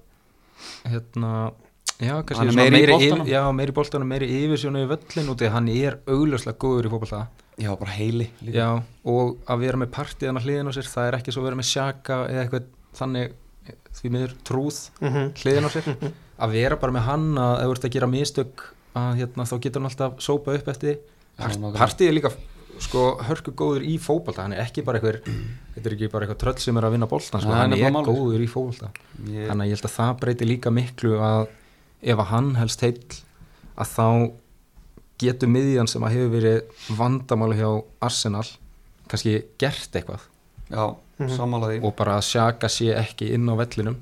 [0.86, 1.30] hérna
[2.02, 5.30] já, kannski er meiri í meiri, yfir, já, meiri í boltanum, meiri yfirsjónu í völlin
[5.30, 7.22] út af því að hann er augljóslega góður í fótbolta.
[7.60, 8.54] Já, bara heili líka.
[8.56, 8.68] Já,
[9.04, 11.60] og að vera með partíðan á hliðin á sér, það er ekki svo að vera
[11.60, 12.68] með sjaka eða eitthvað
[12.98, 13.32] þannig
[13.92, 15.32] því miður trúð Mhm.
[15.42, 16.12] hliðin á sér.
[16.42, 18.62] Að vera bara með hann að ef þú ert að gera mistök
[18.98, 21.00] að hérna, þá getur hann alltaf sópa upp eftir
[21.32, 21.62] Part.
[21.74, 22.30] Partið er líka
[22.82, 24.44] sko, hörku góður í fótbolta.
[24.44, 27.08] Hann er ekki bara einhver þetta er ekki bara eitthvað tröll sem er að vinna
[27.08, 27.54] boltan sko.
[27.56, 28.10] Hann er málið.
[28.10, 28.90] góður í fótbolta.
[29.30, 31.46] Ég, þannig að ég held að það breyti líka miklu að
[32.02, 33.00] ef að hann helst heill
[33.72, 34.06] að þá
[35.22, 37.70] getur miðjan sem að hefur verið vandamáli hjá
[38.02, 38.46] Arsenal
[39.08, 40.28] kannski gert eitthvað.
[40.72, 40.84] Já,
[41.36, 41.82] sammála því.
[41.86, 44.00] Og bara að sjaka sé ekki inn á vellinum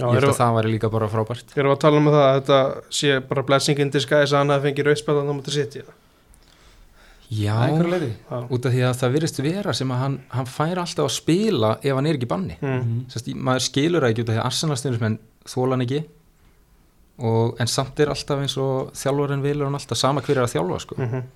[0.00, 1.54] Já, ég held erum að það væri líka bara frábært.
[1.54, 2.60] við að tala um það að þetta
[2.98, 7.54] sé bara blessing in disguise að hann hafi fengið rauðspillan á mútið sitt já,
[8.34, 11.12] Að út af því að það virðist vera sem að hann, hann fær alltaf að
[11.14, 12.56] spila ef hann er ekki banni.
[12.58, 13.04] Mm.
[13.12, 15.18] Sest, maður skilur það ekki út af því að Arsenal-stundismenn
[15.52, 16.00] þóla hann ekki.
[17.20, 20.56] Og, en samt er alltaf eins og þjálfarinn vilur hann alltaf sama hver er að
[20.56, 20.98] þjálfa sko.
[20.98, 21.28] Mm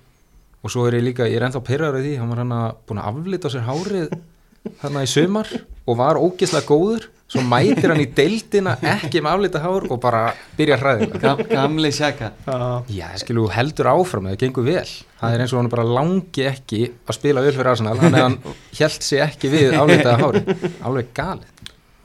[0.65, 2.77] og svo er ég líka, ég er ennþá pyrraður í því hann var hann að
[2.89, 4.15] búin að aflita sér hárið
[4.81, 5.51] þarna í sumar
[5.85, 10.21] og var ógeðslega góður svo mætir hann í deildina ekki með aflita hár og bara
[10.57, 11.19] byrja hræðilega.
[11.23, 14.85] Gam, gamli sjaka Já, Já, skilu, heldur áfram, það gengur vel.
[15.19, 18.37] Það er eins og hann bara langi ekki að spila vel fyrir Arsenal, hann, hann
[18.77, 20.43] held sig ekki við aflitaða hári,
[20.85, 21.51] alveg galið.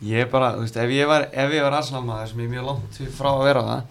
[0.08, 2.54] Ég bara, þú veist, ef ég var ef ég var Arsenal maður sem ég er
[2.54, 3.82] mjög langt frá að vera það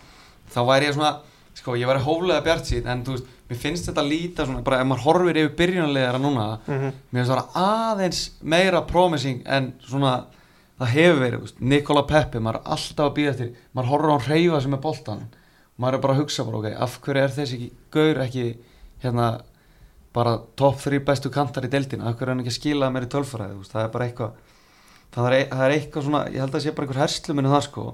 [0.50, 1.12] þá væri ég svona,
[1.60, 4.80] sko, ég væri hóflega bjart sín en þú veist, mér finnst þetta líta svona, bara
[4.82, 7.38] ef maður horfir yfir byrjunarlegar núna, mhm, mér finnst
[10.80, 14.14] það hefur verið, veist, Nikola Peppi maður er alltaf að býða eftir, maður horfir á
[14.16, 15.26] hann reyfa sem er boltan,
[15.80, 18.46] maður er bara að hugsa bara, ok, af hverju er þessi ekki, gaur ekki
[19.04, 19.28] hérna,
[20.16, 23.08] bara top 3 bestu kantar í deildina, af hverju er hann ekki að skila mér
[23.08, 24.56] í tölfræði, það er bara eitthvað
[25.16, 27.68] það er, það er eitthvað svona, ég held að það sé bara einhver hersluminu það
[27.68, 27.86] sko,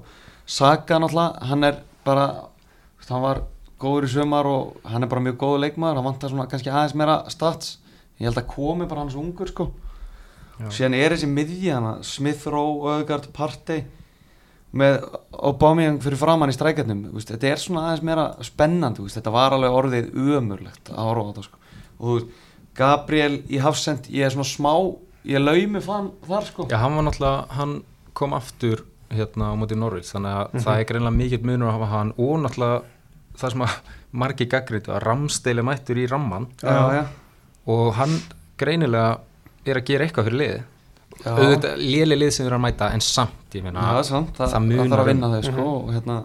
[0.46, 2.26] Saka náttúrulega, hann er bara,
[3.00, 3.40] veist, hann var
[3.82, 6.94] góður í sömar og hann er bara mjög góður leikmaður, hann vantar svona kannski aðeins
[6.94, 7.72] meira stats,
[8.20, 9.66] ég held að komi bara hans ungur sko.
[10.72, 13.84] Síðan er þessi miðja hana, Smith Rowe, Öðgard, Partey
[14.76, 14.98] með
[15.36, 19.76] Aubameyang fyrir framann í strækjarnum, þetta er svona aðeins meira spennandi, veist, þetta var alveg
[19.78, 21.62] orðið umurlegt að horfa á þetta sko.
[21.96, 22.42] Og þú veist,
[22.76, 24.72] Gabriel í Hafsend ég er svona smá,
[25.24, 26.66] ég laumi fann þar sko.
[26.68, 27.78] Já, hann var náttúrulega, hann
[28.16, 31.90] kom aftur hérna á móti Norvils, þannig að það er greinlega mikill munur að hafa
[31.92, 32.82] hann og náttúrulega
[33.36, 33.76] það sem að
[34.22, 37.02] margi gaggritu að Ramsteili mættur í ramman já, já,
[37.70, 38.14] og hann
[38.60, 39.20] greinilega
[39.72, 40.62] er að gera eitthvað fyrir liði
[41.26, 44.02] auðvitað léli lið sem er að mæta en samt, ég Já, það
[44.36, 45.10] það, það það, þarf að um.
[45.12, 45.70] vinna þau sko Mhm.
[45.76, 46.16] og hérna,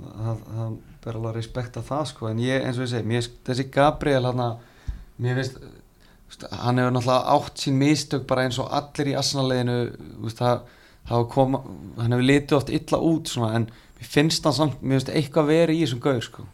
[0.00, 0.72] það, það
[1.04, 4.24] ber alveg að respekta það sko, en ég, eins og ég segi, mér, þessi Gabriel
[4.26, 4.48] hérna,
[5.20, 5.60] mér finnst,
[6.50, 9.14] hann hefur náttúrulega átt sín mistök bara eins og allir í
[10.24, 10.60] veist, það,
[11.08, 11.56] það kom,
[11.98, 13.66] hann hefur litið oft illa út svona, en
[14.00, 16.46] mér finnst hann samt, mér finnst eitthvað verið í þessum gaur sko.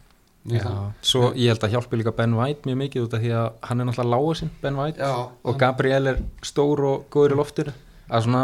[0.47, 3.81] Svo ég held að hjálpi líka Ben White mjög mikið út af því að hann
[3.81, 5.01] er náttúrulega lágur sinn, Ben White.
[5.01, 7.73] Já, og Gabriel er stór og góður í loftir
[8.07, 8.43] að svona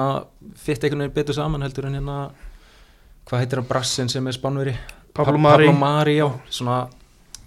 [0.60, 2.18] fitt einhvern veginn betur saman heldur en hérna
[3.30, 4.76] hvað heitir hann Brassin sem er spánveri
[5.16, 5.70] Pablo Mari.
[5.70, 6.82] Pablo Mari, já, svona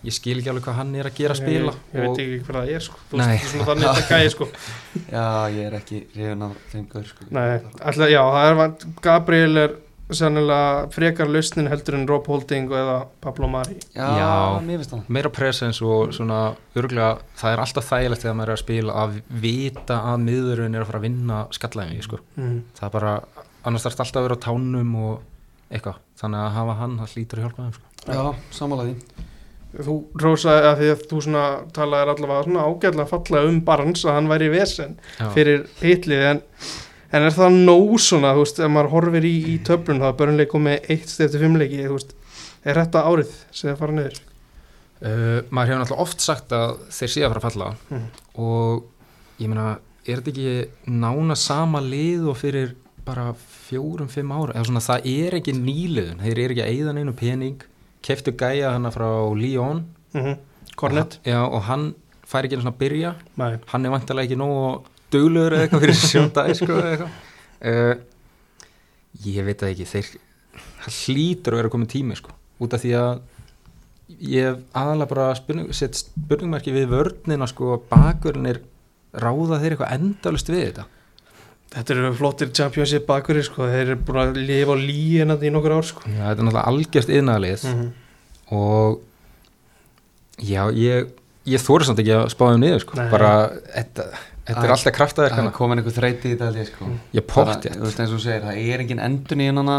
[0.07, 1.73] ég skil ekki alveg hvað hann er að gera að spila.
[1.73, 3.01] Ég, ég veit og, ekki hvað það er sko.
[3.11, 4.49] Þú veist, svona þannig þetta gæði sko.
[5.17, 5.25] Já,
[5.57, 7.27] ég er ekki hrifin af þeim gaur sko.
[7.37, 9.75] Nei, alltaf, já, það er vant Gabriel er
[10.15, 14.61] sennilega frekar lausnin heldur en Rob Holding eða Pablo Mari Já, Já.
[14.63, 15.05] mér finnst það.
[15.09, 16.41] meira presence og svona
[16.79, 20.85] örgulega, það er alltaf þægilegt þegar maður er að spila að vita að miðurinn er
[20.85, 22.21] að fara að vinna skallæmi sko.
[22.37, 22.59] mm.
[22.79, 23.15] það er bara,
[23.67, 25.17] annars þarf alltaf að vera á tánum og
[25.75, 27.87] eitthvað, þannig að hafa hann það hlýtur að hjálpa þeim sko.
[28.07, 28.23] Já,
[28.55, 29.25] samanlega því.
[29.77, 31.41] Þú rósaði að því að þú svona
[31.75, 35.27] talaðir allavega svona ágætlega fallega um Barnes að hann væri vesen Já.
[35.35, 36.41] fyrir hitlið en,
[37.13, 40.17] en er það nóg svona, þú veist, ef maður horfir í, í töflun þá er
[40.21, 42.14] börnleik komið eitt stið eftir fimmleiki, þú veist,
[42.67, 44.22] er þetta árið sem það fara niður?
[44.97, 47.71] Uh, maður hefur náttúrulega oft sagt að þeir séu að fara að falla.
[47.91, 48.07] Mhm.
[48.41, 48.85] og
[49.43, 49.67] ég meina,
[50.07, 52.75] er þetta ekki nána sama lið og fyrir
[53.07, 53.29] bara
[53.68, 57.14] fjórum, fimm ára eða svona það er ekki nýliðun þeir eru ekki að eyða neinu
[57.14, 57.63] pening.
[58.03, 59.85] Keftu gæja hana frá Lyon.
[60.14, 60.37] Mm
[60.76, 61.21] Kornet?
[61.25, 61.95] já, og hann
[62.26, 63.14] fær ekki einu svona að byrja.
[63.41, 67.14] Nei, hann er vantilega ekki nógu duglegur eða eitthvað fyrir sjónda sko, eða eitthvað.
[67.66, 67.95] Uh,
[69.26, 70.11] ég veit það ekki þeir
[70.87, 73.22] hlýtur að vera komið tími sko, út af því að
[74.22, 78.61] ég hef aðalega bara spurning, sett spurningmarki við vörnina sko, bakverðin er
[79.16, 80.87] ráða þeir eitthvað endalust við þetta.
[81.76, 85.74] Þetta eru flottir championship bakurir sko, þeir eru búin að lifa á líina í nokkur
[85.76, 86.04] ár sko.
[86.07, 87.95] Já, þetta er náttúrulega algjört yðnaðalið mm
[88.54, 89.00] og
[90.38, 91.08] já, ég
[91.46, 92.99] ég þóri samt ekki að spá þeim niður sko.
[92.99, 93.08] Nei.
[93.12, 93.33] bara,
[93.74, 94.07] þetta,
[94.47, 96.91] þetta er alltaf kraftaðir Það er komin einhver þreyti í þetta ég sko.
[97.13, 99.79] ég Bara, potti þú veist eins og þú segir, það er engin endun í hennana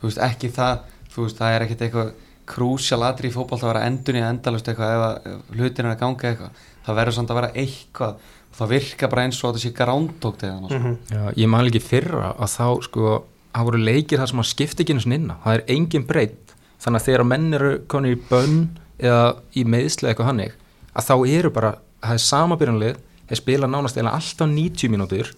[0.00, 0.78] þú veist ekki það
[1.14, 2.14] þú veist það er ekkert eitthvað
[2.46, 6.00] krúsjál atri í fótboll að vera endun í endalust eitthvað ef, að- hlutin er að
[6.00, 6.50] ganga eitthvað.
[6.86, 8.12] Það verður samt að vera eitthvað
[8.46, 10.86] og það virka bara eins og að það sé grándókt eða Mhm.
[10.86, 14.50] mm Já, ég man ekki fyrra að þá sko, það voru leikir þar sem að
[14.52, 18.14] skipta ekki eins og inna, það er engin breytt þannig að þegar menn eru konið
[18.16, 18.68] í bönn
[19.00, 20.52] eða í meðslega eitthvað hannig
[20.96, 22.96] að þá eru bara, það er sama byrjanlið
[23.28, 25.32] þeir spila nánast eða alltaf 90 mínútur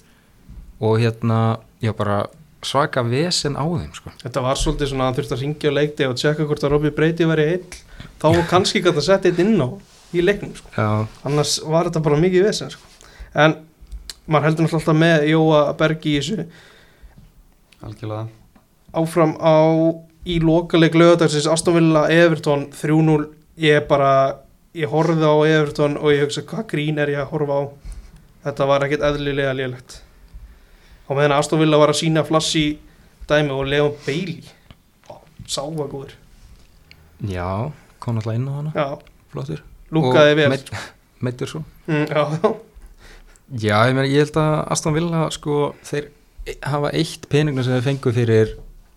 [0.81, 2.27] og hérna já bara
[2.63, 4.11] svaka vesen á þeim sko.
[4.23, 6.73] Þetta var svolítið svona að hann þurfti að ringja á leikti og tjekka hvort að
[6.75, 7.79] Robby Breyti væri eill
[8.19, 9.69] þá var kannski gæti að setja eitt inn á
[10.15, 10.73] í leiknum sko.
[10.75, 12.83] já, annars var þetta bara mikið vesen sko.
[13.35, 13.59] en
[14.27, 16.49] maður heldur náttúrulega alltaf með Jóa Bergi í þessu
[17.85, 18.27] algjörlega
[18.99, 19.57] áfram á
[20.29, 23.29] í lokaleg lögadagsins Aston Villa Everton 3-0
[23.63, 24.41] ég bara,
[24.75, 27.63] ég horfði á Everton og ég hugsa hvað grín er ég að horfa á?
[28.45, 30.03] Þetta var ekkert eðlilega lélegt.
[31.09, 32.79] Og meðan Aston Villa var að sína flassi
[33.29, 34.45] dæmi og Leon Bailey.
[35.11, 36.15] Ó, sá var góður.
[37.25, 38.87] Já kom alltaf inn á hana, já,
[39.33, 39.63] flottur.
[39.91, 40.53] Lúkaði vel.
[40.53, 40.73] Meidd-
[41.25, 42.23] meiddur svo mm, já,
[43.59, 46.11] já, ég, meina, ég held að Aston Villa sko, þeir
[46.63, 48.53] hafa eitt peningna sem þeir fengu fyrir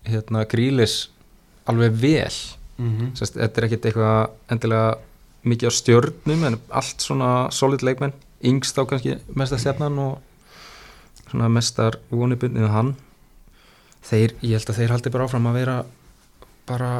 [0.06, 1.08] hérna, grílis
[1.66, 2.36] alveg vel.
[2.78, 3.10] Mm -hmm.
[3.18, 4.98] Sest, þetta er ekkit eitthvað endilega
[5.48, 8.14] mikið á stjörnum en allt svona solid leikmenn.
[8.42, 12.94] Yngst á kannski mesta stjarnan og svona mestar vonibundið hann.
[14.02, 15.76] Þeir, ég held að þeir haldi bara áfram að vera
[16.66, 16.92] bara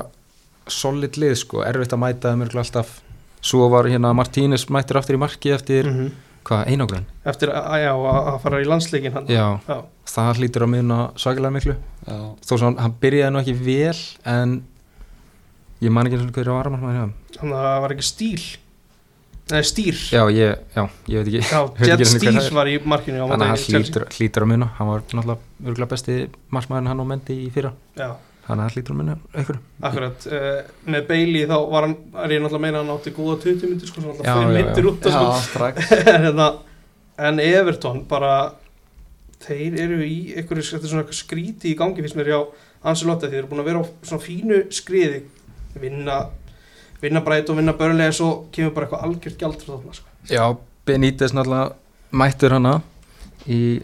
[0.71, 3.01] solid lið sko, erfitt að mæta þeim örugglega alltaf.
[3.43, 6.13] Svo var hérna Martínez mættur aftur í marki eftir, mm
[6.47, 9.31] hvað, einogrun eftir að, já, að fara í landsleikin hann.
[9.31, 9.79] Já, já,
[10.11, 11.77] það hlýtur að minna svakalega miklu.
[12.07, 14.03] Já, þó hann, hann byrjaði nú ekki vel
[14.33, 14.57] en
[15.83, 18.43] ég man ekki eins og hverju var að þannig að það var ekki stíl.
[19.53, 19.97] Nei, stýr.
[20.15, 21.41] Já, ég, já, ég veit ekki.
[21.51, 24.53] Já, veit ekki Stýr var í markinu á Þannig að móti hann hlýtur, hlýtur að
[24.53, 24.69] muna.
[24.79, 26.19] Hann var náttúrulega örgulega besti
[26.55, 27.73] markmaðurinn hann og mendi í fyrra.
[27.99, 28.15] Já,
[28.47, 29.63] Þannig að hann hlýtur að muna einhverju.
[29.91, 33.15] Akkurat uh, Með Bailey þá var hann er ég náttúrulega að meina að hann átti
[33.19, 35.93] góða 20 myndir sko, hann alltaf fyrir já, myndir út já, strax.
[36.15, 36.49] En, hérna,
[37.29, 38.33] en Everton bara
[39.43, 42.41] þeir eru í einhverju er skríti í gangi fyrst mér hjá
[42.93, 45.23] Anselotti þeir eru búin að vera á svona fínu skriði
[45.81, 46.27] vinna
[47.03, 50.07] vinna bræt og vinna börnlega svo kemur bara eitthvað algjört gjald frá þarna sko.
[50.31, 51.73] Já, Benítez náttúrulega
[52.13, 52.83] mættur hana
[53.49, 53.83] í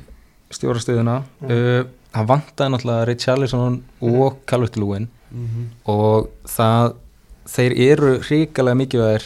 [0.50, 1.50] stjórastöðuna Mm.
[1.50, 1.84] uh,
[2.14, 5.66] Hann vantaði náttúrulega Richarlison og Calvert Lewin Mhm.
[5.86, 6.94] og það
[7.46, 9.24] þeir eru hrikalega mikilvægir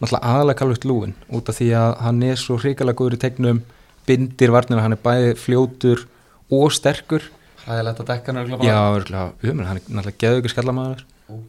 [0.00, 3.62] náttúrulega aðalega Calvert Lewin út af því að hann er svo hrikalega góður í tegnum
[4.06, 6.04] bindir varnina, hann er bæði fljótur
[6.50, 7.22] og sterkur
[7.64, 11.02] Hræðilegt að dekka hann Já, hann er náttúrulega geðugur skallamæður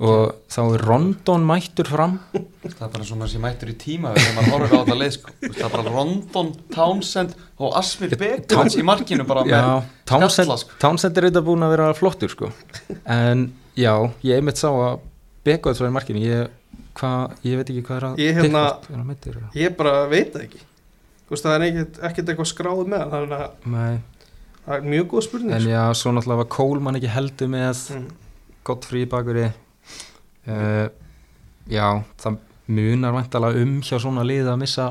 [0.04, 2.18] og þá er Rondon mættur fram
[2.64, 5.34] Það er bara svona sem mættur í tíma þegar maður horfir á þetta leið sko.
[5.44, 9.66] Það er bara Rondon, Townsend og Asmir Begurins í markinu bara með Já,
[10.14, 10.78] Townsend, skalla, sko.
[10.84, 12.52] Townsend er eitthvað búin að vera flottur sko.
[13.06, 13.94] en já,
[14.24, 15.02] ég einmitt sá að
[15.44, 16.48] Begoð svo í markinu ég,
[17.02, 17.10] hva,
[17.44, 19.50] ég veit ekki hvað er að Ég hérna- er meiddur eða?
[19.60, 20.62] ég bara veit það ekki
[21.34, 23.98] veist, það er ekkert, ekkert eitthvað skráð með hann, þannig að Nei,
[24.64, 25.74] það er mjög góð spurning en sko.
[25.74, 28.08] já, svo náttúrulega var Coleman ekki heldur með mm.
[28.64, 29.50] Godfrey í bakuri
[30.48, 30.88] uh,
[31.72, 32.38] Já, það
[32.68, 34.90] munar væntalega um hjá svona lið að missa,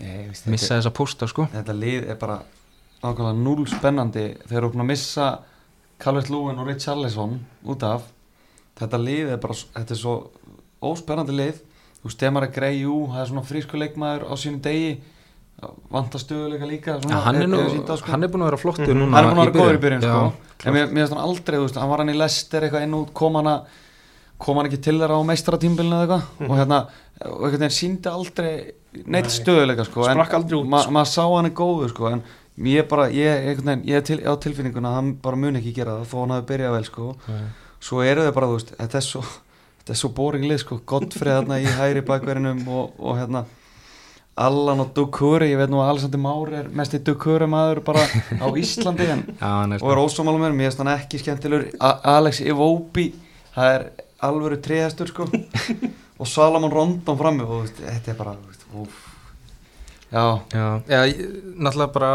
[0.00, 1.46] Nei, veist, missa þessa pósta sko.
[1.52, 2.38] þetta, lið er bara
[3.02, 5.26] nákvæmlega núl spennandi þeir eru búin að missa
[6.00, 7.38] Calvert Lúin og Richarlison
[7.68, 8.02] út af
[8.80, 10.14] þetta lið er bara þetta er svo
[10.80, 11.58] óspennandi lið
[12.00, 14.94] þú veist, Demar er greið, jú, það er svona frísku leikmaður á sínu degi
[15.92, 18.08] vantar stöðuleika líka svona, hann, er nú, á, sko.
[18.08, 19.00] hann er búin að vera flottur Mhm.
[19.02, 20.32] núna hann er búin að vera góður í byrjun sko.
[20.64, 23.12] en mér finnst hann aldrei, þú veist, hann var hann í Lester eitthvað inn út,
[23.12, 23.60] kom hann að
[24.40, 26.50] kom hann ekki til þeirra á meistaratímbilinu eða eitthvað Mhm.
[26.50, 26.78] og hérna,
[27.20, 28.52] og einhvern veginn síndi aldrei
[29.06, 29.34] neitt Nei.
[29.36, 30.90] stöðuleika sko, en aldrei út, ma sko.
[30.96, 32.22] maður sá hann er góður sko, en
[32.64, 35.74] ég bara, ég, einhvern veginn, ég er til, á tilfinninguna að hann bara mun ekki
[35.76, 37.44] gera það þó hann hafi byrjað vel sko, Nei.
[37.80, 39.22] svo eru þau bara, þú veist, þetta er svo
[39.80, 43.44] þetta er svo boring lið sko, Godfrey þarna í hæri bakverinum og, og hérna
[44.40, 48.04] Allan og Dukuri, ég veit nú að Alexander Már er mest í Dukuri maður bara
[48.40, 53.10] á Íslandi en Já, og er ósámálum mér, mér finnst hann ekki skemmtilegur Alex Iwobi
[53.56, 53.84] það er
[54.22, 55.26] alvöru treðastur sko.
[56.20, 58.66] Og Salomon Rondon frammi og veist, þetta er bara veist,
[60.12, 61.00] já, Já, já
[61.56, 62.10] náttúrulega bara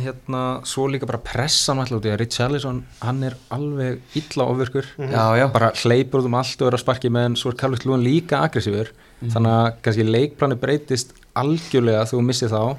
[0.00, 4.86] hérna, svo líka bara pressan alltaf út í að Richarlison, hann er alveg illa ofvirkur,
[4.98, 5.12] Mhm.
[5.12, 5.46] já, já.
[5.52, 8.02] Bara hleypur út um allt og er að sparki með en svo er Calvert Lúin
[8.02, 8.88] líka aggressífur,
[9.22, 9.30] Mhm.
[9.30, 12.76] þannig að kannski leikplani breytist algjörlega þú missið þá.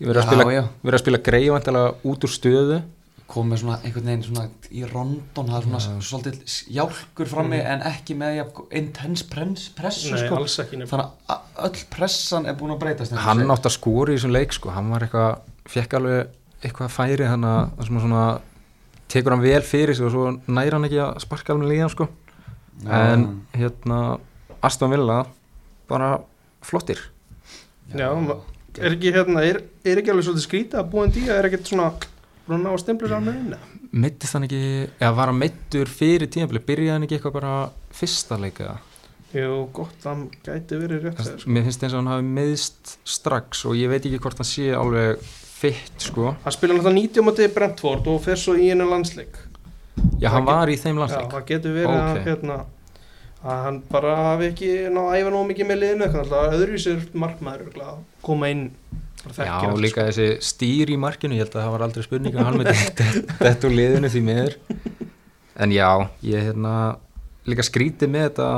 [0.00, 2.82] Við erum að spila, spila greið vantilega út úr stöðu
[3.26, 7.82] kom með svona einhvern veginn svona í Rondon það er svona svolítið hjálkur frammi en
[7.88, 10.38] ekki með jafn intense press, pressu Nei, sko
[10.92, 14.54] þannig að öll pressan er búin að breytast hann átt að skora í þessum leik
[14.54, 14.70] sko.
[14.76, 15.40] hann var eitthvað,
[15.72, 18.24] fekk alveg eitthvað færi þannig að sem að svona
[19.10, 22.08] tekur hann vel fyrir sig og svo næri hann ekki að sparka alveg líðan sko.
[22.84, 22.92] Já.
[22.92, 24.00] en hérna
[24.62, 25.22] Aston Villa
[25.88, 26.18] bara
[26.62, 27.00] flottir
[27.94, 28.42] Já, ma-
[28.76, 31.90] er ekki hérna, er, er ekki alveg svolítið skrítið að búin díja, er ekkert svona
[32.46, 33.56] búin að ná að stempla sér alveg inn
[34.06, 34.60] mittist hann ekki,
[35.00, 37.54] eða var hann mittur fyrir tímafili, byrjaði hann ekki eitthvað bara
[37.96, 38.76] fyrsta leika
[39.36, 41.50] Jú, gott, það gæti verið rétt sko.
[41.50, 44.70] mér finnst eins og hann hafi meðst strax og ég veit ekki hvort hann sé
[44.72, 45.18] alveg
[45.56, 46.30] fitt sko.
[46.44, 49.36] Hann spila náttúrulega 90 á móti Brentford og fer svo í einu landsleik.
[50.22, 52.24] Já, hann var í þeim Já, landsleik það getur verið að, Ok.
[52.30, 52.56] hérna,
[53.42, 57.82] að hann bara hafi ekki náð að æfa nóg mikið með liðinu alltaf öðruvísir markmaður
[57.90, 58.64] að koma inn
[59.36, 62.58] Já, líka þessi stýr í markinu, ég held að það var aldrei spurning að hann
[62.60, 62.74] myndi
[63.40, 64.56] þetta úr liðinu því miður.
[65.56, 65.88] En já,
[66.26, 66.74] ég hérna
[67.48, 68.48] líka skrítið með þetta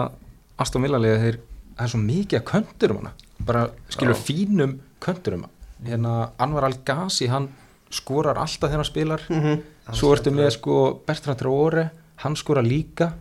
[0.59, 1.39] Aston Villa liða þeir,
[1.79, 3.13] það er svo mikið að köntur um hana,
[3.47, 3.63] bara
[3.93, 4.23] skilur Já.
[4.27, 4.73] fínum
[5.05, 5.55] köntur um hana
[5.89, 7.47] hérna Anvar Al-Ghazi, hann
[7.95, 9.35] skorar alltaf þegar hann spilar, sko.
[9.39, 9.61] Mhm.
[9.95, 11.85] svo ertu með sko Bertrand Traore,
[12.25, 13.13] hann skorar líka.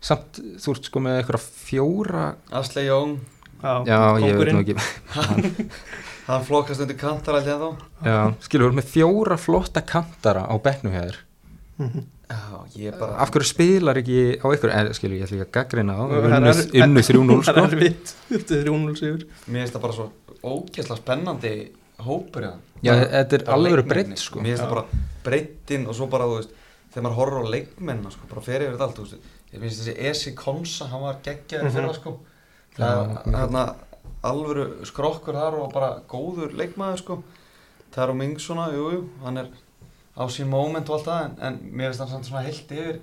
[0.00, 2.24] Samt, þú ert sko með eitthvað fjóra
[2.54, 3.18] Asle Jón,
[3.58, 4.76] Já, já, ég veit nú ekki
[6.28, 10.54] hann flokkast undir kantar alltaf þá já, skilur, þú ert með fjóra flotta kantara á
[10.60, 11.16] bekknum hér
[11.78, 12.00] Mhm.
[12.28, 14.68] Já, ég bara af hverju spilar ekki á ykkur?
[14.74, 17.62] En skilur ég ætla ekki að gaggrina á unnu, erfitt- unnu 3-0 Það sko.
[17.62, 19.22] er erfitt, þetta er 3-0 sigur.
[19.48, 20.06] Mér finnst það bara svo
[20.42, 21.52] ógeðslega spennandi
[22.04, 22.52] hópur já.
[22.82, 24.40] Já, þetta er alveg breytt sko.
[24.40, 24.66] Mér finnst Já.
[24.66, 24.84] það bara
[25.24, 26.50] breyttin og svo bara, þú veist,
[26.92, 29.16] þegar maður horfir á leikmennina, sko, bara fer yfir þetta allt, þú veist,
[29.54, 31.72] ég finnst þessi Esi Konsa, hann var geggjaður Mhm.
[31.78, 32.18] fyrir það, sko.
[32.76, 33.74] Já, Það hérna
[34.26, 37.18] alvöru skrokkur þar og bara góður leikmaður, sko.
[37.94, 39.48] Það er á Ming svona, jú, jú, hann er
[40.18, 42.98] á sín moment og allt það, en, en mér finnst hann samt svona heilt yfir.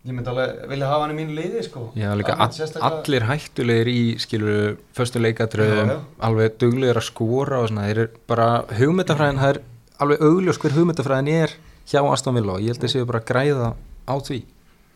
[0.00, 1.82] Ég myndi alveg vilja hafa hann í mínu liði, sko.
[1.94, 5.98] Já, líka sérstaklega- allir hættulegir í skilur föstu Já, leikatröðum já.
[6.24, 8.46] alveg duglegir að skora og svona þeir eru bara
[8.78, 9.60] hugmyndafræðin það er
[10.00, 11.52] alveg augljós hver hugmyndafræðin er
[11.92, 13.74] hjá Aston Villa og ég held að séu bara græða
[14.08, 14.40] á því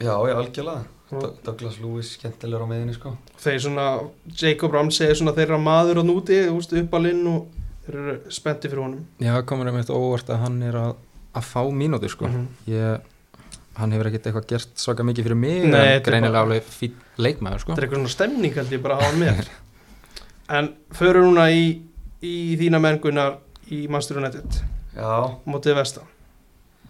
[0.00, 0.84] Já, já, algjörlega.
[1.44, 3.14] Douglas Lewis, skemmtilegur á miðinni, sko.
[3.42, 3.86] Þeir svona,
[4.40, 7.46] Jacob Ramsey er svona þeirra maður á núti, þú veist, uppalinn og
[7.86, 9.02] þeir eru spennti fyrir honum.
[9.20, 10.94] Já, það komur einmitt óvart að hann er að,
[11.34, 12.28] að fá mínútur sko.
[12.30, 12.46] Mhm.
[12.72, 13.10] ég,
[13.74, 16.62] hann hefur ekkert eitthvað gert svaka mikið fyrir mig Nei, en þetta greinilega bara- alveg
[16.70, 17.72] fín leikmaður sko.
[17.74, 19.48] Þetta er eitthvað svona stemning held ég bara að hafa með.
[20.54, 21.80] En förum núna í,
[22.20, 23.38] í þína mengunar
[23.72, 24.58] í Manchester United.
[24.94, 25.14] Já,
[25.48, 26.04] mótið vestan.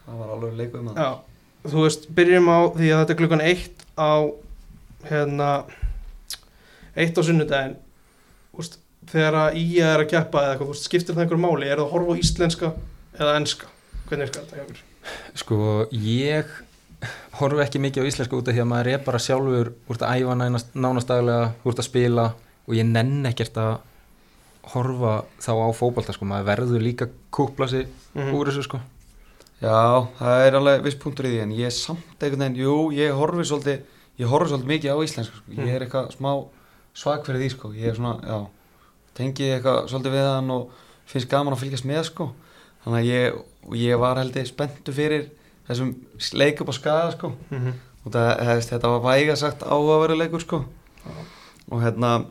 [0.04, 0.98] Það var alveg leikur um það.
[0.98, 4.12] Já, þú veist, byrjum á því að þetta er klukkan eitt á
[5.08, 5.48] hérna
[6.96, 7.76] eitt á sunnudaginn
[8.58, 8.78] úst,
[9.10, 11.94] þegar að ía er að keppa eða eitthvað, skiptir það einhver máli er það að
[11.94, 12.70] horfa á íslenska
[13.18, 13.66] eða enska
[14.08, 14.84] hvernig er þetta hjá ykkur?
[15.34, 15.58] Sko,
[15.92, 16.54] ég
[17.40, 20.22] horfi ekki mikið á íslensku út af því að maður er bara sjálfur úr að
[20.22, 22.28] æfa nánast, nánast daglega úr að spila
[22.64, 23.74] og ég nenn ekkert að
[24.72, 28.32] horfa þá á fótbolta sko, maður verður líka að kúpla sig Mhm.
[28.38, 28.80] úr þessu sko
[29.64, 29.80] Já,
[30.18, 33.14] það er alveg viss punktur í því en ég er samt einhvern veginn, jú, ég
[33.16, 33.84] horfi svolítið,
[34.20, 35.54] ég horfi svolítið mikið á íslensku, sko.
[35.56, 36.32] ég er eitthvað smá
[36.94, 38.38] svag fyrir því, sko, ég er svona, já,
[39.16, 40.74] tengi eitthvað svolítið við hann og
[41.10, 42.26] finnst gaman að fylgjast með, sko,
[42.84, 43.40] þannig að ég,
[43.86, 45.26] ég var heldur spenntu fyrir
[45.68, 45.94] þessum
[46.36, 47.72] leik upp á skaga, sko, Mhm.
[48.04, 50.64] og það, þetta var væga sagt áhugaveru leikur, sko,
[51.72, 52.26] og hérna,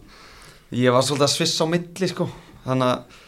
[0.72, 2.30] ég var svolítið að svissa á milli, sko,
[2.68, 3.22] þannig að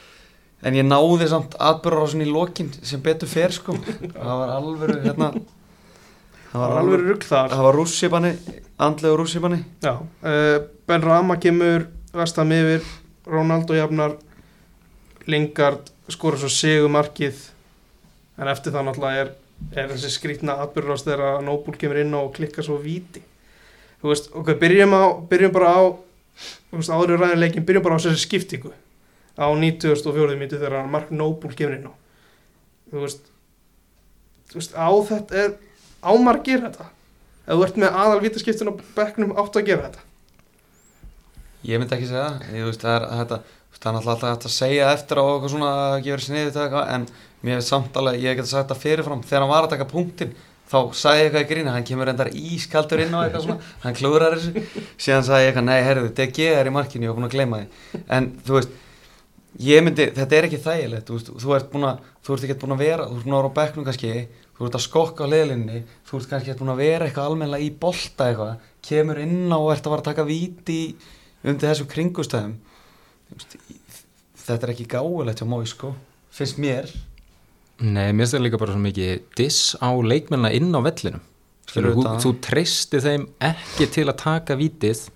[0.66, 3.76] En ég náði samt atbyrðarásin í lokin sem betur fer sko.
[4.16, 5.32] Það var alvöru hérna.
[6.50, 8.30] Það var alveg rugg þar Það var rússipanni,
[8.80, 9.58] andlegu rússipanni.
[9.84, 12.86] Já, uh, Ben Rama kemur vestam yfir
[13.28, 14.16] Ronaldo jafnar
[15.28, 17.42] Lingard skora svo sigur markið
[18.40, 19.32] en eftir það náttúrulega er,
[19.74, 23.24] er þessi skrítna atbyrðast þegar Nóbúl kemur inn og klikkar svo víti
[24.02, 25.84] þú veist, ok, byrjum, á, byrjum bara á
[26.70, 28.74] þú veist, áður í ræðinleikin byrjum bara á þessi skiptingu
[29.36, 30.40] á 94.
[30.40, 31.94] mítu þegar Mark Nóbúl kemur inn á
[32.92, 33.32] þú veist
[34.52, 35.56] þú veist, á þetta er
[36.06, 36.90] ámar að gera þetta
[37.46, 40.06] ef þú ert með aðal vítaskiptin á bekknum áttu að gera þetta
[41.66, 42.50] Ég myndi ekki segja það.
[42.54, 43.38] Ég veist, það er þetta,
[43.74, 46.66] veist, það er alltaf hægt að segja eftir á eitthvað svona að gefa sniðið þetta
[46.66, 47.08] eitthvað, en
[47.48, 50.36] mér er samt alveg, ég get sagt það fyrirfram, þegar hann var að taka punktinn,
[50.70, 53.98] þá sagði ég eitthvað í gríni, hann kemur endar ískaldur inn á eitthvað svona, hann
[53.98, 57.30] klúðrar þessu, síðan sagði ég eitthvað, nei, herðu, DG er í markinu, ég var búin
[57.30, 58.78] að gleyma því, en þú veist,
[59.64, 62.76] ég myndi, þetta er ekki þægilegt, þú þú ert búin að, þú ert ekki búin
[62.76, 64.14] að vera, þú ert búin að vera á bekknum kannski,
[64.58, 67.72] þú ert að skokka á leðlinni, þú ert kannski búin að vera eitthvað almennilega í
[67.86, 70.80] bolta eitthvað, kemur inn á og ert að fara að taka víti
[71.46, 72.56] undir þessum kringustæðum
[74.46, 75.94] þetta er ekki gáulegt hjá Mói sko,
[76.34, 76.90] finnst mér.
[77.82, 81.24] Nei, mér finnst það líka bara svo mikið diss á leikmennina inn á vellinum.
[81.66, 85.08] Skilur, þú, þú treystir þeim ekki til að taka vítið.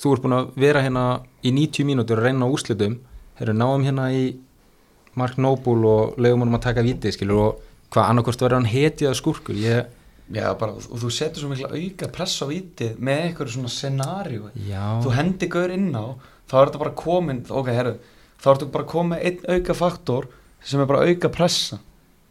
[0.00, 1.06] Þú ert búin að vera hérna
[1.42, 2.98] í 90 mínútur að reyna á úrslitum
[3.42, 4.22] þeir eru náum hérna í
[5.18, 9.10] Mark Noble og leiðum honum að taka vítið skilur, og hvað annarkvort verður hann hetið
[9.10, 9.90] að skurkur ég,
[10.32, 14.46] Já, bara, og þú setur svo mikla auka press á vítið með einhverju svona scenaríu.
[15.04, 16.14] Þú hendi gaur inn á
[16.48, 17.92] þá er þetta bara komin, ok, herru
[18.40, 20.28] þá er þetta bara komin með einn auka faktor
[20.64, 21.80] sem er bara auka pressa.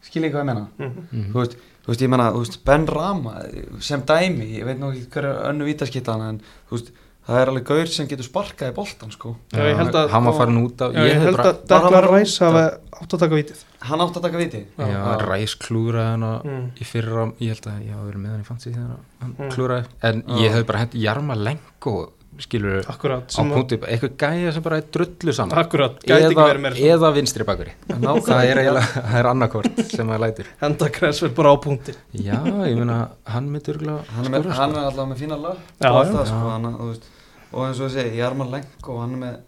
[0.08, 1.30] Skiljið hvað ég menna Mhm.
[1.30, 3.34] þú veist, þú veist, ég menna, þú veist, Ben Rama
[3.78, 6.40] sem dæmi, ég veit nú ekki hverju önnu vítaskittan en
[6.70, 6.90] þú veist,
[7.26, 10.24] það er alveg gaur sem getur sparkað í boltan sko Já, ég held að- hann
[10.24, 12.64] var farin út af Já, ég held að bara Ræs hafa
[13.02, 14.86] átt að taka vítið hann átt að taka viti Já.
[14.86, 16.66] Já, Ræs klúraði hana Mm.
[16.80, 19.50] í fyrra, ég held að ég hafa verið með hann í fantasy þegar hann Mm.
[19.50, 20.36] klúraði en Já.
[20.42, 24.62] ég hef bara hent Jarma Lenko skilur Akkurat, á sem að- punkti, eitthvað gæja sem
[24.64, 25.58] bara er drullu saman.
[25.58, 26.94] Akkurat, eða, verið meira svona.
[26.96, 27.72] eða vinstri bakuri
[28.26, 28.60] það er
[29.20, 30.46] er annarkort sem það lætur.
[30.62, 32.98] Henda Kressver bara á punktin já, ég meina,
[33.28, 36.16] hann örgulega hann er, hann er alltaf með fína lag Já, og, allt já.
[36.16, 37.08] það, sko, hann, þú veist,
[37.52, 39.40] og eins og ég segi, Jarman Lenk og hann er með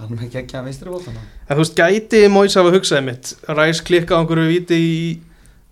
[0.00, 3.82] hann er með geggja vinstri boltan En þú veist, gæti Móis hafa hugsaði mitt Ræs
[3.84, 5.00] klikka á einhverju viti í,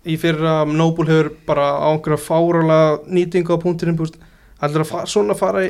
[0.05, 4.19] í fyrra Noble hefur bara á einhverja fáralega nýtingu á punktinum þú veist,
[4.59, 5.61] Ætlar að fa svona fara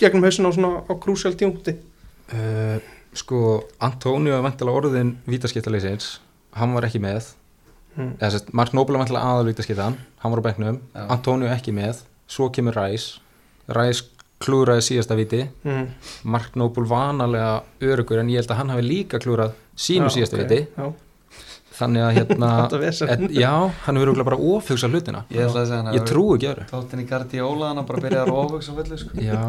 [0.00, 1.76] gegnum hausin á svona á krúsjál tímpunkti?
[2.30, 2.78] Uh,
[3.16, 6.18] sko, Antonio er vantilega orðin vítaskiptaleysins,
[6.58, 7.32] hann var ekki með.
[7.96, 8.12] Mm.
[8.20, 9.96] eða sérst, Mark Noble er vantilega aðal vítaskiptan.
[10.22, 11.06] Hann var á bekknum, Já.
[11.10, 12.04] Antonio ekki með.
[12.30, 13.16] Svo kemur Ræs
[13.70, 14.04] Ræs
[14.40, 15.88] klúraði síðasta viti Mm.
[16.24, 20.38] Mark Noble vanalega örugur en ég held að hann hafi líka klúrað sínu Já, síðasta
[20.38, 20.92] ok, viti já.
[21.80, 22.50] Þannig að hérna
[23.14, 23.52] et, já,
[23.86, 25.24] hann hefur örugglega bara ofhugsa hlutina.
[25.32, 28.76] Ég að hann ég trú ekki öru Tóttin í Guardiola hann bara byrjaði að svo
[28.78, 29.24] fullu sko.
[29.24, 29.40] Já,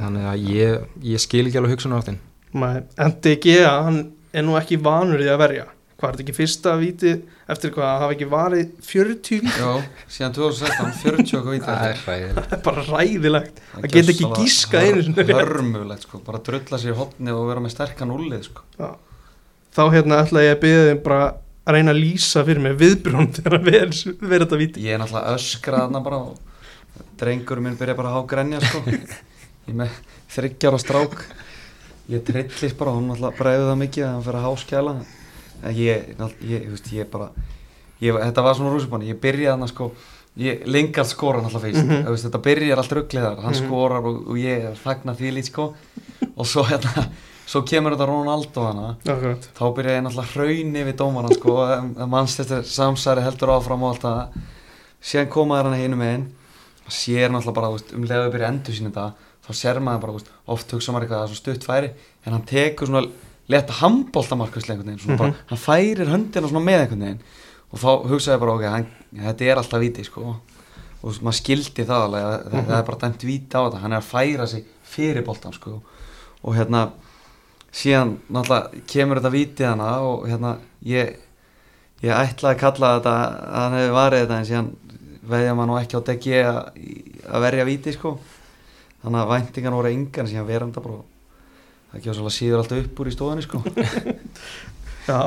[0.00, 2.00] þannig að ég, ég skil ekki alveg hugsun á
[2.52, 4.02] Nei, En DG, hann
[4.32, 5.68] er nú ekki vanur í að verja.
[6.02, 7.10] Hvað er þetta ekki fyrsta víti
[7.52, 9.52] eftir hvað að hafa ekki varið 40 víti?
[9.54, 12.00] Já, síðan 2016, 40 okkur víti það er
[12.34, 15.26] Það er bara ræðilegt Það geti ekki gískað einu.
[15.30, 18.66] Hörmulegt sko, bara drulla sér í hotni og vera með sterkan úlið sko.
[18.80, 18.90] Já.
[19.72, 21.20] Þá hérna ætla ég að byggja þeim bara
[21.62, 24.82] að reyna að lýsa fyrir mig viðbrún þegar að vera, vera þetta víti.
[24.84, 28.82] Ég er náttúrulega öskrað þarna bara og drengur minn byrja bara að há grenja sko.
[29.68, 29.94] Ég með
[30.34, 31.16] þryggjar á strák.
[32.10, 34.94] Ég trillist bara, hún náttúrulega bregði það mikið að hann fyrir að háskjæla
[35.62, 36.08] En ég,
[36.50, 37.28] ég, veist, ég bara
[38.02, 39.86] ég, Þetta var svona rúsipanni, ég byrjaði þarna sko
[40.42, 41.86] ég, Lingard skora náttúrulega fyrst.
[41.86, 43.60] Mm veist, Þetta byrjar allt rugglið þar, hann Mhm.
[43.62, 45.68] skorar og, og ég fagnar því lít sko.
[46.34, 47.06] Og svo hérna,
[47.46, 48.86] svo kemur þetta Ronaldo hana.
[49.06, 49.48] Akkurat.
[49.58, 51.56] Þá byrja ég náttúrulega hraunni við dómaran sko,
[52.14, 54.38] mannstistur samsæri heldur áfram og allt það.
[55.02, 56.28] Síðan komaður hann hinu megin.
[56.88, 59.08] Sér náttúrulega bara, veist, um leiðu byrja endur sín þetta,
[59.46, 61.92] þá sér maður bara, veist, oft hugsa maður eitthvað að það er svo stutt færi
[62.26, 63.04] en hann tekur svona
[63.52, 65.18] leta handbóltamarkvæslega einhvern veginn, svona Mhm.
[65.18, 67.20] bara, hann færir höndina svona með einhvern veginn.
[67.72, 68.86] Og þá hugsaði bara, ok, hann,
[69.16, 70.36] þetta er alltaf viti sko,
[71.02, 73.80] og maður skildi það alveg, að, það, það er bara dæmt viti á þetta.
[73.82, 75.82] Hann er að færa sig fyrir boltan sko,
[76.44, 76.82] og hérna
[77.72, 81.14] síðan náttúrulega kemur þetta vítið hana og hérna ég,
[82.04, 84.70] ég ætlaði að kalla þetta að hann hefði varið þetta en síðan
[85.32, 86.60] veðja maður nú ekki á DG að,
[87.30, 88.16] að verja víti sko.
[89.02, 91.00] Þannig að væntingan voru engan síðan veranda bara
[91.92, 93.62] það á svolítið síður alltaf upp úr í stofunni sko.
[95.10, 95.18] Já,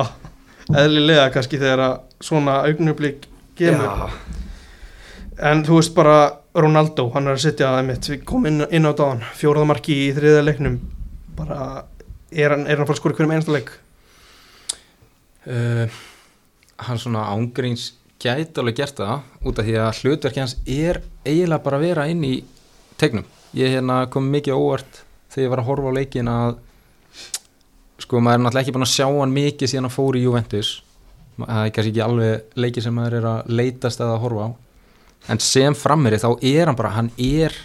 [0.72, 3.28] eðlilega kannski þegar að svona augnublík
[3.58, 4.10] gemur Já,
[5.36, 6.16] En þú veist bara
[6.56, 10.14] Ronaldo, hann er að sitja að mitt Við komum inn, inn á dáðan, fjóraðamarki í
[10.16, 10.78] þriða leiknum
[11.36, 11.58] Bara,
[12.30, 13.70] er hann, er hann að fara að skora hverjum einasta leik?
[15.46, 15.86] uh,
[16.88, 17.92] hann svona ángríns
[18.22, 22.06] gæti alveg gert það út af því að hlutverki hans er eiginlega bara að vera
[22.10, 22.34] inn í
[23.00, 23.26] tegnum
[23.56, 26.58] ég hérna kom mikið óvart þegar ég var að horfa á leikin að
[28.02, 30.70] sko maður er náttúrulega ekki búin að sjá hann mikið síðan hann fór í Juventus.
[31.36, 34.50] Það er kannski ekki alveg leiki sem maður er að leitast að horfa á.
[35.32, 37.56] En sem frammeri þá er hann bara hann er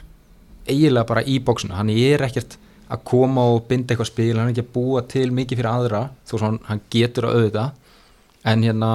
[0.67, 2.57] eiginlega bara í bóksinu hann er ekkert
[2.91, 6.01] að koma og binda eitthvað spil hann er ekki að búa til mikið fyrir aðra
[6.27, 7.65] þó svo hann, getur að auðvita
[8.51, 8.91] en hérna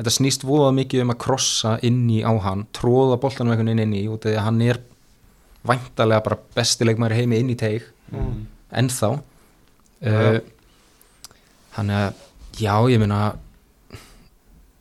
[0.00, 3.84] þetta snýst voða mikið um að krossa inn í á hann tróða boltanum einhvern veginn
[3.86, 4.80] inn í út af því að hann er
[5.70, 8.40] væntalega bara bestileikmaður í heimi inn í teig mm.
[8.80, 9.12] ennþá
[10.00, 10.10] Já.
[10.10, 10.40] uh,
[11.76, 12.12] hann er
[12.60, 13.20] já ég meina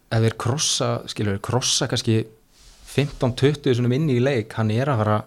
[0.09, 2.21] ef þeir krossa skilur þeir krossa kannski
[2.89, 5.17] 15-20 svona inn í leik hann er að fara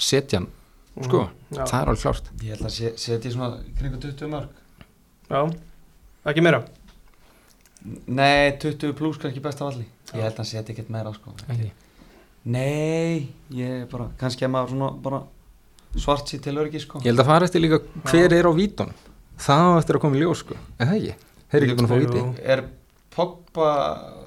[0.00, 0.48] setja hann
[1.04, 1.64] sko, Já.
[1.70, 2.30] það er alveg klárt.
[2.42, 4.48] Ég held að se- setja í svona kringu 20 mörg.
[5.30, 5.40] Já,
[6.30, 6.62] ekki meira?
[8.06, 11.32] Nei, 20 pluss kannski best af allir Ég held að setja ekkert meira sko.
[11.52, 11.70] Ekki.
[12.44, 15.20] Nei, ég er bara, kannski að maður svona bara
[15.96, 17.00] svart sér til örgi sko.
[17.00, 18.94] Ég held að fara eftir líka hver er á vítunum.
[19.40, 20.56] Það á eftir að koma í ljós sko.
[20.78, 21.14] En það ekki,
[21.50, 22.24] þeir eru ekki búin að fá víti.
[22.54, 22.64] Er
[23.14, 23.68] Pogba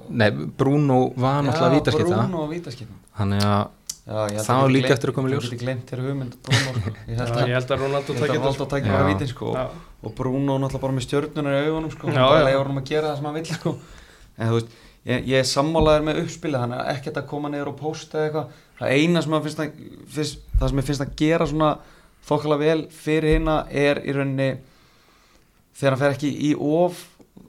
[0.10, 2.20] nei, Bruno var náttúrulega vítaskipta.
[2.24, 3.00] Bruno og vítaskipta.
[3.20, 3.64] Þannig að
[4.08, 5.44] Já, ég Það geti líka eftir að koma í ljós.
[5.44, 6.92] Þú getur glemt þér hugmynd Bruno sko.
[7.12, 9.56] Ég held að ég að Ronaldo Ég held takja að bara vítin sko
[10.04, 13.10] og Bruno náttúrulega bara með stjörnunar í augunum sko, Já, bara leiður hann að gera
[13.10, 13.74] það sem hann vill sko.
[14.38, 14.78] en þú veist,
[15.10, 18.28] ég, ég er sammálaður með uppspilið, hann er ekkert að koma niður og posta eða
[18.28, 19.84] eitthvað, það eina sem finnst að,
[20.16, 21.72] finnst, það sem ég finnst að gera svona
[22.30, 24.50] þokkala vel fyrir hérna er í rauninni
[25.78, 27.04] þegar hann fer ekki í of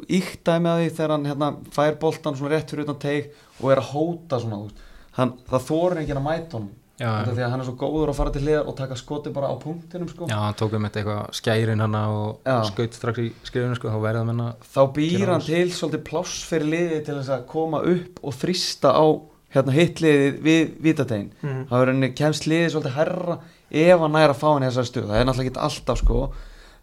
[0.09, 3.83] íktæmi að því þegar hann hérna, fær boltan svona rétt fyrir utan teig og er
[3.83, 4.85] að hóta svona, þú veist,
[5.19, 6.61] hann, það þórir ekki að mæta
[6.99, 9.51] af því að hann er svo góður að fara til hliðar og taka skoti bara
[9.51, 10.27] á punktinum sko.
[10.27, 12.41] já, hann tók um eitthvað skærin hana og
[12.73, 15.47] skaut strax í skrifinu sko, þá verða menna þá býr hann hans.
[15.47, 19.07] til svolítið pláss fyrir liðið til þess að koma upp og þrista á
[19.55, 21.63] hérna, hitliðið við vitategin Mhm.
[21.71, 23.39] þá er henni kemst liðið svolítið herra
[23.71, 26.33] ef hann næra að fá hann í þessari stuð það er náttúrulega ekki alltaf sko.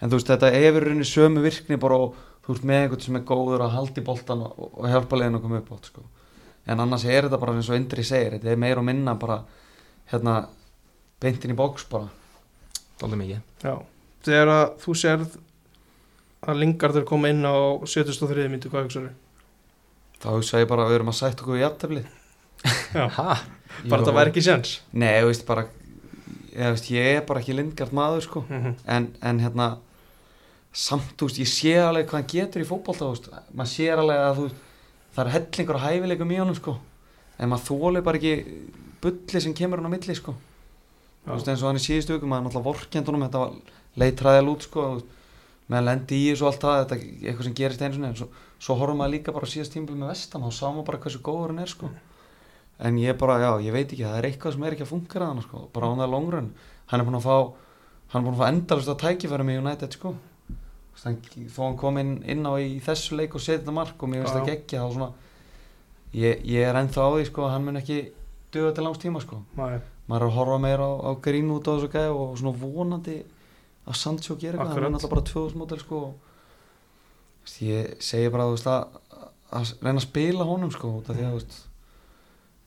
[0.01, 3.15] En þú veist þetta hefur henni sömu virkni bara og þú ert með einhvern sem
[3.15, 6.01] er góður að halda í boltan og, og hjálpa liðinu að koma upp átt sko
[6.67, 9.41] en annars er þetta bara eins og Indri segir þetta er meira og minna bara
[10.11, 10.37] hérna
[11.21, 12.09] beintin í bóks bara.
[12.99, 13.43] Dálítið mikið.
[13.63, 13.75] Já,
[14.25, 15.37] þegar að þú sérð
[16.45, 17.55] að Lingard er koma inn á
[17.85, 18.49] 73.
[18.49, 19.13] myndu, hvað hugsaðu?
[20.25, 22.03] þá hugsa ég bara að við erum að sætt okkur í jafntefli.
[22.95, 23.37] Já, ha,
[23.91, 24.77] bara það væri ekki séns?
[24.95, 28.45] Nei, þú veist bara ég, veist, ég er bara ekki lindgart maður sko.
[28.49, 28.77] Mm -hmm.
[28.95, 29.67] en, en hérna
[30.71, 34.01] samt, þú veist, ég sé alveg hvað hann getur í fótbolta, þú veist, maður sér
[34.01, 34.63] alveg að þú veist,
[35.15, 36.75] það er hellingur að hæfileikum í honum sko,
[37.39, 38.33] en maður þóli bara ekki
[39.03, 40.35] bulli sem kemur hann á milli sko,
[41.25, 43.53] þú veist, eins og hann í síðustu vikum maður náttúrulega vorkendunum, þetta var
[44.01, 44.87] leitræðal út sko,
[45.71, 48.19] meðan lendi í þessu og allt það, þetta er eitthvað sem gerist einu sinni en
[48.19, 48.27] svo,
[48.59, 51.23] svo horfum maður líka bara á síðast tímbil með vestam og sá maður bara hversu
[51.25, 51.89] góður hann er sko.
[52.85, 55.29] En ég bara, já, ég veit ekki, það er eitthvað sem er ekki að fungera
[55.31, 56.49] hann sko, bara án það longrun
[56.91, 57.35] hann er búin að fá
[58.11, 60.11] hann er búin að fá endalust að tækifæra með United sko
[61.51, 64.23] þó hann kom inn, inn á í þessu leik og setja þetta mark og mér
[64.23, 65.09] finnst það geggja þá svona
[66.15, 67.97] ég, ég er ennþá á því sko að hann mun ekki
[68.55, 69.41] duga til langs tíma sko.
[69.59, 72.57] Nei, maður er að horfa meira á, á grín út á þessu gæði og svona
[72.61, 73.17] vonandi
[73.85, 75.99] að Sancho gera eitthvað, hann er náttúrulega bara 2000 mótel sko
[77.61, 78.95] ég segi bara þú veist að,
[79.59, 81.57] að reyna að spila honum sko út af því að þú veist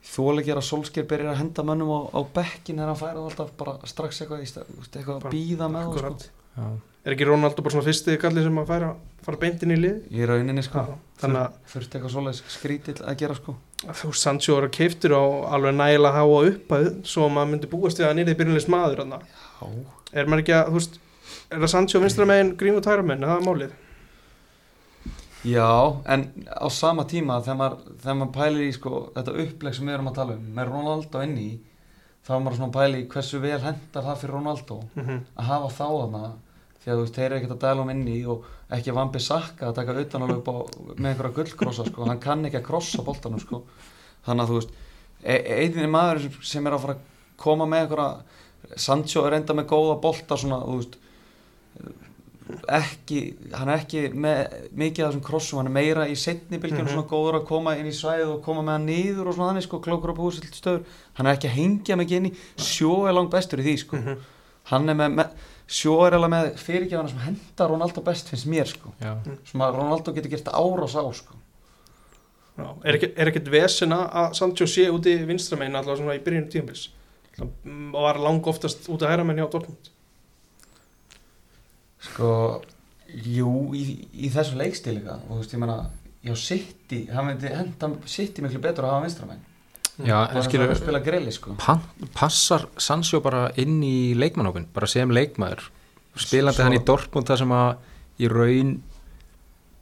[0.08, 3.74] þóleikir að Solskjær byrjar að henda mönnum á, á bekkin þegar hann færa alltaf bara
[3.90, 6.68] strax eitthvað, í stað- þú veist, eitthvað að býða með það sko.
[7.06, 8.88] Er ekki Ronaldo bara svona fyrsti kalli sem að færa,
[9.24, 9.98] fara beintin í lið?
[10.12, 10.82] í rauninni sko.
[10.82, 13.54] Já, þannig að þurfti eitthvað svoleiðis skrítill að gera sko.
[14.00, 15.22] Þú Sancho er að keiftur á
[15.54, 19.04] alveg nægilega háa uppæð svo að maður myndi búast við að er í byrjunleis maður
[19.04, 20.98] er maður ekki að, þú veist
[21.48, 23.76] er það Sancho vinstra megin, Green og Tyra megin, er það málið?
[25.46, 29.86] já en á sama tíma þegar maður, þegar maður pælir í sko þetta uppleg sem
[29.86, 31.52] við erum að tala um með Ronaldo inni í
[32.26, 35.68] þá er maður svona að pæli hversu vel hendar það fyrir Ronaldo Mm að hafa
[35.78, 36.22] þá þarna
[36.84, 39.68] því að þú veist, þeir eru ekkert að dæla um inni og ekki vambi sakka
[39.68, 40.56] að taka alveg upp á,
[40.98, 43.62] með einhverja gullkrossa sko, hann kann ekki að krossa boltanum sko,
[44.26, 44.70] þannig að þú veist
[45.24, 47.00] e einnig maður sem- er að fara að
[47.36, 48.22] koma með einhverja
[48.76, 50.96] Sancho er enda með góða bolta svona, þú veist
[52.72, 53.18] ekki,
[53.52, 56.92] hann er ekki með mikið af þessum krossum, hann er meira í setni bylgjum Mhm.
[56.94, 59.66] svona góður að koma inn í svæðið og koma með hann niður og svona þannig
[59.66, 60.84] sko, klókur á búið stöður,
[61.14, 63.96] hann er ekki að hengja mikið inn í, sjó er langt bestur í því sko
[63.96, 64.16] -hmm.
[64.64, 65.28] hann er með, með
[65.68, 68.94] sjó er alveg með fyrirgjafana sem hendar Ronaldo best finnst mér sko.
[69.02, 69.12] Já,
[69.50, 71.36] sem að Ronaldo getur gert árás á sko.
[72.58, 76.48] Er, ekki, er ekkert vesena að Sancho sé úti vinstra megin allavega svona í byrjunum
[76.50, 76.88] tíðanbils
[77.38, 79.92] og var lang oftast út að herra menn hjá Dortmund.
[82.02, 82.30] Sko
[83.06, 85.20] jú, í, í þessu leikstíl líka.
[85.28, 85.76] Og þú veist, ég meina,
[86.26, 89.46] já, City hann myndi henda City miklu betur að hafa vinstramenn
[90.06, 91.54] já en skilur að spila grilli sko.
[91.60, 91.80] Pan,
[92.14, 95.68] passar Sancho bara inn í leikmannhópin, bara sem leikmaður.
[96.18, 97.70] Spilandi hann í Dortmund þar sem að
[98.18, 98.72] í raun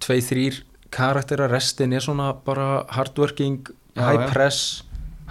[0.04, 0.62] tvei, þrýr
[0.92, 3.62] karaktera restin er svona bara hardworking
[3.96, 4.30] Já, high já.
[4.32, 4.62] press.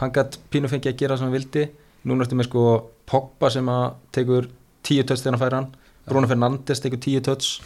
[0.02, 1.70] Hann gætt pínu fengi að gera sem hann vildi.
[2.06, 2.66] Núna ertu með sko
[3.06, 3.86] Pogba sem að
[4.18, 4.50] tekur
[4.86, 5.68] tíu töts þegar hann fær hann.
[6.10, 7.60] Bruno Fernandes tekur tíu töts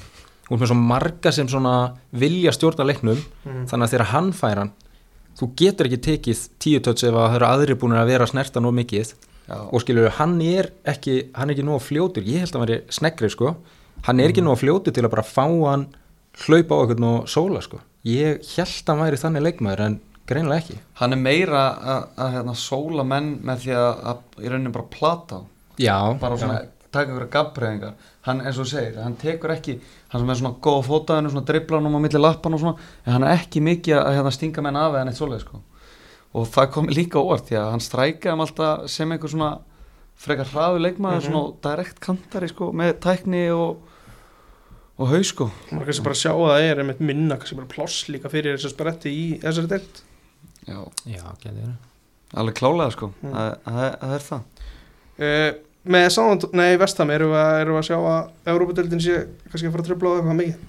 [0.50, 1.74] hún er með svo marga sem svona
[2.18, 3.20] vilja stjórna leiknum.
[3.46, 3.66] Mm.
[3.70, 4.72] þannig að þegar hann fær hann
[5.38, 8.64] þú getur ekki tekið tíu töts ef að það eru aðri búin að vera snerta
[8.64, 9.14] nóg mikið.
[9.50, 12.68] Já, og skilur hann er ekki hann er ekki nóg fljótur, ég held að hann
[12.68, 13.56] veri sneggri sko,
[14.06, 15.88] hann er ekki nóg fljótur til að bara fá hann
[16.46, 19.98] hlaupa á eitthvað og sóla sko, ég held að hann væri þannig leikmaður en
[20.30, 20.78] greinlega ekki.
[21.02, 25.42] Hann er meira að, að hérna, sóla menn með því að, í rauninni bara plata
[25.42, 25.44] á.
[26.22, 27.98] Bara svona taka einhverja gafbreyðingar
[28.28, 31.96] hann eins og segir, hann tekur ekki hann sem er svona góð fótaðinu, svona driblanum
[31.96, 34.94] á milli lappan og svona, en hann er ekki mikið að hérna, stinga menn af
[34.98, 35.62] eða neitt svoleið sko.
[36.34, 39.52] og það komi líka óvart því að hann strækaði um alltaf sem einhver svona
[40.20, 41.32] frekar hraðu leikmaður, Mhm.
[41.32, 43.78] svona direkt kantari sko, með tækni og
[45.00, 48.10] og haus sko maður kannski bara sjá að það er einmitt minna kannski bara ploss
[48.10, 50.02] líka fyrir þessu spretti í þessari delt
[50.68, 51.76] já, já, getur það
[52.36, 53.32] alveg klálega sko, Mm.
[53.32, 54.42] það, það, það er það
[55.20, 55.54] uh,
[55.84, 59.76] með sáðan, nei vestam erum við, erum við að sjá að Európa-deldin sé kannski að
[59.76, 60.66] fara að tröfla á eitthvað mikið?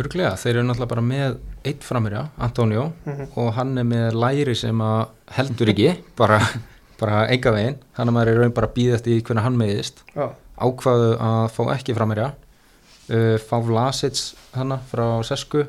[0.00, 4.54] Örglega, þeir eru náttúrulega bara með eitt framherja, Antonio mm og hann er með læri
[4.54, 5.00] sem að
[5.34, 6.38] heldur ekki, bara,
[7.00, 9.58] bara enga veginn, hann er maður í raun bara að býða eftir því hvernig hann
[9.58, 10.28] meðist já,
[10.60, 12.30] ákvaðu að fá ekki framherja.
[13.10, 14.20] Uh, fá Vlasic
[14.54, 15.64] hana frá Sesku.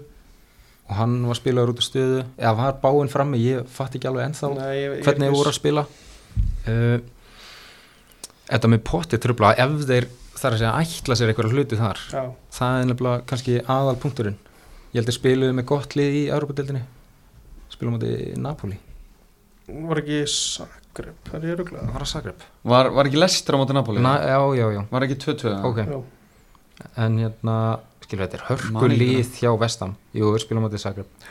[0.91, 2.19] Og hann var spilaður út af stöðu.
[2.37, 5.53] Eða var báinn frammi, ég fatt ekki alveg ennþá nei, ég, ég, hvernig þið voru
[5.53, 5.85] að spila.
[6.67, 6.97] Uh,
[8.51, 10.07] Þetta með potti trubla ef þeir
[10.41, 12.23] þar að segja ætla sér eitthvað hluti þar Já,
[12.57, 14.39] það er nefnilega kannski aðal punkturinn
[14.91, 16.81] Ég held að spiluðu með gott lið í Európa-deildinni
[17.71, 18.77] spilum á því Napoli.
[19.71, 24.03] Var ekki Zagreb, það er rugglað var að Var, var ekki Lester á móti Napoli?
[24.03, 25.53] Na, Já, já, já, Var ekki 2-2?
[25.69, 25.79] ok.
[26.99, 27.55] En hérna,
[28.03, 31.29] skilur þetta er lið hjá Vestam Jú, við spilum á því Zagreb.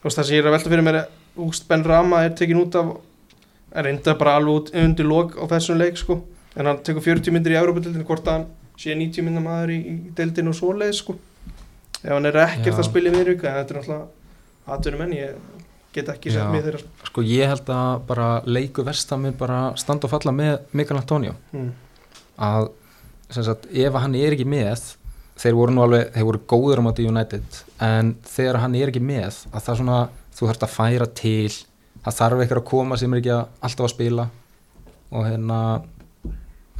[0.00, 1.00] Þú veist það sem ég er að velta fyrir mér
[1.40, 2.94] Úst Ben Rama er tekin út af
[3.70, 6.20] er reynda bara alveg undir lok á þessum leik sko.
[6.58, 8.46] En hann tekur 40 myndir í Európa-deildinu hvort að hann
[8.80, 11.16] sé 90 myndar maður í, í deildinu og svoleið sko.
[12.00, 12.78] Ef hann er ekkert Já.
[12.80, 14.02] að spila í en þetta er náttúrulega
[14.70, 15.36] atvinnum enn ég
[15.94, 17.22] get ekki sett mig þeirra Sko.
[17.26, 21.34] Ég held að bara leiku Vestam er bara standa og falla með Mikael Antonio.
[21.52, 21.72] Mm.
[22.40, 22.70] að
[23.30, 24.94] sem sagt, ef hann er ekki með
[25.40, 29.02] þeir voru nú alveg, þeir voru góður á móti United en þegar hann er ekki
[29.04, 29.98] með að það svona,
[30.36, 31.52] þú þarfst að færa til
[32.04, 34.26] það þarf eitthvað að koma sem er ekki að, alltaf að spila.
[35.10, 35.60] Og hérna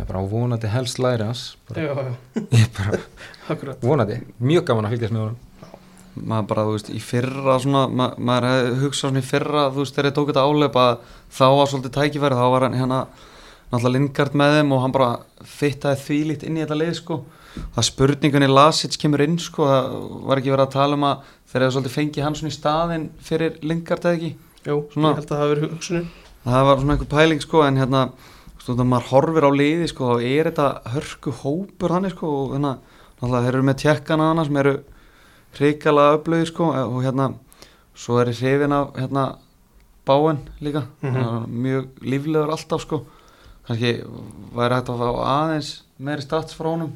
[0.01, 1.44] það er bara vonandi helst læri hans.
[1.68, 2.12] Bara, já, já,
[2.56, 2.74] ég er
[3.60, 5.47] bara vonandi, mjög gaman að fylgjast með honum.
[6.20, 9.97] Maður bara, þú veist, í fyrra svona, ma maður hugsað svona í fyrra þú veist,
[9.97, 10.94] þegar ég tók þetta áleip að
[11.30, 13.02] þá var svolítið tækifæri, þá var hann hérna
[13.70, 15.10] náttúrulega Lingard með þeim og hann bara
[15.47, 17.20] fittaði þvílíkt inn í þetta lið sko.
[17.76, 19.94] Það spurningunni Lasic kemur inn sko það
[20.26, 23.06] var ekki verið að tala um að þeir hefði svolítið fengið hann svona í staðinn
[23.26, 24.32] fyrir Lingard eða ekki
[24.66, 26.08] Jú, Svona- ég held að það hafi verið hugsunin.
[26.44, 28.02] Það var svona einhver pæling sko en hérna
[28.60, 32.52] þú veist, maður horfir á liði sko þá er þetta hörku hópur þannig sko og
[32.56, 32.72] hérna,
[33.20, 34.74] náttúrulega þeir eru með tjekkana hana sem eru
[35.56, 37.34] hrikalega öflögir sko og hérna
[37.94, 39.24] svo er ég hrifin af hérna
[40.06, 40.84] báin líka.
[41.02, 43.04] Mm mjög líflegur alltaf sko.
[43.66, 44.02] Kannski
[44.56, 46.92] væri hægt að fá aðeins meiri stats frá honum.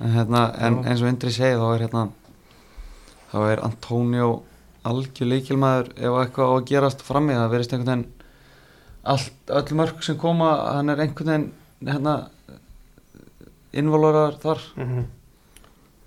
[0.00, 2.08] En hérna en eins og Indri segi þá er hérna
[3.32, 4.42] þá er Antonio
[4.88, 7.36] algjör leikilmaður ef eitthvað á að gerast frammi.
[7.36, 8.06] Það verist einhvern veginn
[9.08, 11.48] allt, öll mörg sem koma hann er einhvern veginn
[11.88, 12.16] hérna
[13.78, 14.66] involverar þar.
[14.76, 15.06] Mm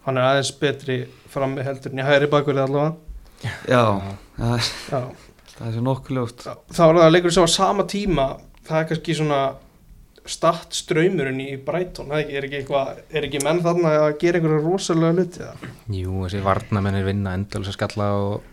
[0.06, 1.02] hann er aðeins betri
[1.32, 2.94] frammi heldur en ég hægri bakurði allavega.
[3.70, 3.84] Já,
[4.38, 5.02] það er, já.
[5.56, 8.26] það er svo nokkuð ljótt þá er það leikur sem á sama tíma
[8.68, 9.40] það er kannski svona
[10.30, 14.38] start ströymurinn í Brighton það er ekki, ekki, eitthvað, er ekki menn þarna að gera
[14.38, 15.66] einhverja rosalega hluti það?
[15.98, 18.51] Jú, þessi varnamennir vinna endalins að skalla og,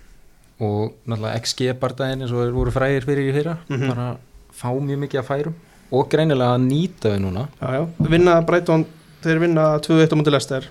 [0.60, 3.88] og náttúrulega XG bardaginn eins og þeir voru frægir fyrir í fyrra Mhm.
[3.88, 4.16] bara
[4.58, 5.54] fá mjög mikið að færum.
[5.92, 7.48] Og greinilega að nýta þau núna.
[7.62, 8.84] Já, já, vinna Brighton
[9.22, 10.64] þeir vinna 2-1 á múti Lester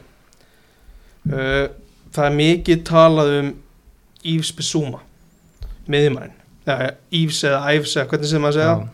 [1.31, 1.67] uh,
[2.13, 3.53] það er mikið talað um
[4.23, 4.99] Yves Bissouma
[5.87, 6.31] miðjumærin
[6.67, 8.87] ja, Yves eða Ives eða hvernig sem maður segja.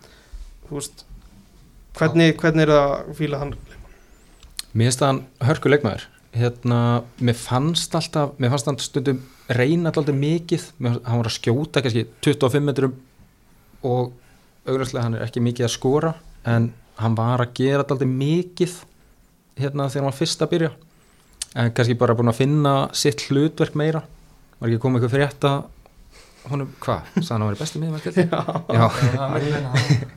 [1.94, 3.54] Hvernig, hvernig er það að fíla hann?
[4.74, 9.20] Mér finnst það hann hörku leikmaður hérna, mér fannst alltaf mér fannst hann stundum
[9.54, 12.96] reyna alltaf mikið, mér, fannst- hann var að skjóta kannski 25 metrum
[13.84, 14.14] og
[14.66, 16.14] augljóslega hann er ekki mikið að skora
[16.48, 18.74] en hann var að gera alltaf mikið
[19.60, 20.72] hérna þegar hann var fyrst að byrja
[21.56, 24.00] en kannski bara búin að finna sitt hlutverk meira.
[24.60, 25.52] Var ekki komið eitthvað frétta
[26.50, 28.40] honum, hvað, sagði hann að vera besti miðverk já,
[28.74, 28.88] Já,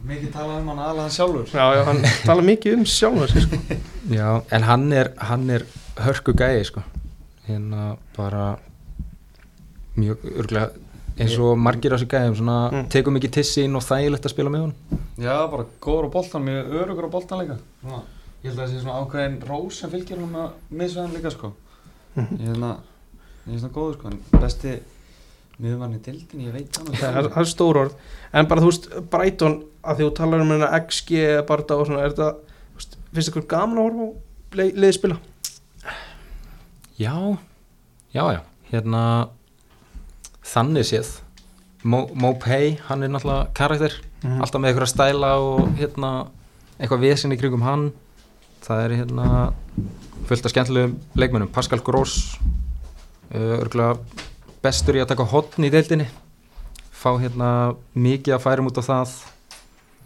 [0.07, 1.51] mikið talað um hann aðalega hann sjálfur.
[1.53, 3.77] Já, já, hann tala mikið um sjálfur sig, sko.
[4.17, 5.67] Já, en hann er, hann er
[5.97, 6.83] hörku gæi sko.
[7.49, 8.57] Hérna bara
[9.97, 10.71] mjög örgulega
[11.17, 12.89] eins og margir á sig gæðum svona Mm.
[12.93, 14.75] tekum mikið tissin og þægilegt að spila með hún
[15.19, 17.57] já, bara góður á boltan, mjög örugur á boltan líka.
[17.81, 18.03] Svona,
[18.45, 21.53] ég held að það sé svona ákveðin rós sem fylgir hann að misveðan líka sko.
[22.17, 22.37] Mhm.
[22.41, 22.77] ég held að
[23.47, 24.81] ég er svona góður sko en besti
[25.59, 27.93] miðurmann í dildin, ég veit hann það er, það er stór orð.
[28.35, 32.05] En bara þú veist, Brighton að því þú talar um hérna XG barða og svona
[32.05, 32.13] er
[32.77, 34.09] veist, finnst ykkur gaman að horfa á
[34.57, 35.17] leið, liðið spila
[36.97, 37.37] Já,
[38.15, 38.41] já, já.
[38.73, 39.29] Hérna
[40.41, 41.11] þannig séð.
[41.85, 43.93] Mo, Mo Pay, hann er náttúrulega karakter.
[44.25, 44.41] Mhm.
[44.41, 46.31] alltaf með eitthvað stæla og hérna
[46.81, 47.93] eitthvað vesen í kringum hann.
[48.65, 49.53] Það er hérna
[50.27, 52.39] fullt af skemmtilegum leikmennum Pascal Gross
[53.35, 53.99] uh, örgulega
[54.65, 56.09] bestur í að taka hotn í deildinni.
[56.91, 59.17] Fá hérna mikið að færum út á það.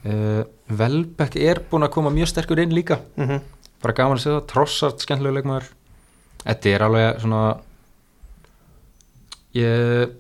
[0.05, 2.99] Uh, Velbeck er búin að koma mjög sterkur inn líka.
[3.15, 3.41] Mm -hmm.
[3.81, 5.71] bara gaman að segja það, trossart skemmtilegu leikmaður
[6.45, 7.43] þetta er alveg svona
[9.57, 10.13] ég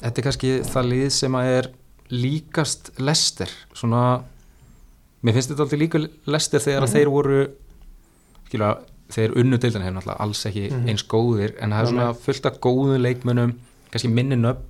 [0.00, 1.68] þetta er kannski það lið sem að er
[2.12, 4.02] líkast lester svona
[5.26, 6.96] mér finnst þetta alltaf líka lester þegar að Mhm.
[6.96, 7.40] þeir voru
[8.46, 8.68] skilja,
[9.10, 10.88] þeir unnu deildina hefur náttúrulega alls ekki Mhm.
[10.88, 13.54] eins góðir en það er svona fullt af góðum leikmönnum
[13.90, 14.62] kannski minni nöfn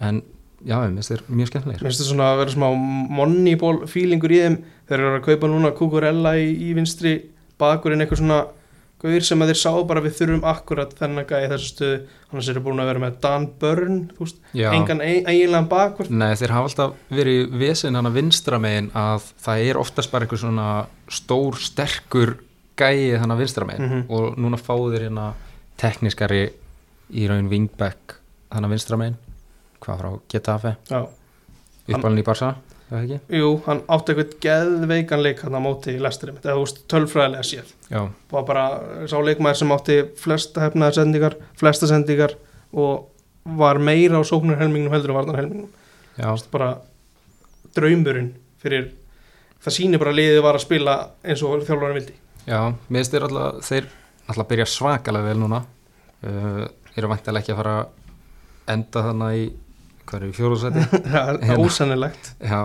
[0.00, 0.22] en
[0.66, 2.68] já, mér finnst þeir mjög skemmtilegir Mér finnst þetta svona að vera smá
[3.10, 4.56] moneyball feelingur í þeim
[4.88, 7.22] þeir eru að kaupa núna Kukurella í, í vinstri
[7.58, 8.46] bakurinn eitthvað svona
[9.00, 12.00] gauðir sem að þeir sáu bara við þurfum akkurat þennan gæði þessu stöðu.
[12.30, 13.46] Annars eru búin að vera með Dan
[14.54, 14.70] Já.
[14.74, 19.64] engan ein, eiginlegan bakvörð Nei, þeir hafa alltaf verið vesen hana vinstra megin að það
[19.70, 20.68] er oftast bara einhver svona
[21.10, 22.36] stór, sterkur
[22.78, 23.88] gæi hana vinstra megin.
[23.88, 24.04] Mhm.
[24.10, 25.32] og núna fáðu þeir hérna
[25.80, 26.42] tekniskari
[27.10, 28.20] í raun wingback
[28.52, 29.16] hana vinstra megin.
[29.80, 30.76] Hvað frá Getafe,
[31.88, 32.54] uppalinn í Barca
[32.90, 33.38] eða ekki?
[33.40, 37.46] jú, hann átti eitthvað geðveikan leik hann á móti í lesturinn eða þú veist, tölfræðilega
[37.46, 37.72] séð.
[37.90, 38.02] Já,
[38.32, 38.64] var bara
[39.10, 42.36] sá leikmaður sem átti flesta hefnaðar sendingar, flesta sendingar
[42.70, 43.08] og
[43.60, 45.70] var meira á sóknarhelmingnum heldur en varnarhelmingnum.
[46.20, 46.74] Já, bara
[47.76, 48.90] draumurinn fyrir
[49.60, 52.18] það sýnir bara liðið var að spila eins og þjálfarinn vildi.
[52.48, 53.88] Já mér finnst þeir alltaf þeir
[54.30, 55.64] alltaf byrja svakalega vel núna.
[56.20, 56.64] Uh,
[56.96, 57.74] eru vantilega ekki að fara
[58.70, 59.44] enda þannig í
[60.10, 60.84] hvað er í fjóðursæti
[61.14, 61.56] það er Hérna.
[61.64, 62.30] ósennilegt.
[62.42, 62.60] Já,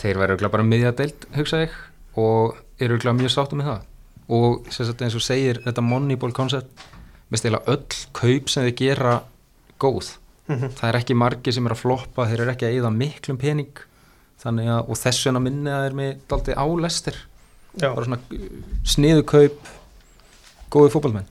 [0.00, 1.76] þeir væri auðvitað bara miðjadeild, hugsa ég
[2.20, 3.84] og eru auðvitað mjög sáttum með það.
[4.30, 6.84] Og sagt eins og segir þetta moneyball koncept
[7.30, 7.84] með stila öll
[8.16, 9.14] kaup sem þeir gera
[9.82, 10.16] góð.
[10.50, 10.72] Mhm.
[10.80, 13.82] það er ekki margi sem er að floppa þeir eru ekki að eyða miklum pening.
[14.42, 17.18] Þannig að, og þess vegna minni að þeir með daldi álestir,
[17.76, 18.18] já, bara svona
[18.88, 19.68] sniðu kaup
[20.72, 21.26] góði fótballmenn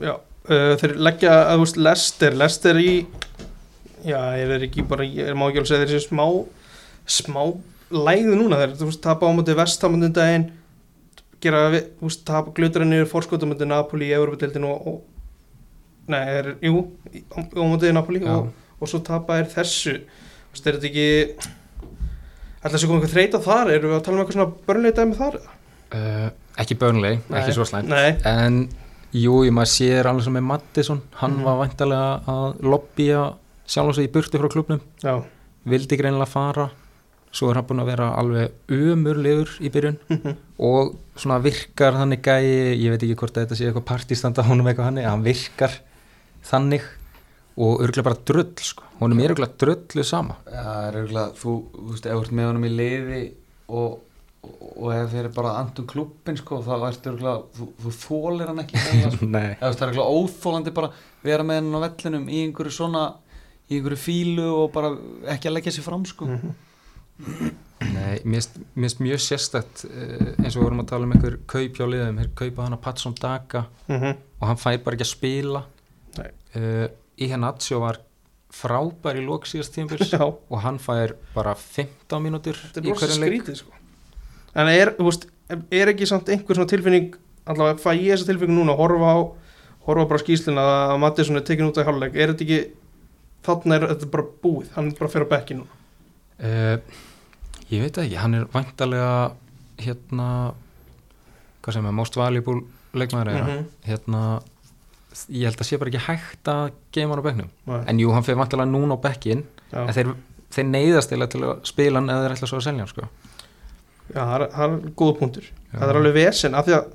[0.00, 2.94] já uh, þeir leggja að þú veist Lester, Lester í
[4.04, 6.24] já, ég er ekki bara ég er má ekki alveg að segja séu smá
[7.10, 7.42] smá
[7.90, 10.48] lægðu núna þeir þú veist tapa á móti vestamöndin daginn
[11.42, 16.84] gera, þú veist, tapa glutur niður fórskotamöndi Napoli í Európa-deildinu og, og nei, er, jú
[17.32, 18.34] á á móti Napoli Já.
[18.36, 18.50] og,
[18.80, 21.08] og svo tapa er þessu þú veist, er þetta ekki
[22.60, 25.06] ætla að sé komið eitthvað þreita þar erum við að tala um eitthvað svona börnleita
[25.08, 26.28] með þar uh,
[26.60, 27.38] ekki börnleg, Nei.
[27.40, 27.94] ekki svo slæmt
[28.28, 28.60] En
[29.16, 31.46] jú, ég maður sér alveg sem með Mattisson, hann Mhm.
[31.48, 33.22] var væntalega að lobbya
[33.70, 35.14] sjálf og sig í burtu frá klubnum, já,
[35.70, 36.70] vildi greinilega fara,
[37.30, 39.98] svo er hann búin að vera alveg umurlegur í byrjun.
[40.70, 44.70] Og svona virkar þannig gæi, ég veit ekki hvort að þetta sé eitthvað partistanda honum
[44.70, 45.78] eitthvað hann, hann virkar
[46.50, 46.88] þannig.
[47.60, 50.38] Og örgulega bara drull, sko, honum er örgulega drullu sama.
[50.48, 53.22] Það er auðvitað, þú, þú veist, ef þú ert með honum í liði
[53.70, 53.96] og,
[54.48, 58.62] og, ef þeir eru bara andum klubbin, sko, þá ertu auðvitað, þú, þú þólir hann
[58.64, 59.30] ekki hreinlega, sko.
[59.30, 60.92] Það er auðvitað óþólandi bara
[61.26, 63.04] vera með hann á vellinum í einhverju svona,
[63.70, 64.90] í einhverju fílu og bara
[65.34, 66.26] ekki að leggja sér fram, sko.
[67.80, 71.12] Nei, mér finnst- mér finnst mjög sérstætt eh, eins og við vorum að tala um
[71.12, 74.16] einhver kaup hjá liðum, þeir kaupa hann að Patson Daga Mhm.
[74.40, 75.64] og hann fær bara ekki að spila.
[76.18, 76.30] Nei.
[76.56, 76.88] uh,
[77.18, 77.98] Iheanacho var
[78.50, 80.20] frábær í lók síðast tímpils já.
[80.50, 83.42] og hann fær bara 15 mínútur Þetta í er rosa hverjum leik.
[83.44, 83.70] skrítið sko.
[84.56, 85.26] En er, veist,
[85.70, 87.14] er ekki samt einhver svona tilfinning
[87.46, 89.18] allavega fæ ég þessa tilfinning núna að horfa á
[89.86, 92.16] horfa bara á skýsluna að Mattisson er tekin út af hálfleik.
[92.16, 92.70] Er þetta ekki
[93.46, 95.78] þarna er þetta bara búið, hann er bara að fyrir á bekki núna
[96.40, 96.76] uh,
[97.70, 99.12] ég veit ekki, hann er væntalega
[99.80, 100.28] hérna
[101.64, 102.62] hvað sem er, most valuable
[102.96, 103.66] leikmaður mm Mhm.
[103.86, 104.22] hérna
[105.28, 107.80] ég held að sé bara ekki hægt að geima hann á bekknum Nei.
[107.90, 109.42] en jú, hann fyrir væntalega núna á bekkin
[109.72, 110.12] Já, en þeir,
[110.54, 113.08] þeir neyðast til að spila hann eða þeir ætla svo að selja hann sko.
[114.14, 115.78] já það er, það er góð punktur Já.
[115.78, 116.86] Það er alveg vesen af því að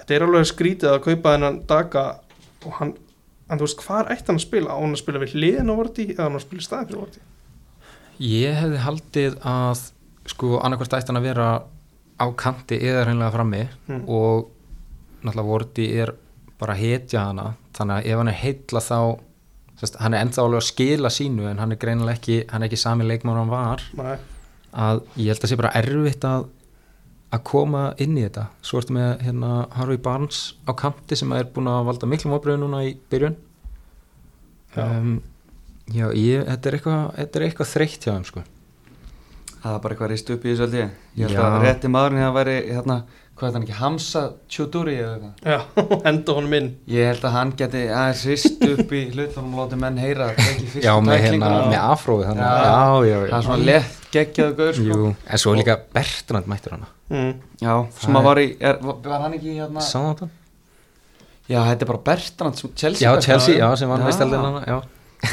[0.00, 2.04] þetta er alveg skrítið að kaupa þennan daga
[2.66, 2.94] og hann,
[3.50, 4.70] en þú veist, hvað ætti hann að spila?
[4.70, 7.02] Á hann að spila við hliðin á vorti eða hann að spila í staðin fyrir
[7.04, 7.20] vorti?
[8.20, 9.84] ég hefði haldið að
[10.30, 11.48] sko annarkvært ætti hann að vera
[12.20, 14.02] á kanti eða hreinlega frammi Mm.
[14.08, 14.50] og
[15.24, 16.12] náttúrulega Vorti er
[16.60, 18.98] bara að hetja hana þannig að ef hann er heitla þá
[19.80, 22.68] sest, hann er ennþá alveg að skila sínu en hann er greinilega ekki, hann er
[22.68, 24.16] ekki sami leikmár hann var Nei,
[24.72, 26.46] að ég held að sé bara erfitt að
[27.30, 31.46] að koma inn í þetta svo ertu með hérna Harvey Barnes á kanti sem er
[31.54, 33.36] búin að valda miklum ábreyðu núna í byrjun
[34.76, 34.84] Já.
[34.86, 35.20] um,
[35.90, 38.46] já ég, þetta er eitthvað þetta er eitthvað þreytt hjá þeim sko
[39.60, 40.92] Það er bara eitthvað reist upp í þessu held ég.
[41.20, 41.40] Held Já.
[41.44, 42.94] að rétti maðurinn það væri, hérna,
[43.36, 44.22] hvað er það ekki, Hamza
[44.54, 45.50] Chuduri eða eitthvað.
[45.52, 45.58] já,
[46.06, 49.80] henda honum inn Ég held að hann geti aðeins rist upp í hlutunum og láti
[49.82, 50.30] menn heyra
[50.80, 52.32] já með, hérna, með afrófi Já.
[52.40, 54.84] já, já, já, Það er svona lett geggjaðu gaur sko.
[54.90, 57.32] Jú, en svo líka Bertrand mættur hana mm.
[57.62, 60.30] Já, Það sem að var í, er, var hann ekki hérna Sá þetta?
[61.50, 63.20] Já, þetta er bara Bertrand, sem- Chelsea Já.
[63.26, 64.08] Chelsea, já, sem var Já.
[64.08, 64.78] meistaldin hana Já,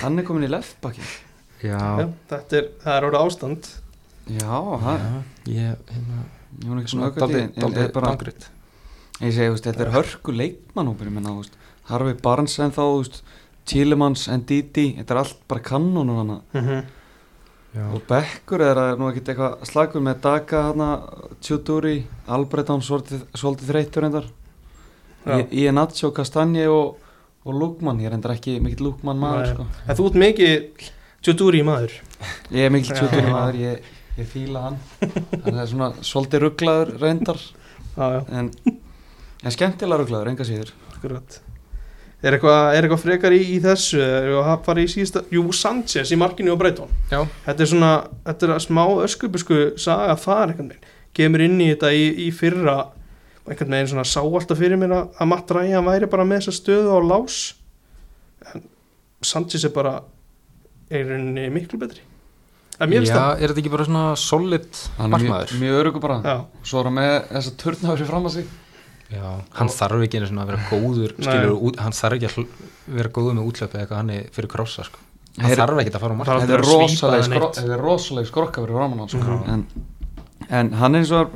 [0.02, 1.06] Hann er komin í leftbakki
[1.64, 3.72] Já, já, þetta er, það er orðið ástand
[4.38, 5.08] Já, hann,
[5.48, 6.26] já Ég, hérna,
[6.62, 8.50] ég var ekki svona svona aukvæmt í daldi, daldi bara, dangrit
[9.18, 10.36] Ég segi, veist, þetta er hörku
[11.40, 13.22] veist Harfi Barnes en þá, veist
[13.68, 16.84] Tílemans, Ndidi, þetta er allt bara kannunum hana mm -hmm.
[16.84, 16.97] Já,
[17.94, 20.90] Og Bekkur er að nú ekkert eitthvað slagur með Daga hana,
[21.44, 21.98] Tjúdúri,
[22.34, 24.30] Albreton, svolítið, þreytur reyndar.
[25.28, 25.42] Já.
[25.52, 26.98] Í Nacho, Kastanje og,
[27.44, 29.68] og Lugman, ég er reyndar ekki mikill Lugman maður, sko.
[29.86, 30.90] En þú ert mikið
[31.28, 31.98] Tjúdúri maður.
[32.56, 32.96] Ég er mikill.
[32.96, 34.82] Tjúdúri maður, ég, ég fíla hann.
[35.02, 37.42] Það er svona svolítið rugglaður reyndar.
[37.98, 38.54] Já, já, En
[39.46, 40.72] En skemmtilega ruglaður, enga síður.
[40.96, 41.42] Akkurat
[42.26, 44.00] Er eitthvað, er eitthvað frekar í, í þessu?
[44.02, 47.20] Er eitthvað að fara í síðasta Jú, Sanchez í markinu á Breitón Já.
[47.46, 47.92] Þetta er svona,
[48.26, 50.96] þetta er smá öskubusku saga þar einhvern veginn.
[51.18, 52.78] Kemur inn í þetta í, í fyrra
[53.48, 56.58] einhvern veginn svona sá alltaf fyrir mér að, að Matt Ryan væri bara með þessa
[56.58, 57.38] stöðu á lás.
[58.54, 58.66] En
[59.26, 59.96] Sanchez er bara
[60.90, 62.02] er í rauninni miklu betri.
[62.78, 65.54] Að mér Já, finnst er þetta ekki bara svona solid er mjög, markmaður?
[65.62, 66.18] mjög örugur bara.
[66.26, 68.52] Það Já, Svo er hann með þessa turnaður fram að sig
[69.08, 69.24] Já,
[69.56, 72.48] hann þarf ekki einu svona að vera góður skilur, út, hann þarf ekki að
[72.98, 75.00] vera góður með útlöpu eða eitthvað hann er fyrir krossa sko.
[75.38, 77.22] hann Heyri- þarf ekki að fara á mark Þarf Þetta er aldrei að svípa rosaleg
[77.22, 77.58] það skro- neitt.
[77.62, 79.24] þetta er rosaleg skrokka fyrir framann hann sko.
[79.38, 79.50] Mhm.
[79.54, 79.66] en,
[80.50, 81.32] en hann er eins og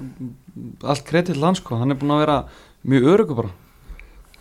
[0.84, 1.78] allt kredit land sko.
[1.80, 2.38] hann er búin að vera
[2.86, 3.52] mjög örugur bara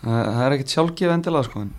[0.02, 1.61] það er ekkert sjálfgef endilega sko.
[1.61, 1.73] en,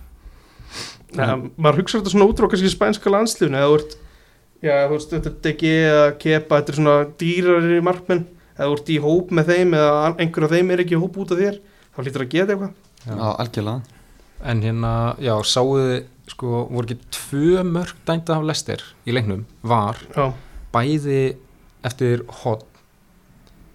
[1.18, 5.36] ja, maður hugsa þetta svona út frá kannski spænska landslifinu eða þú veist, þetta er
[5.42, 8.24] DG eða Kepa, þetta er svona dýrari markmenn
[8.56, 11.18] eða þú ert í hóp með þeim eða einhver af þeim er ekki í hóp
[11.22, 11.60] út af þér
[11.92, 12.74] þá hlýtur að geta eitthvað.
[13.02, 13.12] Já.
[13.12, 14.00] Já, algjörlega.
[14.42, 14.92] En hérna,
[15.22, 16.02] já, sáuði
[16.32, 20.00] sko, voru ekki tvö mörg dæmda af lestir í leiknum, var.
[20.16, 20.30] Já,
[20.74, 21.22] bæði
[21.86, 22.66] eftir hot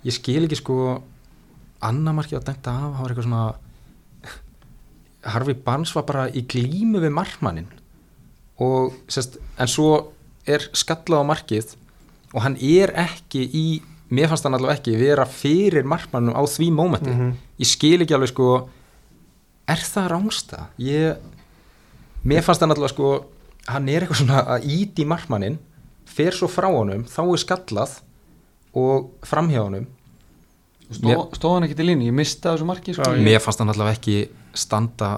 [0.08, 0.78] ég skil ekki sko
[1.84, 3.46] annar marki að dæmda af, það var eitthvað svona
[5.28, 7.68] Harfi Barnes var bara í glímu við markmannin
[8.64, 10.14] og sérst, en svo
[10.48, 11.74] er skallað á markið
[12.34, 13.66] og hann er ekki í
[14.10, 17.34] mér fannst hann allavega ekki vera fyrir markmannum á því mómenti Mhm.
[17.60, 18.70] ég skil ekki alveg sko
[19.68, 20.68] er það rángsta?
[20.80, 21.18] ég
[22.26, 23.26] mér fannst hann allavega sko
[23.68, 25.58] hann er eitthvað svona að íti markmannin
[26.06, 28.00] fer svo frá honum, þá er skallað
[28.74, 29.88] og framhjá honum
[30.88, 33.04] Stó, stóð hann ekkert í línu, ég misti þessu marki sko.
[33.12, 35.18] Já, mér fannst hann allavega ekki standa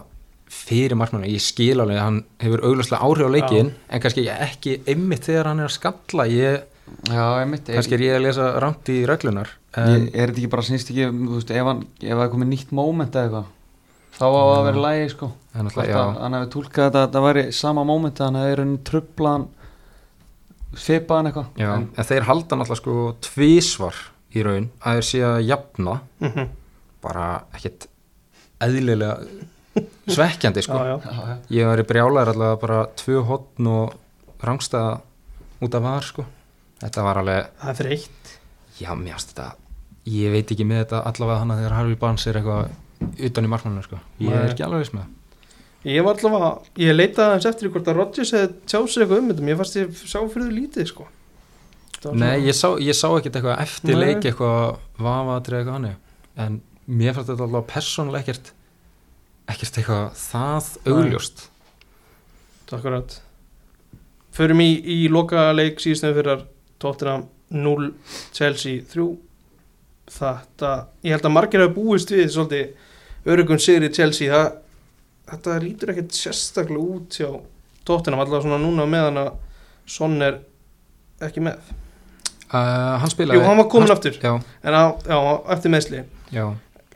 [0.49, 5.28] fyrir markmannum, ég skil alveg hann hefur augljóslega áhrif á leikin en kannski ekki einmitt
[5.30, 6.64] þegar hann er að skalla ég,
[7.10, 10.41] Já, ég mitt kannski er ég að lesa rámt í reglunar ég, en, Er þetta
[10.41, 13.26] ekki bara snýst ekki þú veist, ef, hann, ef það er komið nýtt moment eða
[13.30, 13.56] eitthvað
[14.20, 15.30] þá á að vera lægi sko.
[15.56, 18.80] alltaf, að já, hann hefði tólkað þetta það væri sama moment að hann hefði raunin
[18.90, 19.45] trublaðan
[20.80, 21.61] svipaðan eitthvað.
[21.66, 22.95] En, en þeir halda náttúrulega sko
[23.26, 24.02] tvísvar
[24.36, 25.95] í raun að þeir sé að jafna.
[26.20, 26.49] Mhm.
[26.99, 27.86] bara ekkert
[28.60, 29.14] eðlilega
[30.11, 30.76] svekkjandi sko.
[30.84, 31.38] Já, já.
[31.56, 33.94] ég var í brjálæður allavega bara tvö hotn og
[34.44, 34.98] rangstæða
[35.64, 36.26] út af var sko
[36.84, 38.38] þetta var alveg, það er þreytt
[38.80, 39.50] já mér finnst þetta
[40.10, 42.70] ég veit ekki með þetta allavega hann að þegar Harfi Barnes er eitthvað
[43.30, 44.02] utan í markmanninu sko.
[44.24, 45.16] Ég er ekki alveg viss með það.
[45.90, 46.50] Ég var allavega,
[46.84, 49.46] ég leitaði aðeins eftir hvort að Rodgers hefði tjáð sér eitthvað um þetta.
[49.48, 51.08] Mér fannst ég sá fyrir því lítið sko.
[52.16, 55.98] Nei, ég sá, ég sá ekkert eitthvað eftir leik eitthvað vafatri eitthvað hannig
[56.40, 58.54] en mér fannst þetta allavega persónulega ekkert
[59.52, 61.50] ekkert eitthvað það augljóst.
[62.70, 63.18] Akkurat
[64.36, 66.44] Förum í, í loka leik síðustum fyrir
[66.80, 67.90] Tottenham 0
[68.36, 69.10] Chelsea 3
[70.10, 70.70] Þetta,
[71.06, 74.32] ég held að margir hafa búist við svolítið örugum sigri Chelsea.
[74.34, 74.48] Það,
[75.30, 77.30] þetta lítur ekkert sérstaklega út hjá
[77.86, 79.30] Tottenham allavega svona núna meðan að
[79.90, 80.40] Son er
[81.26, 81.62] ekki með.
[82.50, 84.18] Uh, Hann spilaði Jú, hann var komin aftur.
[84.22, 84.32] Já,
[84.66, 85.18] en á, já,
[85.54, 86.02] eftir meðsli
[86.34, 86.44] já,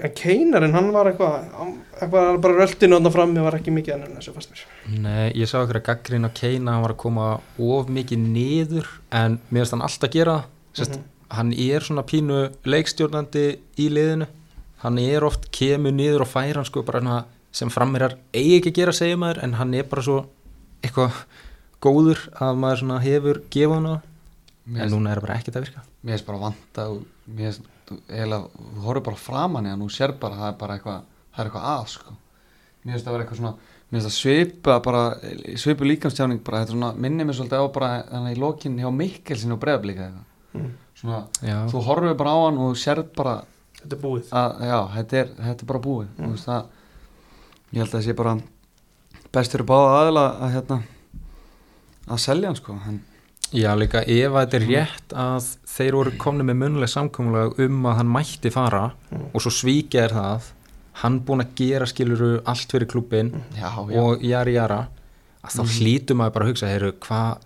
[0.04, 3.94] en Keinarinn, hann var eitthvað hann- eitthvað bara röltinu þarna fram ég var ekki mikið
[3.96, 4.64] annan þessu fannst mér.
[5.02, 7.28] Nei, ég sá okkur að gaggrín á Keina hann var að koma
[7.58, 10.44] of mikið niður en mér finnst hann alltaf gera það.
[10.74, 11.04] Sest, Mhm.
[11.32, 13.46] hann er svona pínu leikstjórnandi
[13.78, 14.28] í liðinu.
[14.84, 18.72] Hann er oft kemur niður og fær hann sko bara hana, sem frammerar eigi ekki
[18.72, 20.26] að gera segja maður en hann er bara svo
[20.84, 21.14] eitthvað
[21.82, 24.02] góður að maður svona hefur gefað hann á
[24.84, 25.82] en núna er það bara ekkert að virka.
[26.04, 28.00] mér finnst bara vanta og mér finnst þú-
[28.76, 31.02] þú horfir bara framan í hann og þú sér bara að það er bara eitthvað
[31.34, 32.12] það er eitthvað að sko
[32.84, 35.04] mér finnst það vera eitthvað svona mér finnst það svipa bara
[35.64, 38.90] svipu líkamstjáning bara þetta er svona minni mér svolítið á bara þannig í lokin hjá
[38.92, 39.60] Mikkelsin og
[40.10, 40.70] eitthvað Mm.
[40.94, 43.44] svona Já, þú horfir bara á hann og þú sér bara
[43.82, 46.26] þetta er búið að já, þetta er, þetta er bara búið Mm.
[46.26, 46.32] mm.
[46.32, 46.66] veist, að,
[47.74, 48.34] ég held að það sé bara
[49.34, 50.78] best fyrir báða aðila að hérna
[52.14, 53.02] að selja hann sko en,
[53.54, 57.84] Já, líka ef að þetta er rétt að þeir voru komni með munlega samkomulega um
[57.86, 59.26] að hann mætti fara Mm.
[59.34, 60.42] og svo svíkja er það
[61.04, 64.88] hann búin að gera skiluru allt fyrir klubbin já, já, og jari jara
[65.44, 65.74] að þá Mhm.
[65.78, 67.38] hlýtum maður bara að hugsa heyru, hvað,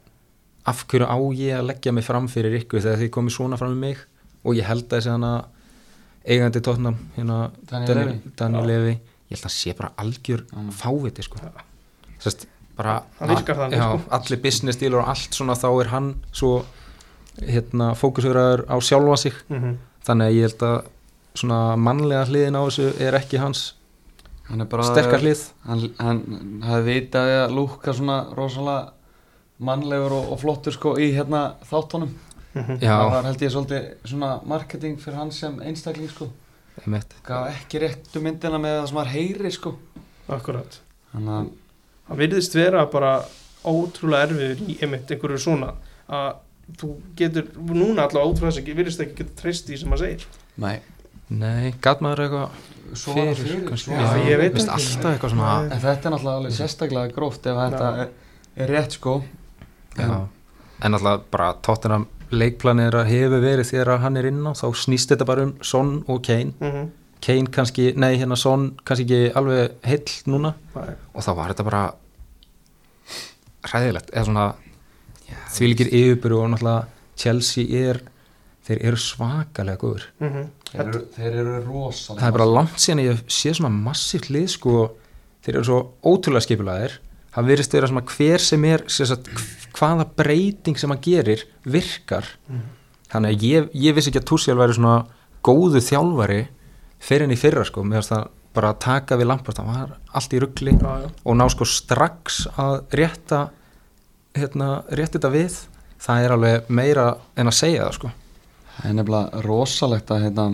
[0.65, 3.71] af hverju á ég að leggja mig fram fyrir ykkur þegar þið komið svona fram
[3.75, 3.97] með mig
[4.45, 5.45] og ég held að þessi
[6.27, 8.65] eigandi tóttnam hérna, Daniel.
[8.67, 8.91] Levi
[9.29, 10.71] ég held að sé bara algjör Mm.
[10.71, 11.37] fáviti sko.
[12.19, 12.47] Sest,
[12.77, 14.11] bara, Hann virkar þannig, já, sko.
[14.17, 16.51] allir business dealer og allt svona þá er hann svo
[17.41, 19.33] hérna, fókusverðar á sjálfa sig.
[19.49, 19.77] Mm -hmm.
[20.07, 20.77] þannig að ég held að
[21.37, 23.73] svona mannlega hliðin á þessu er ekki hans
[24.47, 25.41] hann er bara sterkar hlið.
[25.67, 28.93] hann, hann hafði vitað að lúka svona rosalega
[29.59, 32.13] mannlegur og, og flottur sko í hérna þáttunum.
[32.53, 32.79] Mhm.
[32.79, 36.29] það já, var held ég svolítið svona marketing fyrir hann sem einstakling sko.
[37.25, 39.73] Gaf ekki réttu myndina með það sem var heyri sko.
[40.29, 40.79] Akkurat.
[41.13, 41.47] Þannig að
[42.07, 43.13] það virðist vera bara
[43.67, 45.73] ótrúlega erfiður í einmitt einhverju svona
[46.07, 46.35] að
[46.77, 50.25] þú getur núna allavega frá þess að virðist ekki geta treyst því sem maður segir
[50.57, 50.77] nei,
[51.27, 54.67] Nei, gat maður eitthvað fyrir, fyrir kannski, Já, það ég veit ekki.
[54.71, 55.55] alltaf eitthvað svona.
[55.65, 58.03] En þetta er náttúrulega alveg sérstaklega gróft ef þetta Já.
[58.03, 58.13] er,
[58.55, 59.15] er rétt sko
[59.97, 60.13] Já,
[60.87, 61.99] en alltaf bara tóttina
[62.31, 65.47] leikplanið er að hefur verið þegar að hann er inn á þá snýst þetta bara
[65.47, 66.87] um Son og Kane mm -hmm.
[67.23, 70.53] Kane kannski, nei hérna Son kannski ekki alveg heill núna.
[70.75, 70.93] Nei.
[71.13, 71.81] og þá var þetta bara
[73.67, 74.45] hræðilegt eða svona
[75.55, 76.85] því líkir yfirbyrju og náttúrulega
[77.17, 77.99] Chelsea er
[78.67, 80.47] þeir eru svakalega góður Mm -hmm.
[80.67, 84.47] Þeir eru, þeir eru rosalega það er bara langt síðan ég sé svona massíft lið
[84.47, 84.91] sko,
[85.41, 86.99] þeir eru svo ótrúlega skipulaðir
[87.37, 89.29] það virðist vera svona hver sem er sem sagt,
[89.77, 92.25] hvaða breyting sem hann gerir virkar.
[93.11, 95.05] Þannig að ég, ég vissi ekki að Tuchel væri svona
[95.45, 96.47] góðu þjálfari
[97.03, 100.33] fyrir enn í fyrra sko, með það bara að taka við Lampard, það var allt
[100.33, 103.41] í ruggli og ná sko strax að rétta
[104.37, 105.59] hérna, rétta þetta við.
[106.01, 107.05] Það er alveg meira
[107.37, 108.09] en að segja það sko.
[108.77, 110.45] Það er nefnilega rosalegt að hérna,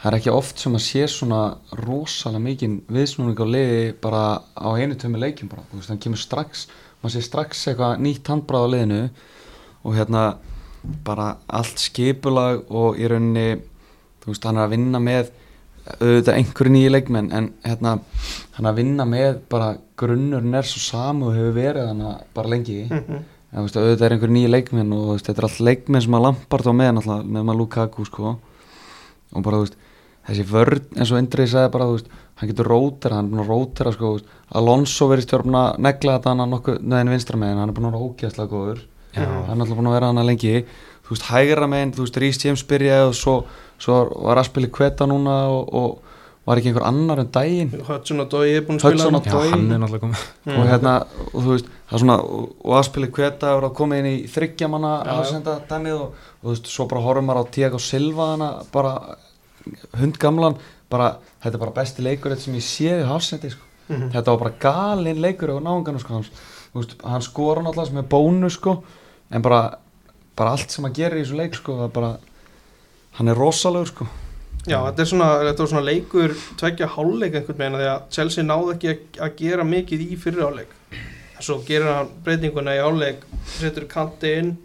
[0.00, 1.42] það er ekki oft sem að sé svona
[1.80, 4.24] rosalega mikið viðsnúning á liði bara
[4.54, 6.66] á einu tömmu leikjum bara, þú veist, hann kemur strax
[7.04, 9.00] maður sé strax eitthvað nýtt handbráð á liðinu
[9.84, 10.22] og hérna
[11.04, 13.58] bara allt skipulag og í rauninni
[14.22, 15.32] þú veist, hann er að vinna með
[15.84, 17.98] auðvitað einhverju nýju leikmenn en hérna,
[18.56, 22.02] hann að vinna með bara grunnurinn er svo samu og hefur verið hann
[22.34, 22.84] bara lengi.
[22.90, 23.22] Mhm.
[23.54, 26.02] en þú veist, auðvitað er einhverju nýju leikmenn og þú veist, þetta er allt leikmenn
[26.02, 28.38] sem að Lampard á með náttúrulega, með maður Lukaku sko.
[29.34, 29.76] Og bara þú veist,
[30.26, 33.44] þessi vörn eins og Indriði sagði bara, þú veist, hann getur rótera hann er búin
[33.44, 37.12] að rótera sko, þú veist, Alonso verið stjórn búin að negla þetta hann nokkuð neðin
[37.14, 38.82] vinstra megin, hann er búin að vera ógeðslega góður.
[39.14, 39.28] Já.
[39.46, 40.64] hann er alltaf búin að vera hann lengi.
[41.04, 43.34] Þú veist, hægra megin, þú veist, Rhys James byrjaði og svo,
[43.78, 45.98] svo var að spila kveta núna og, og
[46.46, 47.70] var ekki einhver annar en daginn?
[47.88, 49.50] Hudson og Dói er búin að Hudson spila og- Já, Dói.
[49.50, 50.58] hann er náttúrulega komið Mm.
[50.60, 50.94] og hérna,
[51.32, 54.16] og þú veist, það er svona og, og aðspili kveta og að koma inn í
[54.28, 58.50] þryggjamanna aðsenda dæmið og, og þú veist, svo bara horfum maður á Tiago Silva hana,
[58.72, 59.16] bara
[59.98, 60.56] hundgamlan.
[60.92, 63.62] Bara, þetta er bara besti leikur sem ég séði hálfsendi, sko.
[63.88, 64.10] Mhm.
[64.14, 66.30] þetta var bara galinn leikur á náungan sko, hans,
[66.74, 68.82] veist, hann skora náttúrulega sem er bónu sko,
[69.30, 69.76] en bara
[70.36, 72.12] bara allt sem hann gerir í þessu leik sko, það er bara,
[73.18, 74.06] hann er rosalegur sko.
[74.64, 78.44] Já, þetta er svona, þetta var svona leikur tveggja hálfleik einhvern veginn því að Chelsea
[78.44, 80.72] náði ekki að- að gera mikið í fyrir hálfleik.
[81.36, 83.26] En svo gerir hann breytinguna í hálfleik
[83.58, 84.56] setur kanti inn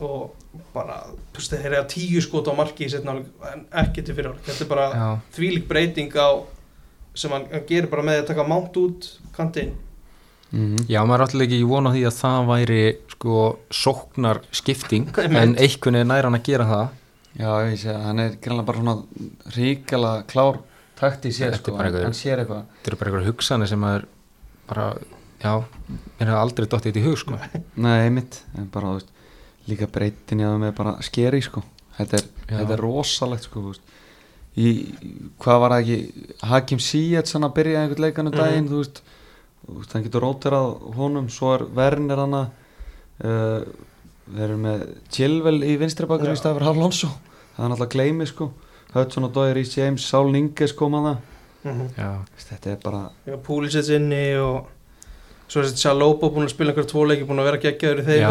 [0.00, 0.32] og
[0.74, 0.98] bara,
[1.32, 4.14] þú veist, þeir eru að tíu skot á marki í setna hálfleik en ekki til
[4.14, 5.08] fyrir hálfleik, þetta er bara Já,
[5.38, 6.28] þvílík breyting á
[7.14, 9.74] sem hann hann gerir bara með að taka mánt út kanti inn.
[10.52, 10.84] Mm -hmm.
[10.88, 15.94] Já, maður er alltaf ekki vona því að það væri sko sóknar skipting en einhvern
[15.94, 16.88] veginn nær hann að gera það
[17.38, 18.94] Já, ég sé að hann er greinlega bara svona
[19.56, 20.58] ríkala klár
[20.98, 22.64] takt í sér sko, hann, eitthvað- hann sér eitthvað.
[22.82, 24.04] þetta eru bara einhverja hugsanir sem maður
[24.68, 24.86] bara,
[25.42, 25.54] já,
[26.20, 27.38] mér hefði aldrei dottið þetta í hug sko.
[27.76, 29.08] Nei, einmitt, en bara, þú veist,
[29.68, 31.62] líka breytin að með bara skeri, sko.
[31.98, 33.80] Þetta er, þetta er rosalegt, sko, þú veist.
[34.56, 34.68] Í,
[35.40, 38.36] hvað var það ekki Hakim Ziyech hann að byrja einhvern leikanu Mhm.
[38.38, 39.00] daginn, veist
[39.66, 42.50] þú veist, hann getur róterað honum, svo er Werner hann að
[43.24, 43.64] uh,
[44.32, 47.10] við erum með Chilwell í vinstri bakur í staði fyrir Alonso.
[47.56, 48.50] Það er náttúrulega gleymi, sko.
[48.92, 51.28] Hudson og Dói, Rhys James, Saul Ninges kom að það
[51.62, 52.10] mm Já,
[52.48, 53.02] þetta er bara,
[53.46, 54.66] Púlisets inni og
[55.46, 58.06] svo er þetta Salobo búin að spila einhver tvo leiki búin að vera geggjaður í
[58.08, 58.22] þeim.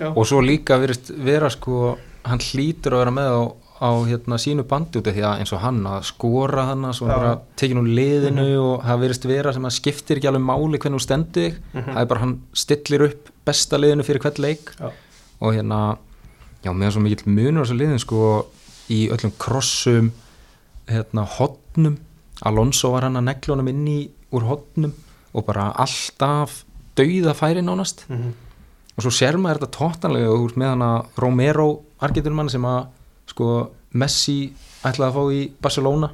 [0.00, 1.96] Já, og svo líka virðist vera sko,
[2.26, 3.40] hann hlýtur að vera með á,
[3.82, 6.96] á hérna, sínu bandi út af því að eins og hann að skora hann að
[6.98, 7.14] svo Já.
[7.14, 10.98] bara tekin úr liðinu og það virðist vera sem að skiptir ekki alveg máli hvernig
[11.00, 11.60] þú stendur þig.
[11.72, 11.88] Mhm.
[11.92, 12.34] það er bara hann
[12.64, 14.90] stillir upp besta liðinu fyrir hvert leik Já.
[15.40, 15.80] og hérna
[16.64, 18.20] já, meðan svo mikill munur á þessu liðin sko
[18.92, 20.12] í öllum krossum
[20.90, 21.96] hérna hotnum
[22.42, 23.98] Alonso var hann að negla honum inn í
[24.34, 24.92] úr hotnum
[25.32, 26.62] og bara alltaf
[26.98, 28.32] dauða færi nánast Mhm.
[28.96, 31.68] og svo sér maður þetta tóttanlega úr með hann að Romero
[32.00, 32.86] argeturmann sem að
[33.30, 34.52] sko Messi
[34.84, 36.10] ætlaði að fá í Barcelona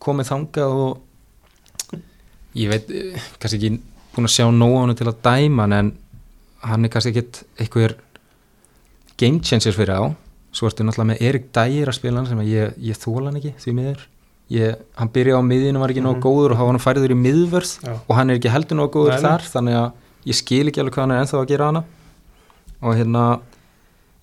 [0.00, 1.98] komið þangað og
[2.54, 3.70] ég veit eh, kannski ekki
[4.14, 5.92] búin að sjá nóg á hann til að dæma en
[6.64, 7.94] hann er kannski ekkit einhver
[9.20, 10.02] game changers fyrir á
[10.54, 13.38] svo ertu náttúrulega með Erik Dyer að spila hann sem að ég, ég þóla hann
[13.40, 14.04] ekki því miður
[14.54, 16.22] ég, hann byrjaði á miðinu var ekki nóg Mhm.
[16.26, 17.94] góður og hann færiður í miðvörð Já.
[18.08, 19.92] og hann er ekki heldur nóg góður Nei, þar þannig að
[20.30, 21.84] ég skil ekki alveg hvað hann er ennþá að gera hana
[22.82, 23.24] og hérna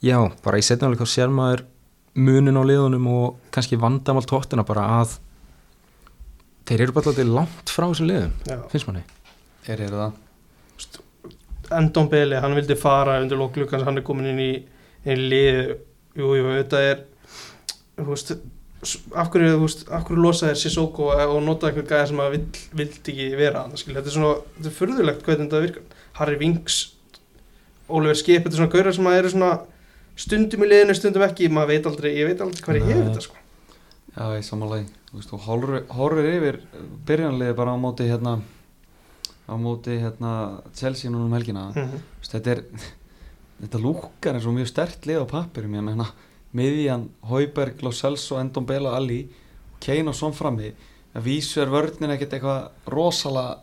[0.01, 1.63] já, bara í setjum alveg hvað sér maður
[2.15, 5.18] munin á liðunum og kannski vandamál tóttina bara að
[6.69, 8.57] þeir eru bara alltaf langt frá þessu liðum, Já.
[8.72, 9.03] finnst manni
[9.65, 10.11] þeir eru það
[11.77, 14.52] Endon Beli, hann vildi fara undir lóklukkans, hann er komin inn í,
[15.06, 15.61] inn í lið.
[16.19, 17.06] Jú, jú, þetta er
[18.02, 18.31] þú veist,
[19.15, 22.35] af hverju, þú veist, af hverju losa þér Sissoko og nota einhver gæða sem að
[22.35, 25.99] vill, vill ekki vera hann, skilja, þetta er svona þetta er furðulegt hvernig þetta virkar.
[26.19, 26.80] Harry Winks,
[27.91, 29.52] Oliver Skip þetta er svona gaurar sem að eru svona
[30.22, 33.06] stundum í liðinu, stundum ekki, maður veit aldrei ég veit aldrei hvað ég hef Nei.
[33.10, 33.38] þetta, sko.
[34.11, 35.45] Já, ég samanlega, þú veist, og
[36.02, 36.57] horfir yfir
[37.07, 38.39] byrjanlega bara á móti hérna
[39.52, 42.64] á móti hérna Chelsea núna um helgina mm Þú veist, þetta er
[43.61, 46.07] þetta lúkar eins og mjög stert lið á pappirum ég meina,
[46.57, 49.26] miðjan, Hauberg, Lo Celso, Endon Bela, Ali
[49.84, 50.72] Kane og Son frammi
[51.15, 53.60] að vísu er vörnin ekkert eitthvað rosalega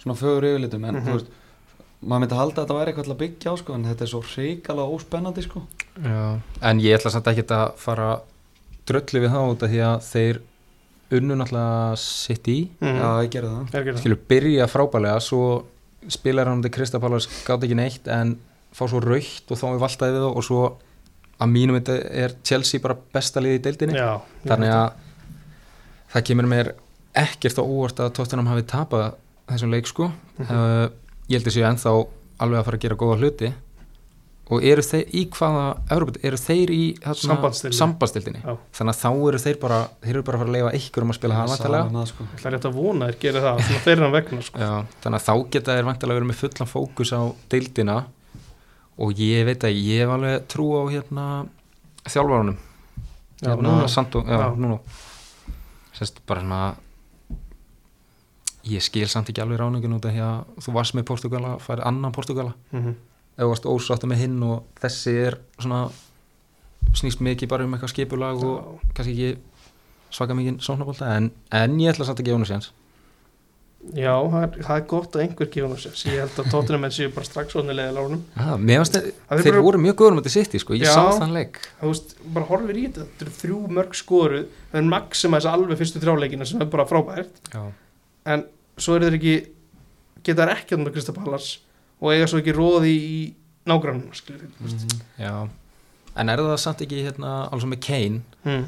[0.00, 1.06] svona fögur yfirlitum en Mhm.
[1.06, 1.30] þú veist
[2.00, 4.10] maður myndi halda að þetta væri eitthvað til að byggja á sko en þetta er
[4.14, 5.62] svo hrikalega óspennandi sko
[6.02, 6.40] Já.
[6.62, 8.20] En ég ætla samt ekki að fara
[8.88, 10.40] dröllu við það út af því að þeir
[11.16, 12.98] unnu náttúrulega sitt í -hmm.
[13.00, 13.98] Já, ég gerði það.
[13.98, 15.64] Skilur byrja frábælega svo
[16.08, 18.38] spilar hann til Kristapálas gátt ekki neitt en
[18.72, 20.62] fá svo raukt og þá er valtaði við og svo
[21.40, 23.96] að mínum þetta er Chelsea bara besta liði í deildinni.
[23.96, 24.92] Já, þannig að
[26.12, 26.74] það kemur mér
[27.14, 29.14] ekkert á óvart að Tottenham hafi tapað
[29.48, 30.10] þessum leik sko.
[30.38, 30.50] Mhm.
[30.50, 30.88] uh,
[31.28, 31.94] ég held að séu ennþá
[32.40, 33.52] alveg að fara að gera góða hluti
[34.50, 35.64] og eru þeir í hvaða
[35.94, 36.80] Európa, eru þeir í
[38.42, 38.54] Já.
[38.74, 41.12] þannig að þá eru þeir bara þeir eru bara að fara að leifa ykkur um
[41.12, 41.52] að spila það,
[42.10, 42.26] sko.
[42.34, 44.62] Það er rétt að vona þeir gera það, svona þeirra vegna sko.
[44.64, 44.72] Já,
[45.04, 47.22] þannig að þá geta þeir vantarlega verið með fullan fókus á
[47.54, 47.96] deildina.
[49.00, 51.26] Og ég veit að ég hef alveg trú á hérna
[52.10, 52.58] þjálfarunum.
[53.40, 53.76] Já, hérna,
[54.58, 54.80] núna.
[55.96, 56.62] Sérst bara svona
[58.68, 61.86] ég skil samt ekki alveg ráningin út af því að þú varst með Portugala, færið
[61.88, 62.82] annan Portugala mm
[63.40, 65.86] ef þú varst ósáttu með hinn og þessi er svona
[66.96, 69.30] snýst mikið bara um eitthvað skipulag og kannski ekki
[70.12, 72.70] svaka mikið sóknabólta en, en ég ætla samt að gefa hún séns.
[73.96, 76.82] Já, það er, það er gott að einhver gefa hún sér Ég held að tóttunum
[76.84, 80.32] menn séu bara strax ah, mér finnst þeir, þeir bara- voru mjög góður um þetta
[80.34, 80.76] sitt sko.
[80.76, 81.62] ég sá þann leik.
[81.80, 85.80] Veist, bara horfir í þetta Þetta eru þrjú mörg skoruð Það er maxima þess alveg
[85.80, 87.40] fyrstu þrjáleikina sem er bara frábært.
[87.54, 87.62] Já.
[88.34, 88.44] En
[88.76, 89.34] svo eru þeir ekki
[90.28, 91.48] Geta þær ekki að
[92.00, 93.18] Og eiga svo ekki róði í
[93.68, 94.08] nágrannum.
[94.10, 95.00] Mhm.
[95.20, 95.48] Já.
[96.16, 98.64] en er það samt ekki hérna, alveg með Kane mm.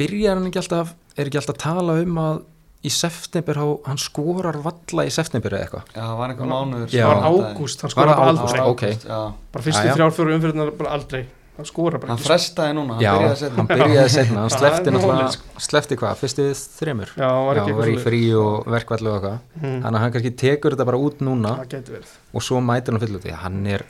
[0.00, 2.40] byrjar hann ekki alltaf er ekki alltaf að tala um að
[2.82, 7.04] í september hann skorar valla í september eða eitthvað Já, það var einhver mánuður Já.
[7.04, 8.84] Það var ágúst, hann Var skora það bara aldrei ok.
[9.04, 9.20] Já,
[9.52, 9.96] Bara fyrstu Jæja.
[9.98, 11.22] þrjár fjóru umfyrirna bara aldrei
[11.60, 14.40] Hann skora bara hann ekki frestaði núna, hann já, byrjaði að setja hann byrjaði setna
[14.44, 16.46] hann slefti náttúrulega slefti hvað, fyrstu
[16.80, 17.12] þremur?
[17.20, 19.38] Já, var já, var í frí og verkvallu og eitthvað.
[19.60, 19.78] Mm.
[19.84, 23.34] þannig að hann kannski tekur þetta bara út núna og svo mætir hann fullu því
[23.44, 23.84] hann er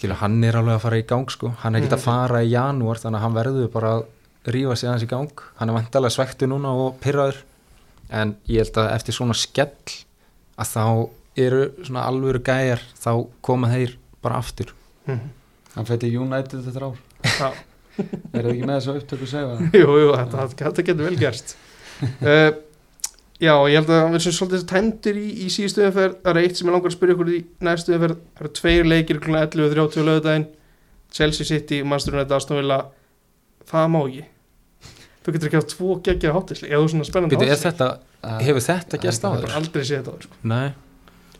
[0.00, 1.52] skilur, hann er alveg að fara í gang sko.
[1.62, 2.04] hann er ekki að Mhm.
[2.08, 4.04] fara í janúar þannig að hann verður bara að
[4.50, 5.30] rífa sig aðeins í gang.
[5.58, 7.42] Hann er vantalega svektu núna og pyrraður
[8.10, 9.68] en ég held að eftir svona skell
[10.58, 13.10] að þá eru svona alvöru gæjar þá
[13.42, 14.72] koma þeir bara aftur.
[15.06, 15.20] Mm.
[15.76, 17.02] Hann fætti United þetta ár.
[17.24, 17.50] Já,
[18.34, 19.74] Er það ekki með þessu upptöku segja það?
[19.80, 21.54] jú, jú, þetta, þetta getur vel gerst
[22.22, 22.50] uh,
[23.40, 26.16] Já, ég held að við sem svolítið tæmdir í, í síðustu umferð.
[26.20, 28.18] Það er eitt sem ég langar að spyrja ykkur í næstu umferð.
[28.36, 29.36] Það eru tveir leikir kl.
[29.38, 30.44] 11.30 lögudaginn
[31.16, 32.78] Chelsea City, Manchester United, Aston Villa.
[33.70, 34.26] Það má ekki.
[35.24, 37.88] Þú getur ekki á tvo geggjað hátisli eða þú svona spennandi Býtu, er hátisli þetta,
[38.44, 39.56] hefur þetta gæst á þér?
[39.58, 40.38] aldrei séð þetta áður, sko.
[40.52, 40.68] Nei,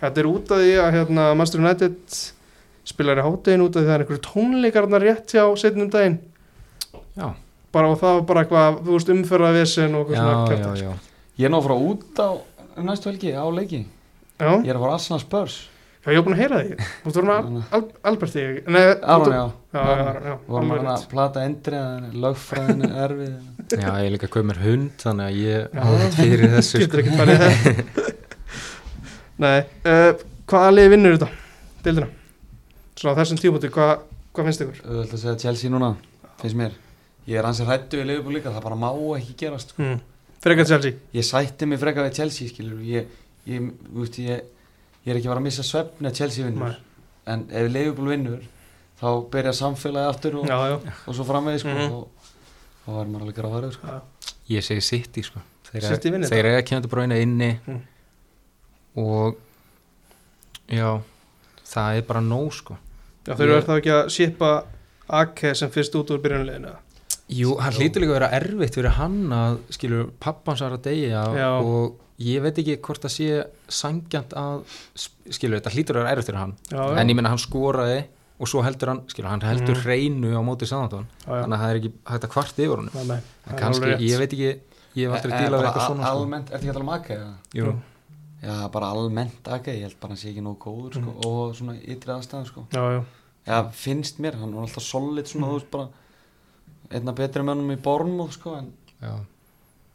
[0.00, 2.18] þetta er út af því að hérna, Manchester United
[2.88, 6.18] spilar í háttegin út af því að það er einhverju tónleikarnar rétt hjá setnum daginn.
[7.18, 7.26] Já,
[7.74, 10.92] bara og það var bara eitthvað, þú veist, umferðavesen og eitthvað svona já, kjaftaði, já.
[11.40, 12.30] Ég er nú að fara út á
[12.80, 13.84] um næstu helgi á leiki.
[14.40, 15.58] Já, Ég er að fara Arsenal Spurs.
[16.00, 18.42] Já, ég var búin að heyra því Þú veist, vorum að Al Alberti
[18.72, 19.42] Nei, Aron, já.
[19.74, 21.80] Já, já, já, já, Vorum alveg að plata endri
[22.22, 23.34] Lögfræðin er erfið.
[23.74, 25.82] Já, ég er líka að mér hund þannig að ég Já.
[25.84, 26.80] á þetta fyrir þessu sko.
[26.86, 28.08] Getur ekki farið í það.
[29.44, 29.58] Nei,
[29.92, 32.08] uh, hvaða liði vinnur þetta?
[33.00, 34.02] Svona þessum tímúti, hvað,
[34.36, 34.80] hvað finnst ykkur?
[34.84, 35.90] Öðvöld að segja Chelsea núna
[36.42, 36.74] Finnst mér
[37.30, 39.82] Ég er ansið hrættu í Liverpool líka Það bara má ekki gerast sko.
[39.82, 40.00] Hmm.
[40.44, 43.08] Frekar Chelsea Ég sætti mig freka við Chelsea skilur Ég,
[43.48, 44.42] ég, þú veist, ég,
[45.06, 47.06] ég er ekki að fara að missa svefni að Chelsea vinnur Nei.
[47.32, 48.44] En ef Liverpool vinnur
[49.00, 50.76] Þá byrja samfélagi aftur og, Já, já,
[51.08, 51.92] og svo framvegi sko, Mhm.
[51.96, 52.08] og
[52.84, 53.94] þá er maður alveg að gera sko.
[54.50, 55.40] Ég segi City sko
[55.70, 57.80] Þeir, vinnur þeir eiga kemur bráina inni Mm.
[58.96, 59.36] og
[60.68, 61.00] já
[61.64, 62.76] það er bara nóg sko
[63.26, 64.52] Já, þau eru Ég- þá ekki að shipa
[65.10, 66.76] Ake sem fyrst út úr byrjunleginu
[67.30, 71.24] Jú, hann hlýtur líka að vera erfitt fyrir hann að skilur pappans var að deyja
[71.36, 71.50] Já.
[71.62, 74.64] og ég veit ekki hvort það sé sangjant að
[75.30, 78.00] skilur þetta hlýtur að vera erfitt fyrir hann Já, já, en ég menna hann skoraði
[78.40, 79.84] og svo heldur hann skilur hann heldur Mhm.
[79.84, 81.42] hreinu á móti Sandantón já, já.
[81.44, 83.60] þannig að það er ekki hægt að kvart yfir honum Nei, nei, það en er
[83.62, 84.50] kannski, ég veit ekki
[84.96, 86.18] ég hef aldrei Eh, dílað við bara eitthvað svona sko.
[86.18, 87.34] Almennt, ertu ekki að tala um Ake eða?
[87.54, 87.74] Jú,
[88.42, 91.24] Já, bara almennt Ake, ég held bara að hann sé ekki nógu góður sko, Mhm.
[91.26, 92.66] og svona ytri aðstæðan sko.
[92.72, 93.04] Já, já,
[93.46, 95.50] Já, finnst mér, hann var alltaf solid svona, Mhm.
[95.50, 95.88] þú veist bara
[96.90, 98.72] einna betri mönnum í Bornmóð sko en
[99.02, 99.14] Já,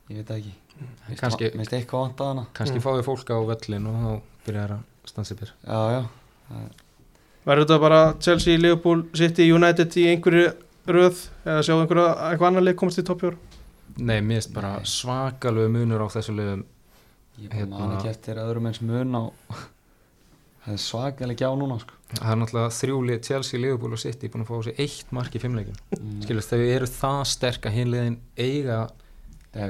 [0.09, 0.51] ég veit ekki
[1.09, 2.81] Mér Kannski- finnst eitthvað vant að hana kannski Mm.
[2.83, 6.07] fáið fólk á völlin og þá byrjar að stansi byr Já, já,
[7.45, 10.53] Verður þetta bara Chelsea, Liverpool, City, United í einhverju
[10.87, 13.35] röð eða sjá einhverju eitthvað annar leik komast í toppjór
[13.97, 14.83] Nei, mér finnst bara Nei.
[14.83, 16.63] svakalegu munur á þessu liðum
[17.39, 19.23] ég bara Hérna- man ekki eftir öðrum eins mun á
[20.65, 21.97] það er svakalega gjá núna sko.
[22.15, 25.41] Það er náttúrulega þrjúlið Chelsea, Liverpool og City búin að fá sér eitt mark í
[25.43, 26.19] fimmleikin mm.
[26.25, 28.79] Skilur þau eru það sterk að hinliðin eiga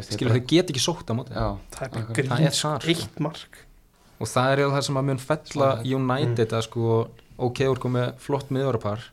[0.06, 1.36] Skilur þau get ekki sótt á móti.
[1.36, 2.72] Já, Það er er gríns, sko.
[2.90, 3.60] eitt mark.
[4.18, 5.68] Og það er það sem að mun fella.
[5.86, 6.88] United að sko
[7.36, 9.04] ok, þú ert komið með flott miðvarapar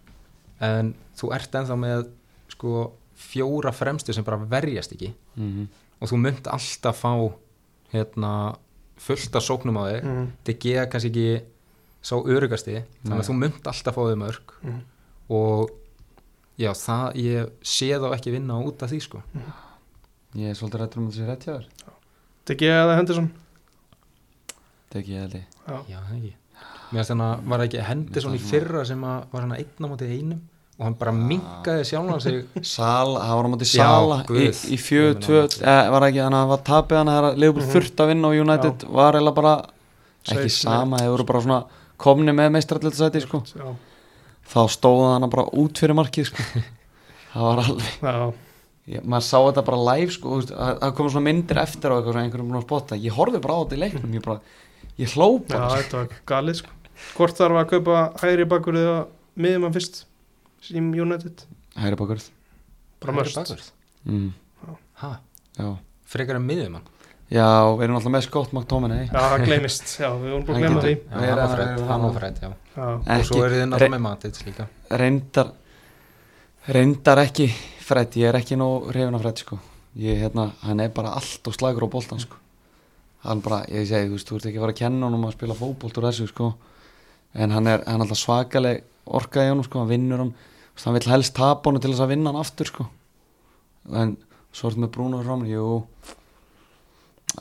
[0.64, 2.06] en þú ert ennþá með
[2.54, 2.72] sko
[3.20, 5.12] fjóra fremstu sem bara verjast ekki.
[5.36, 5.68] Mm
[6.02, 7.10] og þú munt alltaf fá
[7.92, 8.32] hérna
[9.02, 10.04] fullt af sóknum á þig.
[10.04, 10.26] Mm.
[10.44, 11.44] þetta geða kannski ekki
[12.02, 14.80] sá örugasti þannig að þú munt alltaf fá þig mörg Mm.
[15.30, 15.70] og
[16.58, 19.22] já, það ég sé þá ekki vinna út af því sko.
[20.34, 21.66] Ég er svolítið rættur um þessi rétt hjá þér.
[22.48, 23.30] Teki eða Henderson?
[24.94, 25.44] Er ég held ég
[25.88, 25.98] Já.
[26.04, 26.32] það ekki.
[26.92, 29.88] Mér finnst þannig að var ekki Henderson í fyrra sem að var hann einn á
[29.88, 30.40] móti einum
[30.82, 32.40] og hann bara minkaði sjálfan sig.
[32.66, 36.06] Sala, það var á móti Já, Sala í, í fjögur Ég tvö meina, eh, var
[36.08, 36.18] ekki?
[36.24, 37.72] Þannig að það var tapið hann þegar Leopold Mhm.
[37.76, 39.54] þurft að vinna og United var eða bara
[40.26, 41.64] ekki Safe, sama, þeir voru bara svona
[42.02, 43.42] komni með meistraralletsæti sko.
[43.54, 43.74] Já.
[44.52, 46.42] þá stóða hann bara út fyrir markið sko.
[47.32, 48.32] Það var alveg Já.
[48.92, 52.66] ég, maður sá þetta bara live sko það kom svona myndir eftir á einhverjum að
[52.66, 52.98] spotta.
[52.98, 54.40] Ég horfði bara á þetta í leiknum ég bara
[54.98, 56.68] ég hló Já, þetta var galið sko.
[57.16, 58.98] Hvort þarf að kaupa hægri bakur eða
[59.38, 60.04] miðum hann fyrst
[60.70, 61.44] í United.
[61.76, 62.30] Hægri bakurð
[63.02, 63.72] bara mörst
[64.06, 64.28] mm,
[65.02, 65.16] ha,
[65.58, 65.70] já.
[66.06, 66.90] Frekar en miðum hann
[67.32, 67.46] já,
[67.78, 69.06] við erum alltaf með Scott McTominay.
[69.08, 70.94] Já, það gleymist, já, við vorum búin að Hann glemma því.
[71.12, 72.50] Hann erum- var frætt, hann var frætt, já.
[72.76, 72.86] Já,
[73.16, 74.66] og svo er þið náttúrulega með Matits líka.
[75.02, 75.52] Reyndar
[76.76, 77.48] reyndar ekki
[77.82, 79.58] Fred, ég er ekki nóg hrifin af Fred sko.
[79.98, 82.36] Ég, hérna, hann er bara allt og slagur á boltan sko.
[83.26, 85.34] Hann bara, ég segi, þú veist, þú ert ekki að fara að kenna honum að
[85.36, 86.52] spila fótbolt úr þessu sko.
[87.34, 90.32] En hann er, hann er alltaf svakaleg orka í honum sko, hann vinnur hann
[90.84, 92.86] hann vill helst tapa honum til þess að vinna hann aftur sko
[93.92, 94.16] en
[94.52, 95.84] svo er þetta með Bruno jú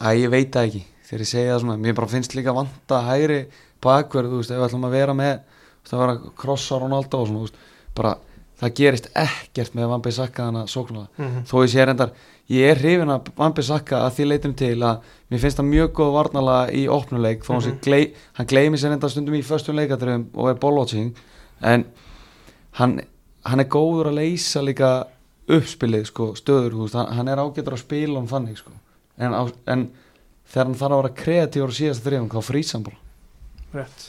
[0.01, 3.01] Æ, ég veit það ekki þegar ég segja það svona, mér bara finnst líka vanta
[3.03, 3.39] hægri
[3.83, 7.19] bakverð, þú veist, ef við ætlum að vera með þú veist, að að krossa Ronaldo
[7.19, 7.57] og svona, þú veist,
[7.97, 8.13] bara,
[8.61, 11.43] það gerist ekkert með Van Bissaka þannig að sóknala Mhm.
[11.49, 12.11] þó ég sé reyndar,
[12.49, 15.01] ég er hrifin af Van Bissaka að því leitum til að
[15.31, 17.67] mér finnst það mjög góð varnala í opnuleik þó Mhm.
[17.71, 21.13] mm gley, hann gleymi sér reyndar stundum í föstum leikadröfum og er ballwatching
[21.61, 21.85] en
[22.79, 23.01] hann,
[23.47, 24.91] hann er góður að leysa líka
[25.51, 28.73] uppspilið sko, stöður, þú veist, hann, hann er ágætur að spila um þannig sko.
[29.17, 29.43] en, á,
[29.73, 29.87] en
[30.51, 33.01] þegar hann þarf að vera kreatívar á síðasta þrifum þá frýs hann bara.
[33.71, 34.05] Rétt.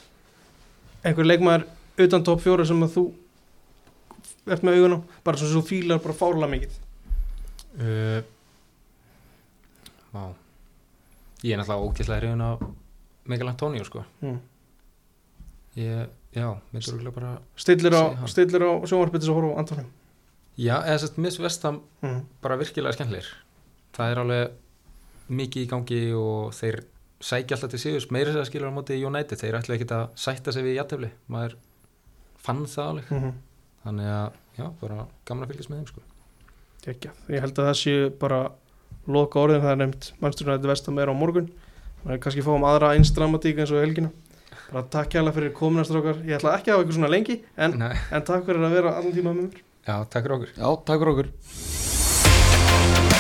[1.03, 1.67] Einhver leikmaður
[2.07, 3.05] utan topp fjóra sem að þú
[4.53, 6.79] ert með augun á bara svona svo fílar bara fárlega mikið.
[7.73, 8.21] Uh,
[10.13, 10.25] Vá.
[11.43, 12.65] Ég er náttúrulega ógæslega hrifin af
[13.25, 14.05] Mikael Antonio sko.
[14.21, 14.41] Mm.
[15.81, 18.25] ég, Já, mér er örugglega bara Stillir á, á
[18.89, 19.87] sjónvarpið þess að horfa á Antonio
[20.57, 22.21] Já, eða sérst, miss vestam mm.
[22.45, 23.29] bara virkilega skemmtlir
[23.93, 24.59] Það er alveg
[25.33, 26.83] mikið í gangi og þeir
[27.23, 29.39] sækja alltaf til síðust meira sér að skilja á móti United.
[29.39, 31.57] Þeir ætla ekki að sætta sig við jættefli maður
[32.43, 33.11] fann það alveg.
[33.11, 33.35] Mm -hmm.
[33.85, 36.01] þannig að, já, bara gaman að fylgjast með þeim sko.
[37.31, 38.41] Ég held að það sé bara
[39.07, 41.53] loka orðin það er nefnt mannsturinn að þetta vestam er á morgun.
[42.05, 43.13] Maður kannski fáum aðra eins
[44.73, 48.27] bara takk hjá fyrir kominastrákar ég ætla ekki að hafa ykkur svona lengi en, en
[48.29, 49.65] takk fyrir að vera allan tíma með mér.
[49.83, 50.55] Já, takk fyrir okkur.
[50.57, 53.12] Já, takk fyrir okkur